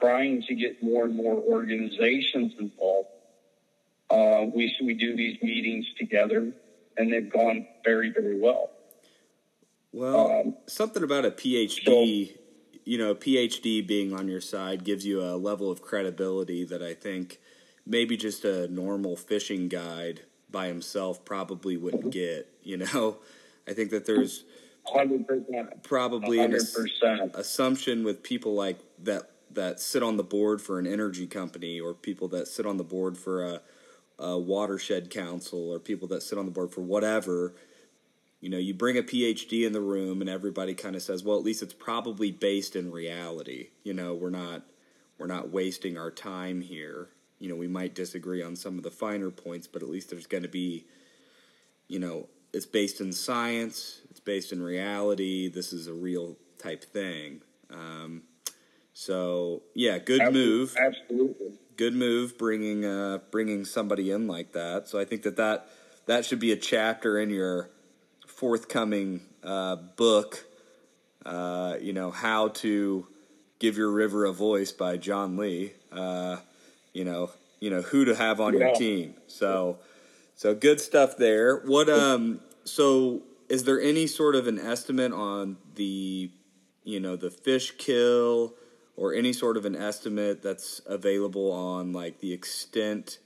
trying 0.00 0.42
to 0.42 0.54
get 0.54 0.82
more 0.82 1.04
and 1.04 1.14
more 1.14 1.34
organizations 1.34 2.54
involved, 2.58 3.08
uh, 4.10 4.44
we 4.54 4.74
we 4.82 4.94
do 4.94 5.16
these 5.16 5.40
meetings 5.42 5.86
together, 5.98 6.52
and 6.96 7.12
they've 7.12 7.30
gone 7.30 7.66
very 7.84 8.10
very 8.10 8.38
well. 8.38 8.70
Well, 9.92 10.30
Um, 10.30 10.56
something 10.66 11.02
about 11.02 11.24
a 11.24 11.30
PhD, 11.30 12.36
you 12.84 12.98
know, 12.98 13.14
PhD 13.14 13.86
being 13.86 14.12
on 14.12 14.28
your 14.28 14.40
side 14.40 14.84
gives 14.84 15.06
you 15.06 15.22
a 15.22 15.36
level 15.36 15.70
of 15.70 15.82
credibility 15.82 16.64
that 16.64 16.82
I 16.82 16.94
think 16.94 17.38
maybe 17.86 18.16
just 18.16 18.44
a 18.44 18.68
normal 18.68 19.16
fishing 19.16 19.68
guide 19.68 20.22
by 20.50 20.66
himself 20.68 21.24
probably 21.24 21.76
wouldn't 21.76 22.10
get. 22.10 22.48
You 22.62 22.78
know, 22.78 23.18
I 23.68 23.72
think 23.72 23.90
that 23.90 24.06
there's 24.06 24.44
Hundred 24.84 25.28
percent, 25.28 25.82
probably 25.84 26.38
an 26.38 26.50
hundred 26.50 26.62
ass- 26.62 26.74
percent. 26.74 27.30
assumption 27.36 28.02
with 28.02 28.24
people 28.24 28.54
like 28.54 28.78
that 29.04 29.30
that 29.52 29.78
sit 29.78 30.02
on 30.02 30.16
the 30.16 30.24
board 30.24 30.60
for 30.60 30.78
an 30.80 30.86
energy 30.88 31.26
company 31.26 31.78
or 31.78 31.94
people 31.94 32.26
that 32.28 32.48
sit 32.48 32.66
on 32.66 32.78
the 32.78 32.84
board 32.84 33.16
for 33.16 33.44
a, 33.46 33.60
a 34.18 34.36
watershed 34.38 35.08
council 35.10 35.70
or 35.72 35.78
people 35.78 36.08
that 36.08 36.22
sit 36.22 36.36
on 36.36 36.46
the 36.46 36.50
board 36.50 36.72
for 36.72 36.80
whatever 36.80 37.54
you 38.42 38.50
know 38.50 38.58
you 38.58 38.74
bring 38.74 38.98
a 38.98 39.02
phd 39.02 39.66
in 39.66 39.72
the 39.72 39.80
room 39.80 40.20
and 40.20 40.28
everybody 40.28 40.74
kind 40.74 40.94
of 40.94 41.00
says 41.00 41.24
well 41.24 41.38
at 41.38 41.44
least 41.44 41.62
it's 41.62 41.72
probably 41.72 42.30
based 42.30 42.76
in 42.76 42.90
reality 42.90 43.68
you 43.82 43.94
know 43.94 44.12
we're 44.12 44.28
not 44.28 44.62
we're 45.18 45.26
not 45.26 45.50
wasting 45.50 45.96
our 45.96 46.10
time 46.10 46.60
here 46.60 47.08
you 47.38 47.48
know 47.48 47.56
we 47.56 47.68
might 47.68 47.94
disagree 47.94 48.42
on 48.42 48.54
some 48.54 48.76
of 48.76 48.84
the 48.84 48.90
finer 48.90 49.30
points 49.30 49.66
but 49.66 49.82
at 49.82 49.88
least 49.88 50.10
there's 50.10 50.26
going 50.26 50.42
to 50.42 50.48
be 50.48 50.84
you 51.88 51.98
know 51.98 52.28
it's 52.52 52.66
based 52.66 53.00
in 53.00 53.12
science 53.12 54.00
it's 54.10 54.20
based 54.20 54.52
in 54.52 54.60
reality 54.60 55.48
this 55.48 55.72
is 55.72 55.86
a 55.86 55.94
real 55.94 56.36
type 56.58 56.84
thing 56.84 57.40
um, 57.70 58.22
so 58.92 59.62
yeah 59.74 59.98
good 59.98 60.32
move 60.32 60.76
Absolutely. 60.76 61.58
good 61.76 61.94
move 61.94 62.36
bringing 62.38 62.84
uh, 62.84 63.18
bringing 63.30 63.64
somebody 63.64 64.10
in 64.10 64.26
like 64.26 64.52
that. 64.52 64.88
So 64.88 64.98
I 64.98 65.04
think 65.04 65.22
that 65.22 65.36
that 65.36 65.68
that 66.06 66.24
should 66.24 66.40
be 66.40 66.52
a 66.52 66.56
chapter 66.56 67.18
in 67.18 67.30
your 67.30 67.70
forthcoming 68.42 69.20
uh, 69.44 69.76
book. 69.76 70.44
Uh, 71.24 71.76
you 71.80 71.92
know 71.92 72.10
how 72.10 72.48
to 72.48 73.06
give 73.60 73.76
your 73.76 73.92
river 73.92 74.24
a 74.24 74.32
voice 74.32 74.72
by 74.72 74.96
Jon 74.96 75.36
Lee. 75.36 75.72
Uh, 75.92 76.38
you 76.92 77.04
know 77.04 77.30
you 77.60 77.70
know 77.70 77.82
who 77.82 78.04
to 78.04 78.16
have 78.16 78.40
on 78.40 78.58
your 78.58 78.74
team. 78.74 79.14
So 79.28 79.78
so 80.34 80.56
good 80.56 80.80
stuff 80.80 81.16
there. 81.16 81.58
What 81.58 81.88
um 81.88 82.40
so 82.64 83.22
is 83.48 83.62
there 83.62 83.80
any 83.80 84.08
sort 84.08 84.34
of 84.34 84.48
an 84.48 84.58
estimate 84.58 85.12
on 85.12 85.56
the 85.76 86.28
you 86.82 86.98
know 86.98 87.14
the 87.14 87.30
fish 87.30 87.74
kill 87.78 88.54
or 88.96 89.14
any 89.14 89.32
sort 89.32 89.56
of 89.56 89.64
an 89.64 89.76
estimate 89.76 90.42
that's 90.42 90.80
available 90.84 91.52
on 91.52 91.92
like 91.92 92.18
the 92.18 92.32
extent 92.32 93.18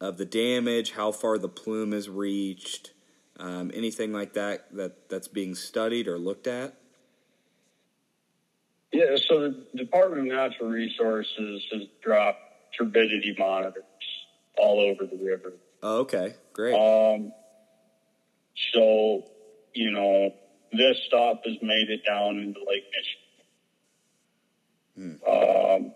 of 0.00 0.16
the 0.16 0.24
damage, 0.24 0.92
how 0.92 1.12
far 1.12 1.36
the 1.36 1.50
plume 1.50 1.92
is 1.92 2.08
reached, 2.08 2.92
um, 3.38 3.70
anything 3.74 4.12
like 4.12 4.34
that 4.34 4.74
that 4.76 5.08
that's 5.08 5.28
being 5.28 5.54
studied 5.54 6.08
or 6.08 6.18
looked 6.18 6.46
at? 6.46 6.74
Yeah, 8.92 9.16
so 9.16 9.40
the 9.40 9.66
Department 9.76 10.22
of 10.22 10.34
Natural 10.34 10.70
Resources 10.70 11.66
has 11.72 11.82
dropped 12.02 12.40
turbidity 12.78 13.34
monitors 13.38 13.84
all 14.56 14.80
over 14.80 15.04
the 15.04 15.22
river. 15.22 15.52
Oh, 15.82 15.98
okay, 16.00 16.34
great. 16.52 16.74
Um, 16.74 17.32
so, 18.72 19.24
you 19.74 19.90
know, 19.90 20.32
this 20.72 20.98
stop 21.06 21.42
has 21.44 21.56
made 21.60 21.90
it 21.90 22.06
down 22.06 22.38
into 22.38 22.60
Lake 22.60 22.84
Michigan. 24.96 25.20
Um, 25.28 25.92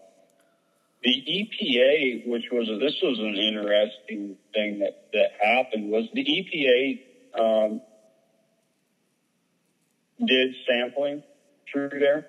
the 1.02 1.08
EPA, 1.08 2.26
which 2.26 2.44
was 2.52 2.68
this 2.80 3.00
was 3.02 3.18
an 3.18 3.36
interesting 3.36 4.36
thing 4.52 4.80
that 4.80 5.08
that 5.14 5.30
happened, 5.40 5.90
was 5.90 6.06
the 6.12 6.22
EPA 6.22 7.00
um, 7.38 7.80
did 10.26 10.54
sampling 10.68 11.22
through 11.72 11.90
there 11.90 12.26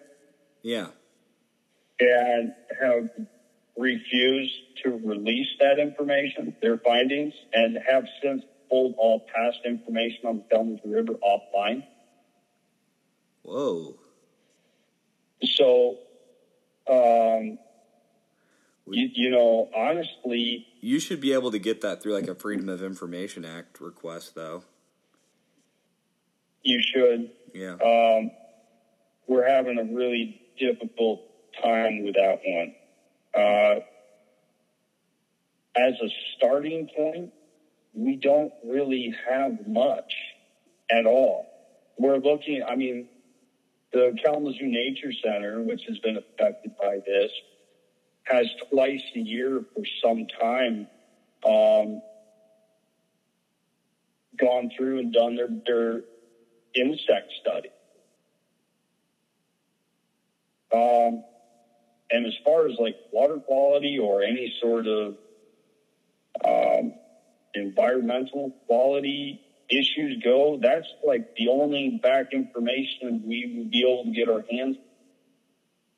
yeah. 0.62 0.88
and 2.00 2.54
have 2.80 3.10
refused 3.78 4.54
to 4.84 4.90
release 5.04 5.48
that 5.60 5.80
information, 5.80 6.56
their 6.62 6.78
findings, 6.78 7.34
and 7.54 7.78
have 7.90 8.06
since 8.22 8.44
pulled 8.70 8.96
all 8.98 9.20
past 9.20 9.60
information 9.66 10.26
on 10.26 10.38
the 10.38 10.44
Kalamazoo 10.50 10.94
River 10.94 11.14
offline. 11.14 11.84
Whoa. 13.44 13.96
So, 15.44 15.98
um, 16.88 17.58
you, 18.88 19.10
you 19.14 19.30
know, 19.32 19.70
honestly, 19.76 20.68
You 20.80 21.00
should 21.00 21.20
be 21.22 21.34
able 21.34 21.52
to 21.52 21.60
get 21.60 21.82
that 21.82 22.02
through 22.02 22.14
like 22.14 22.28
a 22.28 22.36
Freedom 22.36 22.70
of 22.70 22.84
Information 22.84 23.46
Act 23.46 23.82
request, 23.82 24.36
though. 24.36 24.64
You 26.64 26.82
should. 26.82 27.30
Yeah. 27.54 27.74
Um, 27.74 28.32
we're 29.28 29.48
having 29.48 29.78
a 29.78 29.84
really 29.84 30.42
difficult 30.60 31.22
time 31.62 32.04
with 32.04 32.16
that 32.16 32.40
one. 32.46 32.76
Uh, 33.34 33.80
as 35.76 35.94
a 36.02 36.10
starting 36.38 36.90
point, 36.96 37.32
we 37.94 38.16
don't 38.16 38.54
really 38.66 39.16
have 39.30 39.68
much 39.68 40.14
at 40.90 41.06
all. 41.06 41.48
We're 41.98 42.18
looking, 42.18 42.64
I 42.64 42.76
mean, 42.76 43.08
the 43.94 44.18
Kalamazoo 44.24 44.68
Nature 44.68 45.12
Center, 45.24 45.62
which 45.62 45.84
has 45.88 46.00
been 46.00 46.18
affected 46.18 46.72
by 46.82 47.00
this, 47.06 47.32
has 48.24 48.48
twice 48.70 49.04
a 49.16 49.20
year 49.20 49.64
for 49.74 49.84
some 50.04 50.28
time 50.40 50.88
um, 51.46 52.02
gone 54.38 54.72
through 54.76 55.00
and 55.00 55.14
done 55.14 55.36
their, 55.36 55.50
their 55.66 56.02
insect 56.76 57.32
study. 57.42 57.70
Um, 60.74 61.24
and 62.10 62.26
as 62.26 62.34
far 62.46 62.68
as 62.68 62.74
like 62.80 62.96
water 63.12 63.38
quality 63.38 64.00
or 64.00 64.22
any 64.22 64.54
sort 64.62 64.88
of 64.88 65.16
um, 66.46 66.94
environmental 67.54 68.54
quality 68.68 69.42
issues 69.70 70.22
go, 70.24 70.60
that's 70.62 70.88
like 71.06 71.36
the 71.36 71.50
only 71.50 72.00
back 72.02 72.28
information 72.34 73.24
we 73.26 73.56
would 73.58 73.72
be 73.72 73.84
able 73.84 74.04
to 74.06 74.12
get 74.12 74.30
our 74.30 74.44
hands 74.50 74.78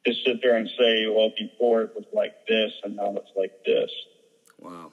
to 0.06 0.14
sit 0.26 0.42
there 0.42 0.58
and 0.58 0.70
say, 0.78 1.08
well, 1.08 1.32
before 1.38 1.84
it 1.84 1.92
was 1.96 2.06
like 2.14 2.34
this 2.48 2.72
and 2.84 2.96
now 2.96 3.16
it's 3.16 3.32
like 3.36 3.52
this. 3.66 3.90
Wow. 4.60 4.92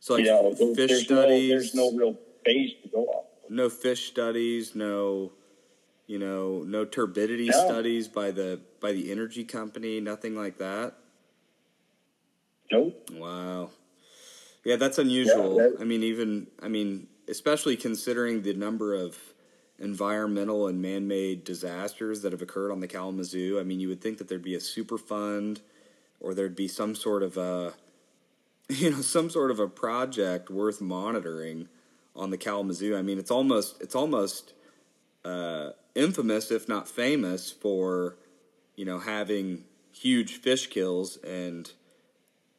So 0.00 0.14
like 0.14 0.24
you 0.24 0.30
know, 0.30 0.54
fish 0.54 0.88
there's 0.88 1.04
studies. 1.04 1.50
No, 1.50 1.56
there's 1.56 1.74
no 1.74 1.92
real 1.92 2.18
base 2.44 2.72
to 2.82 2.88
go 2.90 3.04
off. 3.06 3.26
No 3.48 3.68
fish 3.68 4.08
studies, 4.08 4.74
no 4.74 5.32
you 6.06 6.18
know, 6.18 6.62
no 6.66 6.84
turbidity 6.84 7.48
No. 7.48 7.64
studies 7.64 8.08
by 8.08 8.30
the 8.30 8.60
by 8.80 8.92
the 8.92 9.10
energy 9.10 9.44
company, 9.44 10.00
nothing 10.00 10.34
like 10.36 10.58
that. 10.58 10.94
Nope. 12.70 13.10
Wow. 13.12 13.70
Yeah, 14.64 14.76
that's 14.76 14.98
unusual. 14.98 15.56
that- 15.56 15.76
I 15.80 15.84
mean, 15.84 16.02
even 16.02 16.48
I 16.62 16.68
mean, 16.68 17.08
especially 17.28 17.76
considering 17.76 18.42
the 18.42 18.54
number 18.54 18.94
of 18.94 19.18
environmental 19.78 20.68
and 20.68 20.80
man-made 20.80 21.42
disasters 21.44 22.22
that 22.22 22.32
have 22.32 22.40
occurred 22.42 22.70
on 22.70 22.80
the 22.80 22.86
Kalamazoo. 22.86 23.58
I 23.58 23.64
mean, 23.64 23.80
you 23.80 23.88
would 23.88 24.00
think 24.00 24.18
that 24.18 24.28
there'd 24.28 24.40
be 24.42 24.54
a 24.54 24.60
super 24.60 24.96
fund 24.96 25.60
or 26.20 26.32
there'd 26.32 26.54
be 26.54 26.68
some 26.68 26.94
sort 26.94 27.22
of 27.22 27.36
a 27.36 27.74
you 28.68 28.90
know, 28.90 29.00
some 29.00 29.28
sort 29.30 29.50
of 29.50 29.58
a 29.58 29.68
project 29.68 30.48
worth 30.50 30.80
monitoring 30.80 31.68
on 32.16 32.30
the 32.30 32.38
Kalamazoo. 32.38 32.96
I 32.96 33.02
mean, 33.02 33.18
it's 33.18 33.30
almost 33.30 33.80
it's 33.82 33.94
almost 33.94 34.52
uh, 35.24 35.70
infamous, 35.94 36.50
if 36.50 36.68
not 36.68 36.88
famous, 36.88 37.50
for 37.50 38.16
you 38.76 38.84
know 38.84 38.98
having 38.98 39.64
huge 39.92 40.36
fish 40.36 40.68
kills 40.68 41.16
and 41.18 41.70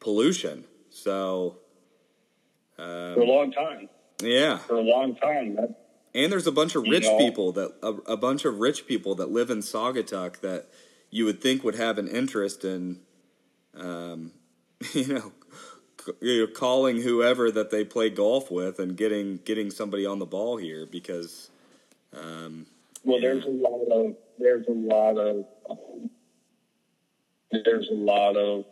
pollution. 0.00 0.64
So 0.90 1.58
For 2.76 3.20
a 3.20 3.24
long 3.24 3.52
time. 3.52 3.88
yeah, 4.22 4.58
For 4.58 4.76
a 4.76 4.82
long 4.82 5.14
time. 5.16 5.56
That, 5.56 5.74
And 6.14 6.32
there's 6.32 6.46
a 6.46 6.52
bunch 6.52 6.74
of 6.74 6.84
rich 6.84 7.04
know? 7.04 7.18
people 7.18 7.52
that 7.52 7.74
a, 7.82 8.12
a 8.12 8.16
bunch 8.16 8.44
of 8.44 8.58
rich 8.58 8.86
people 8.86 9.14
that 9.16 9.30
live 9.30 9.50
in 9.50 9.58
Saugatuck 9.58 10.40
that 10.40 10.66
you 11.10 11.24
would 11.24 11.40
think 11.40 11.62
would 11.64 11.76
have 11.76 11.98
an 11.98 12.08
interest 12.08 12.64
in, 12.64 13.00
um, 13.74 14.32
you 14.92 15.06
know, 15.06 15.32
c- 16.06 16.12
you 16.20 16.40
know, 16.40 16.46
calling 16.46 17.02
whoever 17.02 17.50
that 17.50 17.70
they 17.70 17.84
play 17.84 18.10
golf 18.10 18.50
with 18.50 18.78
and 18.78 18.96
getting 18.96 19.38
getting 19.44 19.70
somebody 19.70 20.06
on 20.06 20.18
the 20.18 20.26
ball 20.26 20.56
here 20.56 20.86
because, 20.86 21.50
um, 22.14 22.66
Well, 23.04 23.20
there's 23.20 23.44
a 23.44 23.48
lot 23.48 23.86
of 23.90 24.16
there's 24.38 24.66
a 24.68 24.72
lot 24.72 25.18
of 25.18 25.44
there's 27.64 27.88
a 27.90 27.94
lot 27.94 28.36
of 28.36 28.64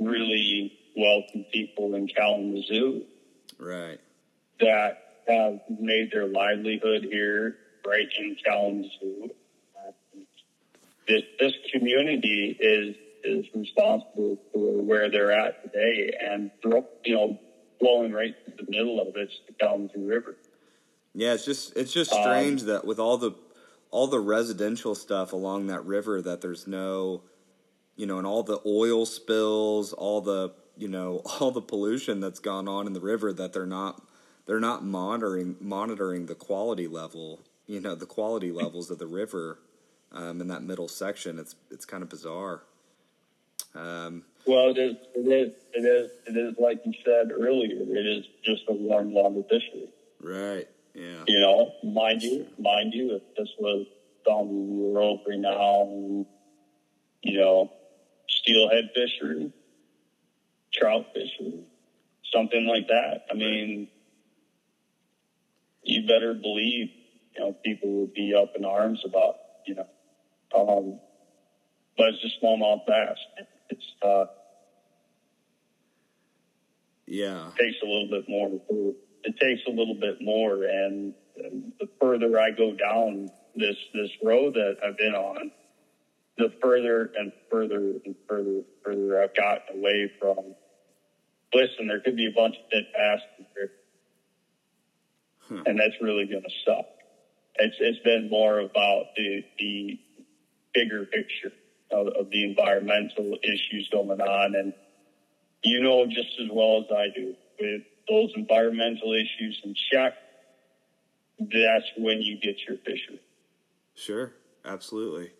really 0.00 0.72
wealthy 0.96 1.46
people 1.52 1.94
in 1.94 2.06
Kalamazoo 2.08 3.04
right, 3.58 3.98
that 4.60 4.98
have 5.26 5.60
made 5.68 6.10
their 6.12 6.26
livelihood 6.26 7.04
here, 7.10 7.56
right 7.86 8.08
in 8.18 8.36
Kalamazoo. 8.44 9.30
This 11.06 11.22
this 11.38 11.52
community 11.72 12.56
is 12.58 12.96
is 13.24 13.46
responsible 13.54 14.38
for 14.52 14.82
where 14.82 15.10
they're 15.10 15.32
at 15.32 15.62
today, 15.64 16.12
and 16.20 16.50
you 17.04 17.14
know, 17.14 17.38
flowing 17.80 18.12
right 18.12 18.34
through 18.44 18.64
the 18.66 18.70
middle 18.70 19.00
of 19.00 19.14
it's 19.16 19.32
the 19.46 19.54
Kalamazoo 19.54 20.06
River. 20.06 20.36
yeah. 21.14 21.34
It's 21.34 21.44
just 21.44 21.76
it's 21.76 21.92
just 21.92 22.12
Um, 22.12 22.22
strange 22.22 22.62
that 22.62 22.84
with 22.84 22.98
all 22.98 23.16
the 23.18 23.32
all 23.90 24.06
the 24.06 24.20
residential 24.20 24.94
stuff 24.94 25.32
along 25.32 25.68
that 25.68 25.84
river 25.84 26.20
that 26.20 26.40
there's 26.40 26.66
no, 26.66 27.22
you 27.96 28.06
know, 28.06 28.18
and 28.18 28.26
all 28.26 28.42
the 28.42 28.60
oil 28.66 29.06
spills, 29.06 29.92
all 29.92 30.20
the 30.20 30.52
you 30.76 30.88
know 30.88 31.22
all 31.40 31.50
the 31.50 31.62
pollution 31.62 32.20
that's 32.20 32.40
gone 32.40 32.68
on 32.68 32.86
in 32.86 32.92
the 32.92 33.00
river 33.00 33.32
that 33.32 33.52
they're 33.52 33.66
not 33.66 34.02
they're 34.46 34.60
not 34.60 34.84
monitoring 34.84 35.56
monitoring 35.60 36.26
the 36.26 36.34
quality 36.34 36.86
level 36.88 37.40
you 37.66 37.80
know 37.80 37.94
the 37.94 38.06
quality 38.06 38.50
levels 38.50 38.90
of 38.90 38.98
the 38.98 39.06
river 39.06 39.58
um, 40.12 40.40
in 40.40 40.48
that 40.48 40.62
middle 40.64 40.88
section 40.88 41.38
it's 41.38 41.54
it's 41.70 41.84
kind 41.84 42.02
of 42.02 42.08
bizarre 42.08 42.62
um, 43.74 44.22
Well, 44.46 44.70
it 44.70 44.78
is, 44.78 44.96
it 45.14 45.20
is, 45.20 45.52
it 45.74 45.84
is, 45.84 46.10
it 46.26 46.36
is 46.36 46.54
like 46.58 46.80
you 46.84 46.92
said 47.04 47.32
earlier. 47.32 47.80
It 47.80 48.06
is 48.06 48.24
just 48.44 48.62
a 48.68 48.72
warm 48.72 49.12
water 49.12 49.42
fishery. 49.48 49.88
right 50.20 50.68
yeah 50.94 51.24
You 51.26 51.40
know, 51.40 51.72
mind 51.82 52.22
you, 52.22 52.46
mind 52.58 52.94
you, 52.94 53.16
if 53.16 53.22
this 53.36 53.48
was 53.58 53.86
some 54.26 54.78
world 54.78 55.20
renowned, 55.26 56.26
you 57.22 57.38
know, 57.40 57.70
steelhead 58.28 58.90
fishery, 58.94 59.52
trout 60.72 61.06
fishery, 61.14 61.64
something 62.32 62.66
like 62.66 62.88
that. 62.88 63.26
I 63.30 63.34
mean, 63.34 63.88
you 65.82 66.06
better 66.06 66.34
believe, 66.34 66.90
you 67.36 67.40
know, 67.40 67.52
people 67.64 67.90
would 68.00 68.14
be 68.14 68.34
up 68.34 68.52
in 68.56 68.64
arms 68.64 69.02
about, 69.04 69.36
you 69.66 69.74
know, 69.74 69.86
um, 70.56 71.00
but 71.96 72.08
it's 72.08 72.22
just 72.22 72.42
smallmouth 72.42 72.86
bass. 72.86 73.18
It's 73.70 73.94
uh, 74.02 74.26
yeah 77.06 77.48
it 77.48 77.62
takes 77.62 77.82
a 77.82 77.86
little 77.86 78.08
bit 78.10 78.28
more. 78.28 78.50
It 79.24 79.36
takes 79.40 79.62
a 79.66 79.70
little 79.70 79.94
bit 79.94 80.18
more, 80.20 80.64
and, 80.64 81.14
and 81.36 81.72
the 81.80 81.88
further 82.00 82.38
I 82.38 82.50
go 82.50 82.74
down 82.74 83.30
this 83.56 83.76
this 83.92 84.10
road 84.22 84.54
that 84.54 84.76
I've 84.84 84.96
been 84.98 85.14
on, 85.14 85.50
the 86.36 86.52
further 86.60 87.10
and 87.16 87.32
further 87.50 87.94
and 88.04 88.14
further 88.28 88.50
and 88.50 88.64
further 88.84 89.22
I've 89.22 89.34
gotten 89.34 89.78
away 89.78 90.10
from. 90.20 90.54
Listen, 91.54 91.86
there 91.86 92.00
could 92.00 92.16
be 92.16 92.26
a 92.26 92.34
bunch 92.34 92.56
of 92.56 92.70
dead 92.70 92.86
in 93.38 93.46
here, 93.54 93.70
and 95.66 95.78
that's 95.78 95.94
really 96.00 96.26
going 96.26 96.42
to 96.42 96.50
suck. 96.66 96.86
It's 97.56 97.76
it's 97.78 98.00
been 98.00 98.28
more 98.28 98.58
about 98.58 99.14
the 99.16 99.44
the 99.58 99.98
bigger 100.74 101.04
picture 101.06 101.52
of, 101.94 102.08
of 102.08 102.30
the 102.30 102.44
environmental 102.44 103.36
issues 103.42 103.88
going 103.90 104.20
on, 104.20 104.54
and 104.54 104.72
you 105.62 105.82
know 105.82 106.06
just 106.06 106.40
as 106.40 106.48
well 106.52 106.84
as 106.84 106.90
I 106.94 107.06
do 107.14 107.34
with 107.60 107.82
those 108.08 108.32
environmental 108.36 109.12
issues 109.12 109.60
in 109.64 109.74
check. 109.92 110.14
That's 111.38 111.86
when 111.96 112.22
you 112.22 112.38
get 112.40 112.56
your 112.68 112.78
fishery. 112.78 113.20
sure 113.94 114.32
absolutely 114.64 115.30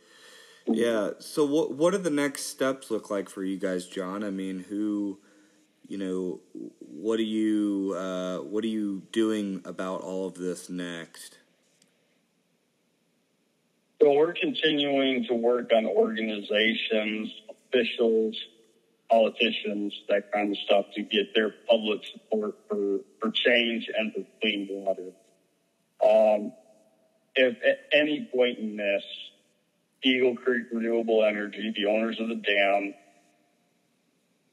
yeah 0.67 1.11
so 1.19 1.45
what 1.45 1.73
what 1.73 1.93
do 1.93 1.99
the 1.99 2.11
next 2.11 2.47
steps 2.47 2.91
look 2.91 3.11
like 3.11 3.29
for 3.29 3.43
you 3.45 3.57
guys 3.57 3.87
jon 3.87 4.23
i 4.25 4.31
mean 4.31 4.65
who 4.69 5.19
you 5.87 5.99
know 5.99 6.41
what 6.79 7.19
are 7.19 7.23
you 7.23 7.95
uh, 7.97 8.39
what 8.39 8.65
are 8.65 8.69
you 8.69 9.03
doing 9.13 9.61
about 9.65 10.01
all 10.01 10.27
of 10.27 10.35
this 10.35 10.69
next 10.71 11.39
So 14.05 14.13
we're 14.13 14.35
continuing 14.35 15.25
to 15.29 15.35
work 15.35 15.71
on 15.75 15.87
organizations, 15.87 17.33
officials, 17.49 18.37
politicians, 19.11 19.95
that 20.11 20.31
kind 20.31 20.51
of 20.51 20.59
stuff 20.59 20.85
to 20.95 21.03
get 21.03 21.35
their 21.35 21.55
public 21.67 22.03
support 22.13 22.55
for, 22.69 22.99
for 23.19 23.31
change 23.31 23.89
and 23.97 24.13
for 24.13 24.27
clean 24.43 24.69
water. 24.71 25.11
Um, 26.05 26.53
if 27.35 27.57
at 27.65 27.99
any 27.99 28.29
point 28.31 28.59
in 28.59 28.77
this, 28.77 29.03
Eagle 30.03 30.37
Creek 30.37 30.65
Renewable 30.71 31.25
Energy, 31.25 31.73
the 31.75 31.87
owners 31.87 32.21
of 32.21 32.29
the 32.29 32.35
dam, 32.35 32.93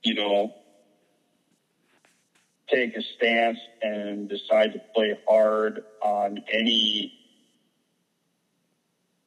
you 0.02 0.14
know, 0.14 0.54
take 2.70 2.96
a 2.96 3.02
stance 3.18 3.60
and 3.82 4.30
decide 4.30 4.72
to 4.72 4.82
play 4.96 5.20
hard 5.28 5.82
on 6.02 6.40
any 6.54 7.21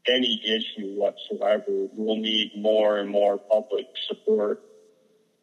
any 0.08 0.40
issue 0.44 0.94
whatsoever. 0.94 1.88
We'll 1.92 2.16
need 2.16 2.52
more 2.56 2.98
and 2.98 3.08
more 3.08 3.38
public 3.38 3.86
support 4.08 4.62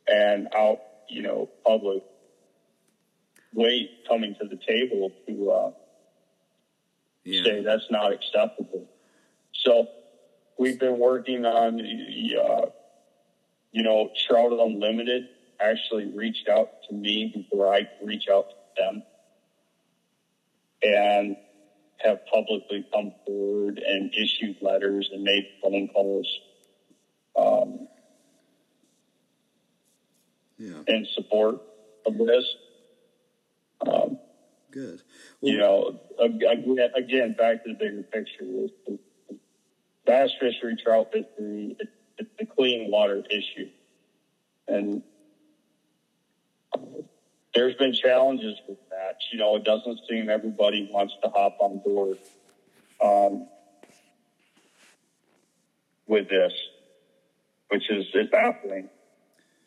and 0.08 0.48
out, 0.56 0.80
you 1.10 1.22
know, 1.22 1.50
public 1.66 2.04
weight 3.54 3.90
coming 4.08 4.36
to 4.42 4.48
the 4.48 4.58
table 4.58 5.12
to 5.28 5.52
uh, 5.52 5.72
yeah 7.24 7.44
say 7.44 7.64
that's 7.64 7.88
not 7.90 8.14
acceptable. 8.14 8.88
So 9.54 9.88
we've 10.58 10.80
been 10.80 11.00
working 11.00 11.46
on 11.46 11.78
the, 11.78 12.42
uh, 12.42 12.66
you 13.72 13.84
know, 13.84 14.10
Trout 14.28 14.52
Unlimited 14.52 15.28
actually 15.60 16.06
reached 16.06 16.50
out 16.50 16.70
to 16.90 16.96
me 16.96 17.32
before 17.36 17.72
I 17.74 17.82
could 17.84 18.08
reach 18.08 18.28
out 18.32 18.50
to 18.50 18.82
them 18.82 19.04
and 20.82 21.36
have 22.04 22.20
publicly 22.26 22.86
come 22.94 23.14
forward 23.26 23.80
and 23.86 24.14
issued 24.14 24.58
letters 24.62 25.10
and 25.12 25.24
made 25.24 25.48
phone 25.62 25.88
calls 25.88 26.28
um, 27.38 27.88
yeah 30.58 30.82
in 30.88 31.06
support 31.14 31.62
of 32.06 32.18
this. 32.18 32.56
Um, 33.88 34.18
good 34.72 35.02
you 35.42 35.58
know, 35.58 36.00
again, 36.20 36.92
again, 36.96 37.36
back 37.38 37.64
to 37.64 37.70
the 37.70 37.76
bigger 37.76 38.04
picture, 38.04 38.44
is 38.44 38.72
the 38.86 39.00
bass 40.06 40.30
fishery, 40.40 40.78
trout 40.84 41.12
fishery, 41.12 41.76
it, 41.80 41.90
it's 42.18 42.30
a 42.40 42.46
clean 42.46 42.92
water 42.92 43.24
issue. 43.30 43.70
And 44.68 45.02
there's 47.54 47.76
been 47.76 47.94
challenges 47.94 48.58
with 48.68 48.78
that. 48.90 49.18
You 49.32 49.40
know, 49.40 49.56
it 49.56 49.64
doesn't 49.64 50.00
seem 50.10 50.30
everybody 50.30 50.90
wants 50.92 51.14
to 51.24 51.30
hop 51.30 51.58
on 51.60 51.80
board 51.80 52.18
um, 53.04 53.48
with 56.08 56.30
this, 56.30 56.54
which 57.70 57.90
is 57.90 58.06
it's 58.14 58.32
baffling 58.32 58.90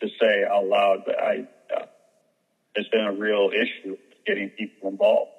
to 0.01 0.09
say 0.21 0.45
out 0.45 0.67
loud, 0.67 1.03
but 1.07 1.21
I, 1.21 1.47
uh, 1.75 1.87
it's 2.75 2.89
been 2.89 3.05
a 3.05 3.13
real 3.13 3.51
issue 3.51 3.97
getting 4.27 4.51
people 4.51 4.89
involved. 4.89 5.31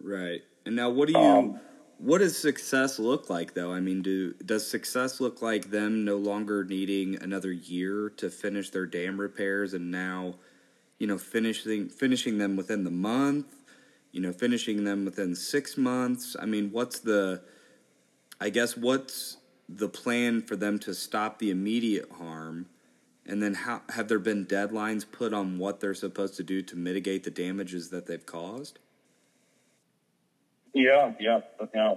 Right. 0.00 0.42
And 0.64 0.76
now 0.76 0.90
what 0.90 1.08
do 1.08 1.14
you 1.14 1.18
Um, 1.18 1.60
what 1.98 2.18
does 2.18 2.36
success 2.36 2.98
look 2.98 3.30
like 3.30 3.54
though? 3.54 3.72
I 3.72 3.78
mean, 3.78 4.02
do 4.02 4.32
does 4.34 4.66
success 4.66 5.20
look 5.20 5.40
like 5.40 5.70
them 5.70 6.04
no 6.04 6.16
longer 6.16 6.64
needing 6.64 7.16
another 7.22 7.52
year 7.52 8.10
to 8.16 8.28
finish 8.28 8.70
their 8.70 8.86
dam 8.86 9.20
repairs 9.20 9.72
and 9.72 9.90
now, 9.90 10.34
you 11.02 11.08
know, 11.08 11.18
finishing 11.18 11.88
finishing 11.88 12.38
them 12.38 12.54
within 12.54 12.84
the 12.84 12.90
month, 12.90 13.46
you 14.12 14.20
know, 14.20 14.32
finishing 14.32 14.84
them 14.84 15.04
within 15.04 15.34
6 15.34 15.76
months? 15.76 16.36
I 16.40 16.46
mean, 16.46 16.70
what's 16.70 17.00
the 17.00 17.42
I 18.40 18.50
guess 18.50 18.76
what's 18.76 19.38
the 19.68 19.88
plan 19.88 20.42
for 20.42 20.54
them 20.54 20.78
to 20.78 20.94
stop 20.94 21.40
the 21.40 21.50
immediate 21.50 22.08
harm? 22.12 22.66
And 23.26 23.42
then 23.42 23.54
how 23.54 23.82
have 23.88 24.06
there 24.06 24.20
been 24.20 24.46
deadlines 24.46 25.04
put 25.10 25.34
on 25.34 25.58
what 25.58 25.80
they're 25.80 25.92
supposed 25.92 26.36
to 26.36 26.44
do 26.44 26.62
to 26.62 26.76
mitigate 26.76 27.24
the 27.24 27.32
damages 27.32 27.90
that 27.90 28.06
they've 28.06 28.24
caused? 28.24 28.78
Yeah, 30.72 31.14
yeah, 31.18 31.40
yeah, 31.74 31.94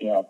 yeah, 0.00 0.22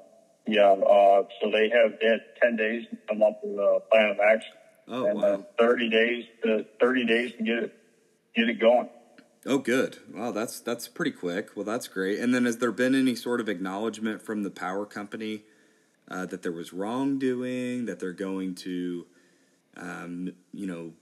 yeah. 0.49 0.73
Uh, 0.73 1.23
so 1.41 1.49
they 1.53 1.69
have 1.69 2.01
they 2.01 2.09
had 2.09 2.23
ten 2.43 2.57
days 2.57 2.89
to 2.91 2.97
come 3.09 3.23
up 3.23 3.39
with 3.45 3.57
a 3.57 3.81
plan 3.89 4.11
of 4.11 4.19
action, 4.19 4.53
Oh, 4.89 5.05
and 5.05 5.15
wow. 5.17 5.23
then 5.23 5.47
thirty 5.57 5.89
days 5.89 6.25
to 6.43 6.67
thirty 6.81 7.07
days 7.07 7.35
to 7.35 7.45
get 7.45 7.59
it 7.63 7.80
get 8.35 8.49
it 8.49 8.61
going. 8.61 8.89
Oh, 9.47 9.59
good. 9.59 9.99
Wow, 10.13 10.33
that's 10.33 10.61
that's 10.61 10.87
pretty 10.87 11.13
quick. 11.13 11.57
Well, 11.57 11.65
that's 11.65 11.89
great. 11.89 12.19
And 12.19 12.35
then, 12.35 12.45
has 12.45 12.59
there 12.59 12.73
been 12.73 12.95
any 12.95 13.15
sort 13.15 13.41
of 13.41 13.49
acknowledgement 13.49 14.21
from 14.21 14.43
the 14.43 14.51
power 14.51 14.85
company 14.85 15.45
uh, 16.09 16.27
that 16.27 16.43
there 16.43 16.53
was 16.53 16.73
wrongdoing, 16.73 17.87
that 17.87 18.01
they're 18.01 18.13
going 18.13 18.55
to, 18.57 19.07
um, 19.79 20.33
you 20.53 20.67
know, 20.67 20.93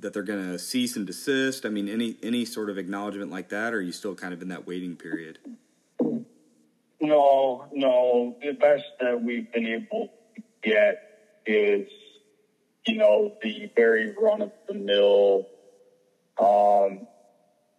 that 0.00 0.12
they're 0.12 0.24
going 0.24 0.50
to 0.50 0.58
cease 0.58 0.96
and 0.96 1.06
desist? 1.06 1.64
I 1.64 1.68
mean, 1.68 1.88
any 1.88 2.16
any 2.24 2.44
sort 2.44 2.70
of 2.70 2.78
acknowledgement 2.78 3.30
like 3.30 3.50
that, 3.50 3.72
or 3.72 3.78
are 3.78 3.82
you 3.82 3.92
still 3.92 4.16
kind 4.16 4.34
of 4.34 4.42
in 4.42 4.48
that 4.48 4.66
waiting 4.66 4.96
period? 4.96 5.38
No, 7.00 7.66
no. 7.72 8.36
The 8.42 8.52
best 8.52 8.84
that 9.00 9.22
we've 9.22 9.50
been 9.52 9.66
able 9.66 10.08
to 10.34 10.42
get 10.62 11.42
is, 11.46 11.88
you 12.84 12.96
know, 12.96 13.34
the 13.42 13.70
very 13.76 14.12
run 14.20 14.42
of 14.42 14.50
the 14.66 14.74
mill. 14.74 15.46
Um, 16.38 17.06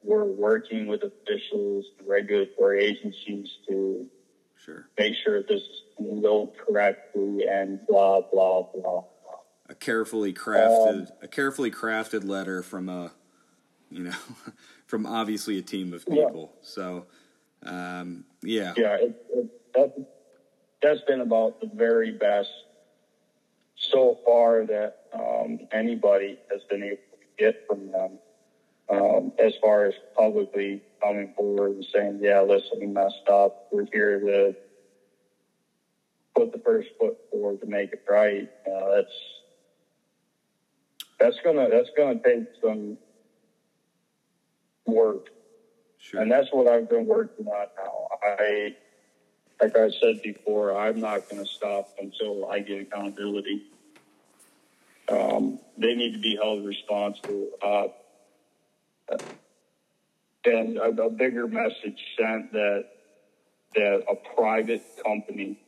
we're 0.04 0.24
working 0.26 0.88
with 0.88 1.02
officials, 1.04 1.86
regulatory 2.06 2.84
agencies 2.84 3.50
to 3.68 4.08
Sure. 4.56 4.88
make 4.98 5.14
sure 5.24 5.42
this 5.44 5.62
is 5.62 5.82
handled 6.00 6.56
correctly 6.58 7.46
and 7.48 7.86
blah, 7.88 8.22
blah, 8.22 8.64
blah, 8.64 8.82
blah. 8.82 9.04
A 9.70 9.76
carefully 9.76 10.34
crafted, 10.34 11.12
a 11.22 11.28
carefully 11.28 11.72
crafted 11.72 12.26
letter 12.28 12.64
from 12.64 12.90
a, 12.90 13.12
you 13.90 14.04
know, 14.04 14.16
from 14.88 15.06
obviously 15.06 15.58
a 15.58 15.62
team 15.62 15.94
of 15.94 16.04
Yeah. 16.08 16.26
people. 16.26 16.54
So, 16.62 17.06
um, 17.64 18.26
yeah. 18.42 18.74
Yeah, 18.78 18.96
it, 18.96 19.26
it, 19.34 19.74
that, 19.74 20.06
that's 20.82 21.02
been 21.02 21.22
about 21.22 21.60
the 21.60 21.68
very 21.74 22.12
best 22.12 22.50
so 23.76 24.18
far 24.26 24.66
that 24.66 25.06
um, 25.14 25.60
anybody 25.72 26.40
has 26.52 26.62
been 26.70 26.84
able 26.84 26.98
to 26.98 27.28
get 27.38 27.66
from 27.68 27.92
them. 27.92 28.20
Um, 28.90 29.34
as 29.38 29.54
far 29.62 29.86
as 29.86 29.94
publicly 30.16 30.82
coming 31.02 31.34
forward 31.36 31.72
and 31.72 31.86
saying, 31.94 32.20
"Yeah, 32.22 32.42
listen, 32.42 32.80
we 32.80 32.88
messed 32.88 33.28
up. 33.30 33.68
We're 33.72 33.86
here 33.92 34.20
to 34.20 34.56
put 36.36 36.52
the 36.54 36.60
first 36.60 36.90
foot 37.00 37.18
forward 37.30 37.60
to 37.62 37.68
make 37.68 37.92
it 37.92 38.04
right." 38.10 38.50
Uh, 38.66 38.96
that's 38.96 39.14
that's 41.20 41.38
gonna 41.44 41.68
that's 41.70 41.90
gonna 41.98 42.20
take 42.24 42.48
some 42.62 42.98
work 44.86 45.30
Sure. 46.00 46.22
and 46.22 46.32
that's 46.32 46.48
what 46.54 46.68
I've 46.68 46.90
been 46.90 47.06
working 47.06 47.48
on 47.48 47.68
now. 47.78 48.08
I, 48.24 48.76
like 49.62 49.76
I 49.76 49.90
said 49.90 50.22
before, 50.22 50.78
I'm 50.78 51.02
not 51.02 51.30
going 51.30 51.44
to 51.44 51.50
stop 51.50 51.90
until 52.00 52.50
I 52.50 52.60
get 52.60 52.82
accountability. 52.82 53.64
Um, 55.10 55.60
they 55.78 55.96
need 55.96 56.14
to 56.14 56.20
be 56.20 56.38
held 56.42 56.66
responsible. 56.66 57.50
Uh, 57.62 57.88
and 60.46 60.78
a, 60.78 61.04
a 61.04 61.10
bigger 61.10 61.48
message 61.48 62.00
sent 62.18 62.52
that 62.52 62.86
that 63.76 64.04
a 64.10 64.36
private 64.36 64.84
company 65.06 65.60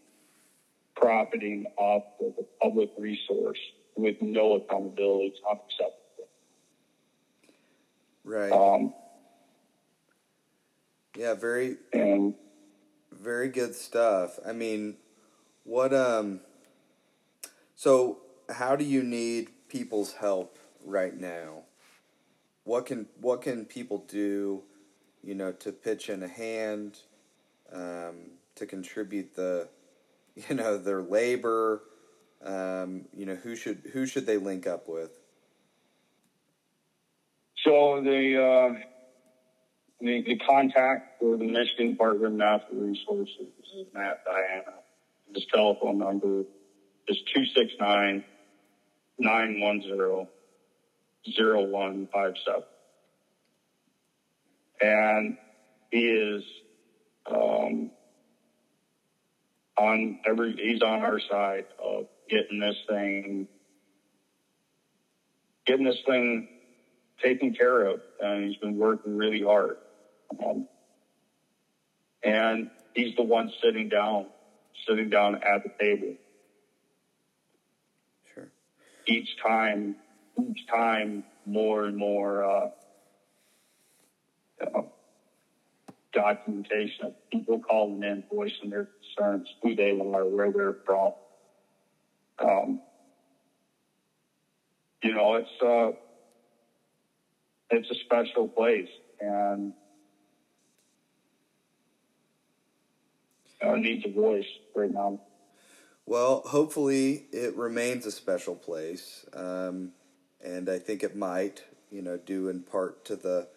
profiting 0.96 1.66
off 1.78 2.04
of 2.22 2.34
a 2.40 2.64
public 2.64 2.90
resource 2.98 3.60
with 3.96 4.16
no 4.22 4.56
accountability 4.56 5.28
is 5.28 5.40
unacceptable. 5.50 6.28
Right. 8.24 8.52
Um, 8.52 8.94
yeah, 11.16 11.34
very 11.34 11.78
and 11.94 12.34
very 13.12 13.50
good 13.50 13.76
stuff. 13.76 14.40
I 14.46 14.54
mean, 14.54 14.96
what 15.64 15.94
um 15.94 16.42
so 17.76 18.20
how 18.50 18.76
do 18.76 18.86
you 18.86 19.04
need 19.04 19.50
people's 19.68 20.14
help 20.14 20.58
right 20.86 21.18
now? 21.18 21.64
What 22.70 22.86
can 22.86 23.08
what 23.20 23.42
can 23.42 23.66
people 23.66 24.06
do, 24.08 24.62
you 25.24 25.34
know, 25.34 25.54
to 25.54 25.72
pitch 25.72 26.08
in 26.08 26.22
a 26.22 26.28
hand, 26.28 27.00
um, 27.74 28.30
to 28.58 28.68
contribute 28.68 29.36
the 29.36 29.70
you 30.36 30.56
know, 30.56 30.78
their 30.78 31.02
labor, 31.02 31.82
um, 32.46 33.06
you 33.12 33.26
know, 33.26 33.34
who 33.34 33.56
should 33.56 33.90
who 33.92 34.06
should 34.06 34.28
they 34.28 34.38
link 34.38 34.68
up 34.68 34.88
with? 34.88 35.10
So 37.66 38.02
the, 38.04 38.38
uh, 38.40 38.80
the 40.00 40.22
the 40.28 40.38
contact 40.48 41.20
for 41.20 41.38
the 41.38 41.46
Michigan 41.46 41.94
Department 41.94 42.34
of 42.34 42.34
Natural 42.34 42.82
Resources 42.82 43.48
is 43.80 43.88
Matt 43.96 44.24
Diana. 44.26 44.78
His 45.34 45.44
telephone 45.52 45.98
number 45.98 46.42
is 47.08 47.18
269 47.34 48.24
910 49.18 50.28
0157. 51.26 52.64
And 54.82 55.38
he 55.92 56.06
is 56.06 56.44
um, 57.30 57.92
on 59.78 60.20
every, 60.26 60.56
he's 60.56 60.82
on 60.82 61.02
our 61.02 61.20
side 61.20 61.66
of 61.84 62.06
getting 62.30 62.60
this 62.60 62.78
thing, 62.88 63.48
getting 65.66 65.86
this 65.86 66.02
thing 66.06 66.48
taken 67.24 67.54
care 67.54 67.82
of, 67.82 68.02
and 68.20 68.46
he's 68.46 68.58
been 68.58 68.78
working 68.78 69.18
really 69.18 69.42
hard. 69.42 69.78
Um, 70.44 70.68
and 72.24 72.70
he's 72.94 73.16
the 73.16 73.24
one 73.24 73.52
sitting 73.64 73.90
down, 73.90 74.28
sitting 74.88 75.10
down 75.10 75.36
at 75.36 75.64
the 75.64 75.72
table 75.80 76.16
Sure. 78.34 78.50
each 79.08 79.36
time, 79.46 79.96
each 80.48 80.68
time 80.68 81.24
more 81.46 81.86
and 81.86 81.98
more 81.98 82.44
uh, 82.44 82.70
documentation 86.14 87.06
of 87.06 87.14
people 87.32 87.60
calling 87.60 88.04
in, 88.04 88.24
voicing 88.32 88.70
their 88.70 88.88
concerns, 89.18 89.48
who 89.62 89.76
they 89.76 89.92
are, 89.92 90.26
where 90.26 90.52
they're 90.52 90.76
from. 90.86 91.12
Um, 92.40 92.80
you 95.04 95.14
know, 95.14 95.36
it's 95.36 95.62
uh, 95.62 95.92
it's 97.70 97.90
a 97.92 97.96
special 98.06 98.48
place, 98.48 98.90
and 99.20 99.74
uh, 103.62 103.76
needs 103.76 104.06
a 104.06 104.12
voice 104.12 104.46
right 104.76 104.92
now. 104.92 105.20
Well, 106.06 106.42
hopefully 106.46 107.28
it 107.32 107.56
remains 107.56 108.06
a 108.06 108.12
special 108.12 108.56
place, 108.56 109.26
um, 109.34 109.92
and 110.44 110.70
I 110.70 110.80
think 110.80 111.04
it 111.04 111.16
might, 111.16 111.64
you 111.92 112.02
know, 112.02 112.18
due 112.18 112.50
in 112.50 112.62
part 112.62 113.06
to 113.06 113.16
the 113.16 113.48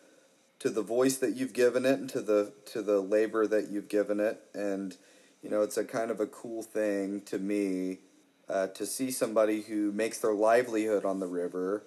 to 0.58 0.70
the 0.70 0.82
voice 0.82 1.16
that 1.16 1.34
you've 1.34 1.52
given 1.52 1.84
it 1.84 1.98
and 1.98 2.08
to 2.10 2.20
the 2.20 2.52
to 2.66 2.82
the 2.82 3.00
labor 3.00 3.46
that 3.46 3.68
you've 3.70 3.88
given 3.88 4.20
it, 4.20 4.40
and 4.54 4.96
you 5.42 5.50
know, 5.50 5.62
it's 5.62 5.76
a 5.76 5.84
kind 5.84 6.10
of 6.10 6.20
a 6.20 6.26
cool 6.26 6.62
thing 6.62 7.20
to 7.22 7.38
me 7.38 7.98
uh, 8.48 8.68
to 8.68 8.86
see 8.86 9.10
somebody 9.10 9.62
who 9.62 9.90
makes 9.92 10.18
their 10.18 10.34
livelihood 10.34 11.04
on 11.04 11.18
the 11.18 11.26
river, 11.26 11.84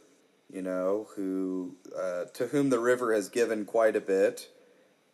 you 0.51 0.61
know, 0.61 1.07
who 1.15 1.75
uh, 1.97 2.25
to 2.33 2.47
whom 2.47 2.69
the 2.69 2.79
river 2.79 3.13
has 3.13 3.29
given 3.29 3.65
quite 3.65 3.95
a 3.95 4.01
bit. 4.01 4.49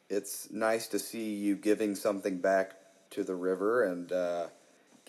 It's 0.10 0.52
nice 0.52 0.88
to 0.88 1.00
see 1.00 1.36
you 1.36 1.56
giving 1.56 1.96
something 1.96 2.40
back 2.40 2.74
to 3.12 3.24
the 3.24 3.36
river 3.36 3.84
and. 3.84 4.12
Uh, 4.12 4.48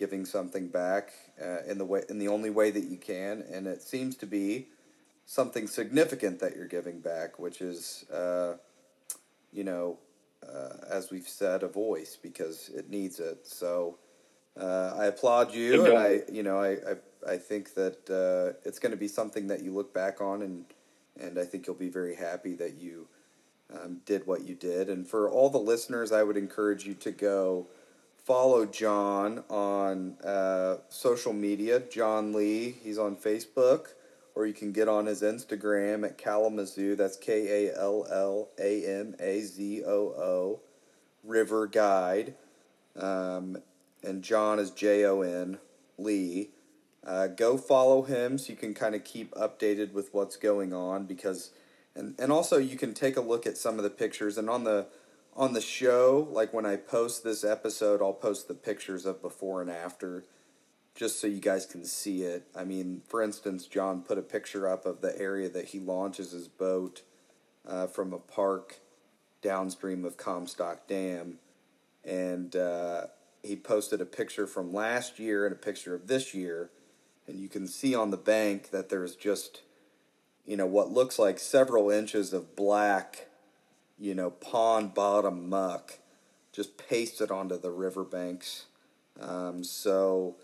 giving 0.03 0.25
something 0.25 0.67
back 0.67 1.13
uh, 1.41 1.63
in 1.71 1.79
the 1.79 1.85
way 1.85 2.03
in 2.09 2.19
the 2.19 2.27
only 2.27 2.51
way 2.51 2.73
that 2.73 2.87
you 2.91 2.97
can, 2.97 3.45
and 3.53 3.69
it 3.69 3.81
seems 3.81 4.17
to 4.17 4.27
be 4.27 4.67
something 5.27 5.69
significant 5.69 6.41
that 6.41 6.57
you're 6.57 6.67
giving 6.67 6.99
back, 6.99 7.39
which 7.39 7.61
is, 7.61 8.05
uh, 8.13 8.55
you 9.53 9.63
know, 9.63 9.97
uh, 10.43 10.75
as 10.91 11.13
we've 11.13 11.29
said, 11.29 11.63
a 11.63 11.69
voice 11.69 12.19
because 12.21 12.69
it 12.75 12.91
needs 12.91 13.21
it. 13.21 13.47
So 13.47 13.97
uh, 14.61 14.97
I 14.99 15.05
applaud 15.05 15.55
you, 15.55 15.87
and 15.87 15.97
I, 15.97 16.23
you 16.33 16.43
know, 16.43 16.59
I 16.59 16.71
I, 16.71 17.35
I 17.35 17.37
think 17.37 17.75
that 17.75 18.01
uh, 18.11 18.59
it's 18.69 18.81
going 18.81 18.91
to 18.99 19.03
be 19.07 19.07
something 19.07 19.47
that 19.47 19.63
you 19.63 19.73
look 19.73 19.95
back 19.95 20.21
on, 20.21 20.43
and 20.43 20.65
and 21.21 21.39
I 21.39 21.45
think 21.45 21.69
you'll 21.69 21.77
be 21.77 21.91
very 21.91 22.17
happy 22.17 22.55
that 22.55 22.75
you 22.75 23.07
um, 23.73 24.01
did 24.05 24.27
what 24.27 24.43
you 24.49 24.57
did. 24.57 24.89
And 24.89 25.07
for 25.07 25.31
all 25.31 25.49
the 25.49 25.59
listeners, 25.59 26.11
I 26.11 26.25
would 26.25 26.37
encourage 26.37 26.85
you 26.85 26.95
to 26.95 27.13
go 27.13 27.69
follow 28.25 28.67
Jon 28.67 29.45
on 29.49 30.17
uh, 30.25 30.79
social 30.89 31.33
media. 31.33 31.81
Jon 31.81 32.33
Lee, 32.33 32.77
he's 32.83 32.99
on 32.99 33.17
Facebook, 33.17 33.89
or 34.35 34.47
you 34.47 34.55
can 34.55 34.73
get 34.73 34.89
on 34.89 35.07
his 35.07 35.23
Instagram 35.23 36.05
at 36.05 36.19
Kalamazoo. 36.19 36.97
That's 36.97 37.17
K 37.17 37.69
A 37.69 37.79
L 37.79 38.07
L 38.11 38.49
A 38.59 38.85
M 38.85 39.15
A 39.19 39.41
Z 39.41 39.83
O 39.85 39.91
O, 39.91 40.61
River 41.25 41.67
Guide. 41.67 42.35
Um, 42.97 43.59
and 44.03 44.23
Jon 44.23 44.59
is 44.59 44.71
J 44.71 45.05
O 45.05 45.23
N 45.23 45.59
Lee. 45.99 46.51
Uh, 47.05 47.27
go 47.27 47.59
follow 47.59 48.03
him 48.03 48.39
so 48.39 48.53
you 48.53 48.57
can 48.57 48.75
kind 48.75 48.95
of 48.95 49.03
keep 49.03 49.35
updated 49.35 49.93
with 49.93 50.15
what's 50.15 50.37
going 50.37 50.73
on 50.73 51.05
because, 51.05 51.51
and, 51.97 52.15
and 52.17 52.31
also 52.31 52.59
you 52.59 52.77
can 52.77 52.95
take 52.95 53.17
a 53.17 53.21
look 53.21 53.45
at 53.45 53.57
some 53.57 53.77
of 53.77 53.83
the 53.83 53.91
pictures 53.91 54.39
and 54.39 54.49
on 54.49 54.63
the 54.63 54.87
on 55.35 55.53
the 55.53 55.61
show, 55.61 56.29
like 56.31 56.53
when 56.53 56.67
I 56.67 56.77
post 56.77 57.25
this 57.25 57.45
episode, 57.45 58.03
I'll 58.03 58.13
post 58.13 58.49
the 58.49 58.55
pictures 58.55 59.07
of 59.07 59.23
before 59.23 59.63
and 59.63 59.71
after 59.71 60.25
just 60.95 61.21
so 61.21 61.27
you 61.27 61.41
guys 61.41 61.65
can 61.65 61.85
see 61.85 62.23
it. 62.23 62.47
I 62.55 62.65
mean, 62.65 63.03
for 63.09 63.23
instance, 63.23 63.67
Jon 63.67 64.03
put 64.03 64.19
a 64.19 64.23
picture 64.23 64.69
up 64.69 64.85
of 64.85 65.01
the 65.01 65.19
area 65.19 65.49
that 65.49 65.67
he 65.67 65.79
launches 65.79 66.33
his 66.33 66.49
boat 66.49 67.03
uh, 67.67 67.87
from 67.87 68.13
a 68.13 68.19
park 68.19 68.81
downstream 69.41 70.05
of 70.05 70.17
Comstock 70.17 70.87
Dam, 70.87 71.39
and 72.05 72.55
uh, 72.55 73.07
he 73.43 73.57
posted 73.57 74.01
a 74.01 74.07
picture 74.07 74.47
from 74.47 74.73
last 74.73 75.19
year 75.19 75.47
and 75.47 75.53
a 75.53 75.59
picture 75.59 75.95
of 75.95 76.09
this 76.09 76.35
year, 76.35 76.71
and 77.27 77.41
you 77.41 77.49
can 77.49 77.67
see 77.67 77.95
on 77.95 78.11
the 78.11 78.17
bank 78.17 78.71
that 78.71 78.89
there's 78.89 79.17
just, 79.17 79.63
you 80.47 80.57
know, 80.57 80.67
what 80.67 80.93
looks 80.93 81.19
like 81.19 81.39
several 81.39 81.91
inches 81.91 82.33
of 82.33 82.55
black, 82.55 83.29
you 84.03 84.17
know, 84.17 84.31
pond 84.31 84.95
bottom 84.95 85.49
muck, 85.49 86.01
just 86.53 86.77
pasted 86.77 87.31
onto 87.31 87.57
the 87.57 87.71
riverbanks. 87.71 88.67
Um, 89.21 89.63
so, 89.63 90.35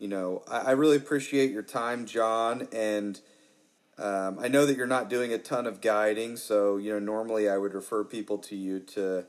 you 0.00 0.08
know, 0.08 0.42
I, 0.50 0.58
I 0.58 0.70
really 0.72 0.96
appreciate 0.96 1.52
your 1.52 1.62
time, 1.62 2.06
Jon, 2.06 2.68
and. 2.72 3.20
Um, 3.96 4.40
I 4.40 4.48
know 4.48 4.66
that 4.66 4.76
you're 4.76 4.88
not 4.88 5.08
doing 5.08 5.32
a 5.32 5.38
ton 5.38 5.68
of 5.68 5.80
guiding, 5.80 6.36
so 6.36 6.78
you 6.78 6.92
know 6.92 6.98
normally 6.98 7.48
I 7.48 7.58
would 7.58 7.74
refer 7.74 8.02
people 8.02 8.38
to 8.38 8.56
you 8.56 8.80
to 8.80 9.24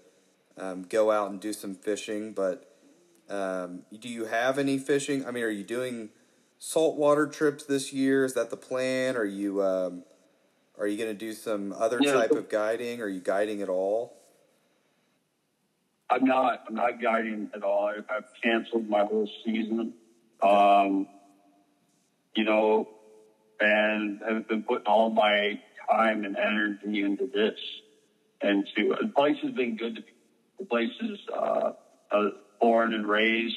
um, 0.58 0.88
go 0.90 1.12
out 1.12 1.30
and 1.30 1.40
do 1.40 1.54
some 1.54 1.76
fishing. 1.76 2.34
But 2.34 2.76
um, 3.30 3.84
do 3.96 4.10
you 4.10 4.26
have 4.26 4.58
any 4.58 4.80
fishing? 4.80 5.24
I 5.24 5.30
mean, 5.30 5.44
are 5.44 5.52
you 5.52 5.64
doing 5.64 6.10
saltwater 6.58 7.28
trips 7.28 7.64
this 7.64 7.94
year? 7.94 8.26
Is 8.26 8.34
that 8.34 8.50
the 8.50 8.58
plan? 8.58 9.16
Are 9.16 9.24
you 9.24 9.62
um, 9.62 10.04
are 10.78 10.88
you 10.88 10.98
going 10.98 11.10
to 11.10 11.18
do 11.18 11.34
some 11.34 11.74
other 11.74 12.00
Yeah. 12.02 12.14
type 12.14 12.32
of 12.32 12.50
guiding? 12.50 13.02
Are 13.02 13.08
you 13.08 13.22
guiding 13.22 13.62
at 13.62 13.70
all? 13.70 14.14
I'm 16.10 16.24
not. 16.26 16.64
I'm 16.68 16.76
not 16.76 17.02
guiding 17.02 17.50
at 17.56 17.64
all. 17.64 17.88
I, 17.88 17.98
I've 18.14 18.26
canceled 18.44 18.88
my 18.88 19.06
whole 19.06 19.30
season. 19.44 19.94
Um, 20.42 21.08
you 22.36 22.44
know, 22.44 22.88
and 23.60 24.22
have 24.28 24.48
been 24.48 24.64
putting 24.64 24.86
all 24.86 25.10
my 25.10 25.60
time 25.90 26.26
and 26.26 26.38
energy 26.38 27.02
into 27.02 27.28
this. 27.34 27.60
And 28.42 28.68
to 28.76 28.96
the 29.02 29.08
place 29.08 29.38
has 29.42 29.52
been 29.54 29.78
good. 29.78 29.96
To 29.96 30.02
me. 30.02 30.08
The 30.60 30.66
place 30.66 30.92
is 31.02 31.20
uh, 31.34 31.72
uh, 32.12 32.30
born 32.62 32.94
and 32.94 33.08
raised 33.08 33.56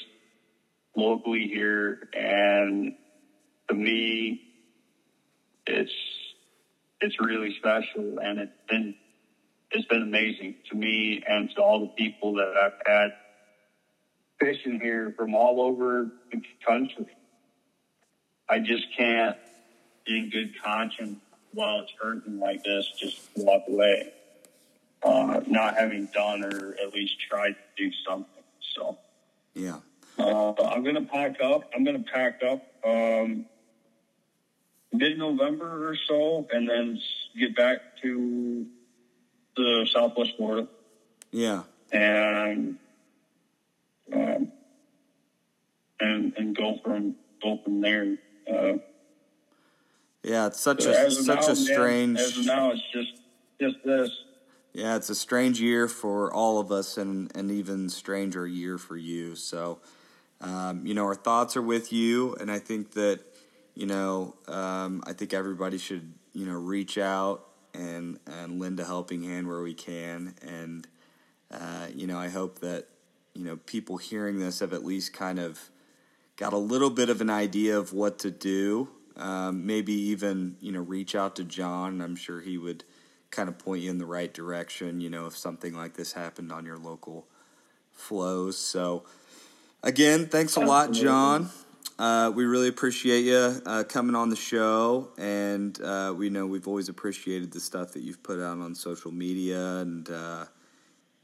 locally 0.97 1.49
here, 1.53 2.09
and 2.13 2.95
to 3.69 3.75
me, 3.75 4.41
it's 5.67 5.93
it's 7.01 7.21
really 7.21 7.55
special, 7.59 8.19
and 8.19 8.39
it's 8.39 8.53
been 8.69 8.95
it's 9.71 9.87
been 9.87 10.03
amazing 10.03 10.55
to 10.71 10.77
me 10.77 11.23
and 11.29 11.51
to 11.55 11.61
all 11.63 11.81
the 11.81 11.89
people 11.89 12.35
that 12.35 12.55
I've 12.57 12.73
had 12.87 13.11
fishing 14.41 14.81
here 14.81 15.13
from 15.17 15.35
all 15.35 15.61
over 15.61 16.11
the 16.33 16.41
country. 16.67 17.07
I 18.49 18.61
just 18.61 18.87
can't, 18.97 19.37
in 20.07 20.31
good 20.31 20.55
conscience, 20.65 21.19
while 21.53 21.81
it's 21.81 21.93
hurting 22.01 22.39
like 22.39 22.65
this, 22.65 22.91
just 22.99 23.29
walk 23.37 23.65
away, 23.69 24.11
uh, 25.03 25.41
not 25.47 25.77
having 25.77 26.07
done 26.15 26.45
or 26.45 26.77
at 26.83 26.95
least 26.95 27.15
tried 27.29 27.51
to 27.57 27.57
do 27.77 27.91
something. 28.07 28.45
So 28.75 28.97
Yeah. 29.55 29.81
uh, 30.19 30.53
I'm 30.63 30.83
gonna 30.83 31.03
pack 31.03 31.43
up. 31.43 31.71
I'm 31.75 31.85
gonna 31.85 32.05
pack 32.11 32.43
up 32.43 32.63
um, 32.85 33.45
mid-November 34.93 35.89
or 35.91 35.97
so, 36.09 36.47
and 36.53 36.69
then 36.69 36.99
get 37.39 37.55
back 37.57 37.79
to 38.03 38.67
the 39.57 39.89
Southwest 39.93 40.33
Florida 40.37 40.69
Yeah. 41.31 41.63
and 41.93 42.79
um, 44.13 44.53
and 46.01 46.33
and 46.37 46.57
go 46.57 46.79
from 46.83 47.17
go 47.43 47.59
from 47.63 47.81
there. 47.81 48.17
Uh, 48.51 48.79
Yeah. 50.23 50.47
It's 50.47 50.61
such 50.61 50.85
a 50.85 51.11
such 51.11 51.47
now, 51.47 51.53
a 51.53 51.57
strange. 51.57 52.19
As 52.19 52.39
of 52.39 52.47
now, 52.47 52.71
it's 52.71 52.83
just 52.93 53.13
just 53.61 53.77
this. 53.85 54.11
Yeah, 54.73 54.97
it's 54.97 55.11
a 55.11 55.15
strange 55.15 55.61
year 55.61 55.89
for 55.89 56.33
all 56.33 56.61
of 56.61 56.71
us, 56.71 56.99
and 56.99 57.35
an 57.37 57.51
even 57.51 57.89
stranger 57.89 58.47
year 58.47 58.79
for 58.79 58.97
you. 58.97 59.35
So, 59.35 59.81
um, 60.41 60.87
you 60.87 60.95
know, 60.95 61.05
our 61.05 61.17
thoughts 61.17 61.57
are 61.57 61.63
with 61.63 61.93
you, 61.93 62.35
and 62.37 62.51
I 62.51 62.61
think 62.61 62.93
that, 62.93 63.21
you 63.79 63.87
know, 63.87 64.35
um, 64.49 65.05
I 65.07 65.13
think 65.13 65.33
everybody 65.33 65.79
should, 65.79 66.13
you 66.33 66.47
know, 66.47 66.57
reach 66.57 66.99
out 66.99 67.47
and 67.73 68.19
and 68.27 68.59
lend 68.59 68.81
a 68.81 68.85
helping 68.85 69.23
hand 69.23 69.47
where 69.47 69.63
we 69.63 69.73
can, 69.73 70.35
and 70.43 70.89
uh, 71.53 71.87
you 71.95 72.09
know, 72.09 72.19
I 72.19 72.29
hope 72.29 72.59
that 72.59 72.89
you 73.35 73.45
know 73.45 73.57
people 73.67 73.97
hearing 73.97 74.41
this 74.41 74.59
have 74.59 74.73
at 74.73 74.85
least 74.85 75.13
kind 75.13 75.39
of 75.39 75.71
got 76.35 76.53
a 76.53 76.59
little 76.59 76.91
bit 76.91 77.09
of 77.09 77.21
an 77.21 77.31
idea 77.31 77.79
of 77.79 77.93
what 77.93 78.19
to 78.19 78.33
do. 78.33 78.89
Um, 79.15 79.65
maybe 79.65 79.93
even 79.93 80.57
you 80.61 80.73
know 80.73 80.81
reach 80.81 81.15
out 81.15 81.37
to 81.37 81.45
Jon. 81.45 82.01
I'm 82.01 82.17
sure 82.17 82.41
he 82.41 82.59
would 82.59 82.83
kind 83.31 83.49
of 83.49 83.59
point 83.59 83.83
you 83.83 83.91
in 83.91 83.99
the 83.99 84.07
right 84.07 84.35
direction. 84.35 85.01
You 85.01 85.09
know, 85.09 85.27
if 85.27 85.37
something 85.37 85.73
like 85.73 85.95
this 85.95 86.15
happened 86.15 86.51
on 86.51 86.67
your 86.67 86.79
local 86.79 87.29
flows. 87.93 88.59
So 88.59 89.05
again, 89.85 90.27
thanks 90.27 90.57
a 90.57 90.61
lot, 90.61 90.91
Jon. 90.91 91.51
Uh, 91.99 92.31
we 92.33 92.45
really 92.45 92.69
appreciate 92.69 93.25
you 93.25 93.61
uh, 93.67 93.83
coming 93.89 94.15
on 94.15 94.29
the 94.29 94.37
show, 94.37 95.11
and 95.19 95.81
uh, 95.83 96.15
we 96.17 96.31
know 96.31 96.47
we've 96.47 96.69
always 96.69 96.89
appreciated 96.89 97.53
the 97.53 97.59
stuff 97.59 97.93
that 97.93 98.03
you've 98.03 98.23
put 98.23 98.39
out 98.39 98.59
on 98.59 98.75
social 98.75 99.11
media, 99.11 99.79
and 99.79 100.09
uh, 100.09 100.45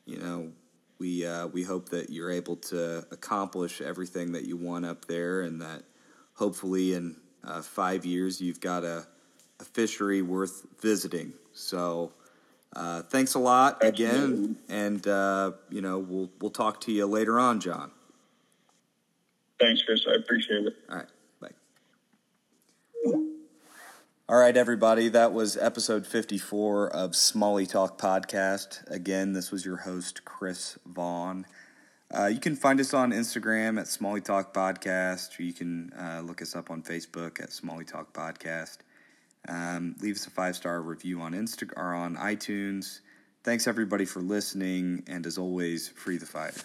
you 0.05 0.19
know 0.19 0.51
we 0.99 1.25
uh, 1.25 1.47
we 1.49 1.62
hope 1.62 1.89
that 1.91 2.11
you're 2.11 2.31
able 2.31 2.57
to 2.57 3.07
accomplish 3.12 3.81
everything 3.81 4.33
that 4.33 4.47
you 4.47 4.57
want 4.57 4.85
up 4.85 5.05
there, 5.05 5.43
and 5.43 5.61
that 5.61 5.83
hopefully 6.35 6.95
in 6.95 7.17
uh, 7.45 7.62
five 7.62 8.05
years 8.05 8.41
you've 8.41 8.61
got 8.61 8.83
a, 8.83 9.07
a 9.61 9.65
fishery 9.65 10.23
worth 10.23 10.67
visiting. 10.81 11.33
So. 11.53 12.12
Uh, 12.77 13.03
thanks 13.03 13.35
a 13.35 13.39
lot 13.39 13.85
again, 13.85 14.57
and 14.69 15.07
uh, 15.07 15.53
you 15.71 15.81
know 15.81 16.01
we'll 16.01 16.29
we'll 16.41 16.51
talk 16.51 16.81
to 16.81 16.91
you 16.91 17.07
later 17.07 17.39
on, 17.39 17.61
Jon. 17.61 17.93
Thanks, 19.61 19.82
Chris. 19.82 20.07
I 20.09 20.14
appreciate 20.14 20.66
it. 20.66 20.74
All 20.90 20.96
right. 20.96 21.07
Bye. 21.40 21.48
All 24.28 24.38
right, 24.38 24.57
everybody. 24.57 25.09
That 25.09 25.32
was 25.32 25.57
episode 25.57 26.07
54 26.07 26.88
of 26.88 27.14
Smalley 27.14 27.66
Talk 27.66 27.98
Podcast. 27.98 28.88
Again, 28.90 29.32
this 29.32 29.50
was 29.50 29.64
your 29.64 29.76
host, 29.76 30.24
Chris 30.24 30.78
Vaughn. 30.86 31.46
Uh, 32.16 32.26
you 32.26 32.38
can 32.38 32.55
find 32.57 32.80
us 32.80 32.94
on 32.94 33.11
Instagram 33.11 33.78
at 33.80 33.88
Smalley 33.88 34.20
Talk 34.20 34.55
Podcast, 34.55 35.38
or 35.38 35.42
you 35.42 35.52
can 35.52 35.92
uh, 35.98 36.22
look 36.24 36.42
us 36.42 36.55
up 36.55 36.70
on 36.70 36.82
Facebook 36.82 37.42
at 37.42 37.52
Smalley 37.52 37.84
Talk 37.84 38.12
Podcast. 38.12 38.78
Um, 39.48 39.96
leave 40.00 40.16
us 40.16 40.26
a 40.26 40.30
five 40.30 40.57
star 40.57 40.80
review 40.80 41.20
on 41.20 41.32
Insta 41.32 41.70
or 41.76 41.94
on 41.94 42.16
iTunes. 42.16 43.00
Thanks 43.42 43.66
everybody 43.66 44.05
for 44.05 44.20
listening, 44.20 45.02
and 45.07 45.26
as 45.26 45.38
always, 45.38 45.88
free 45.88 46.16
the 46.16 46.26
fighter. 46.26 46.62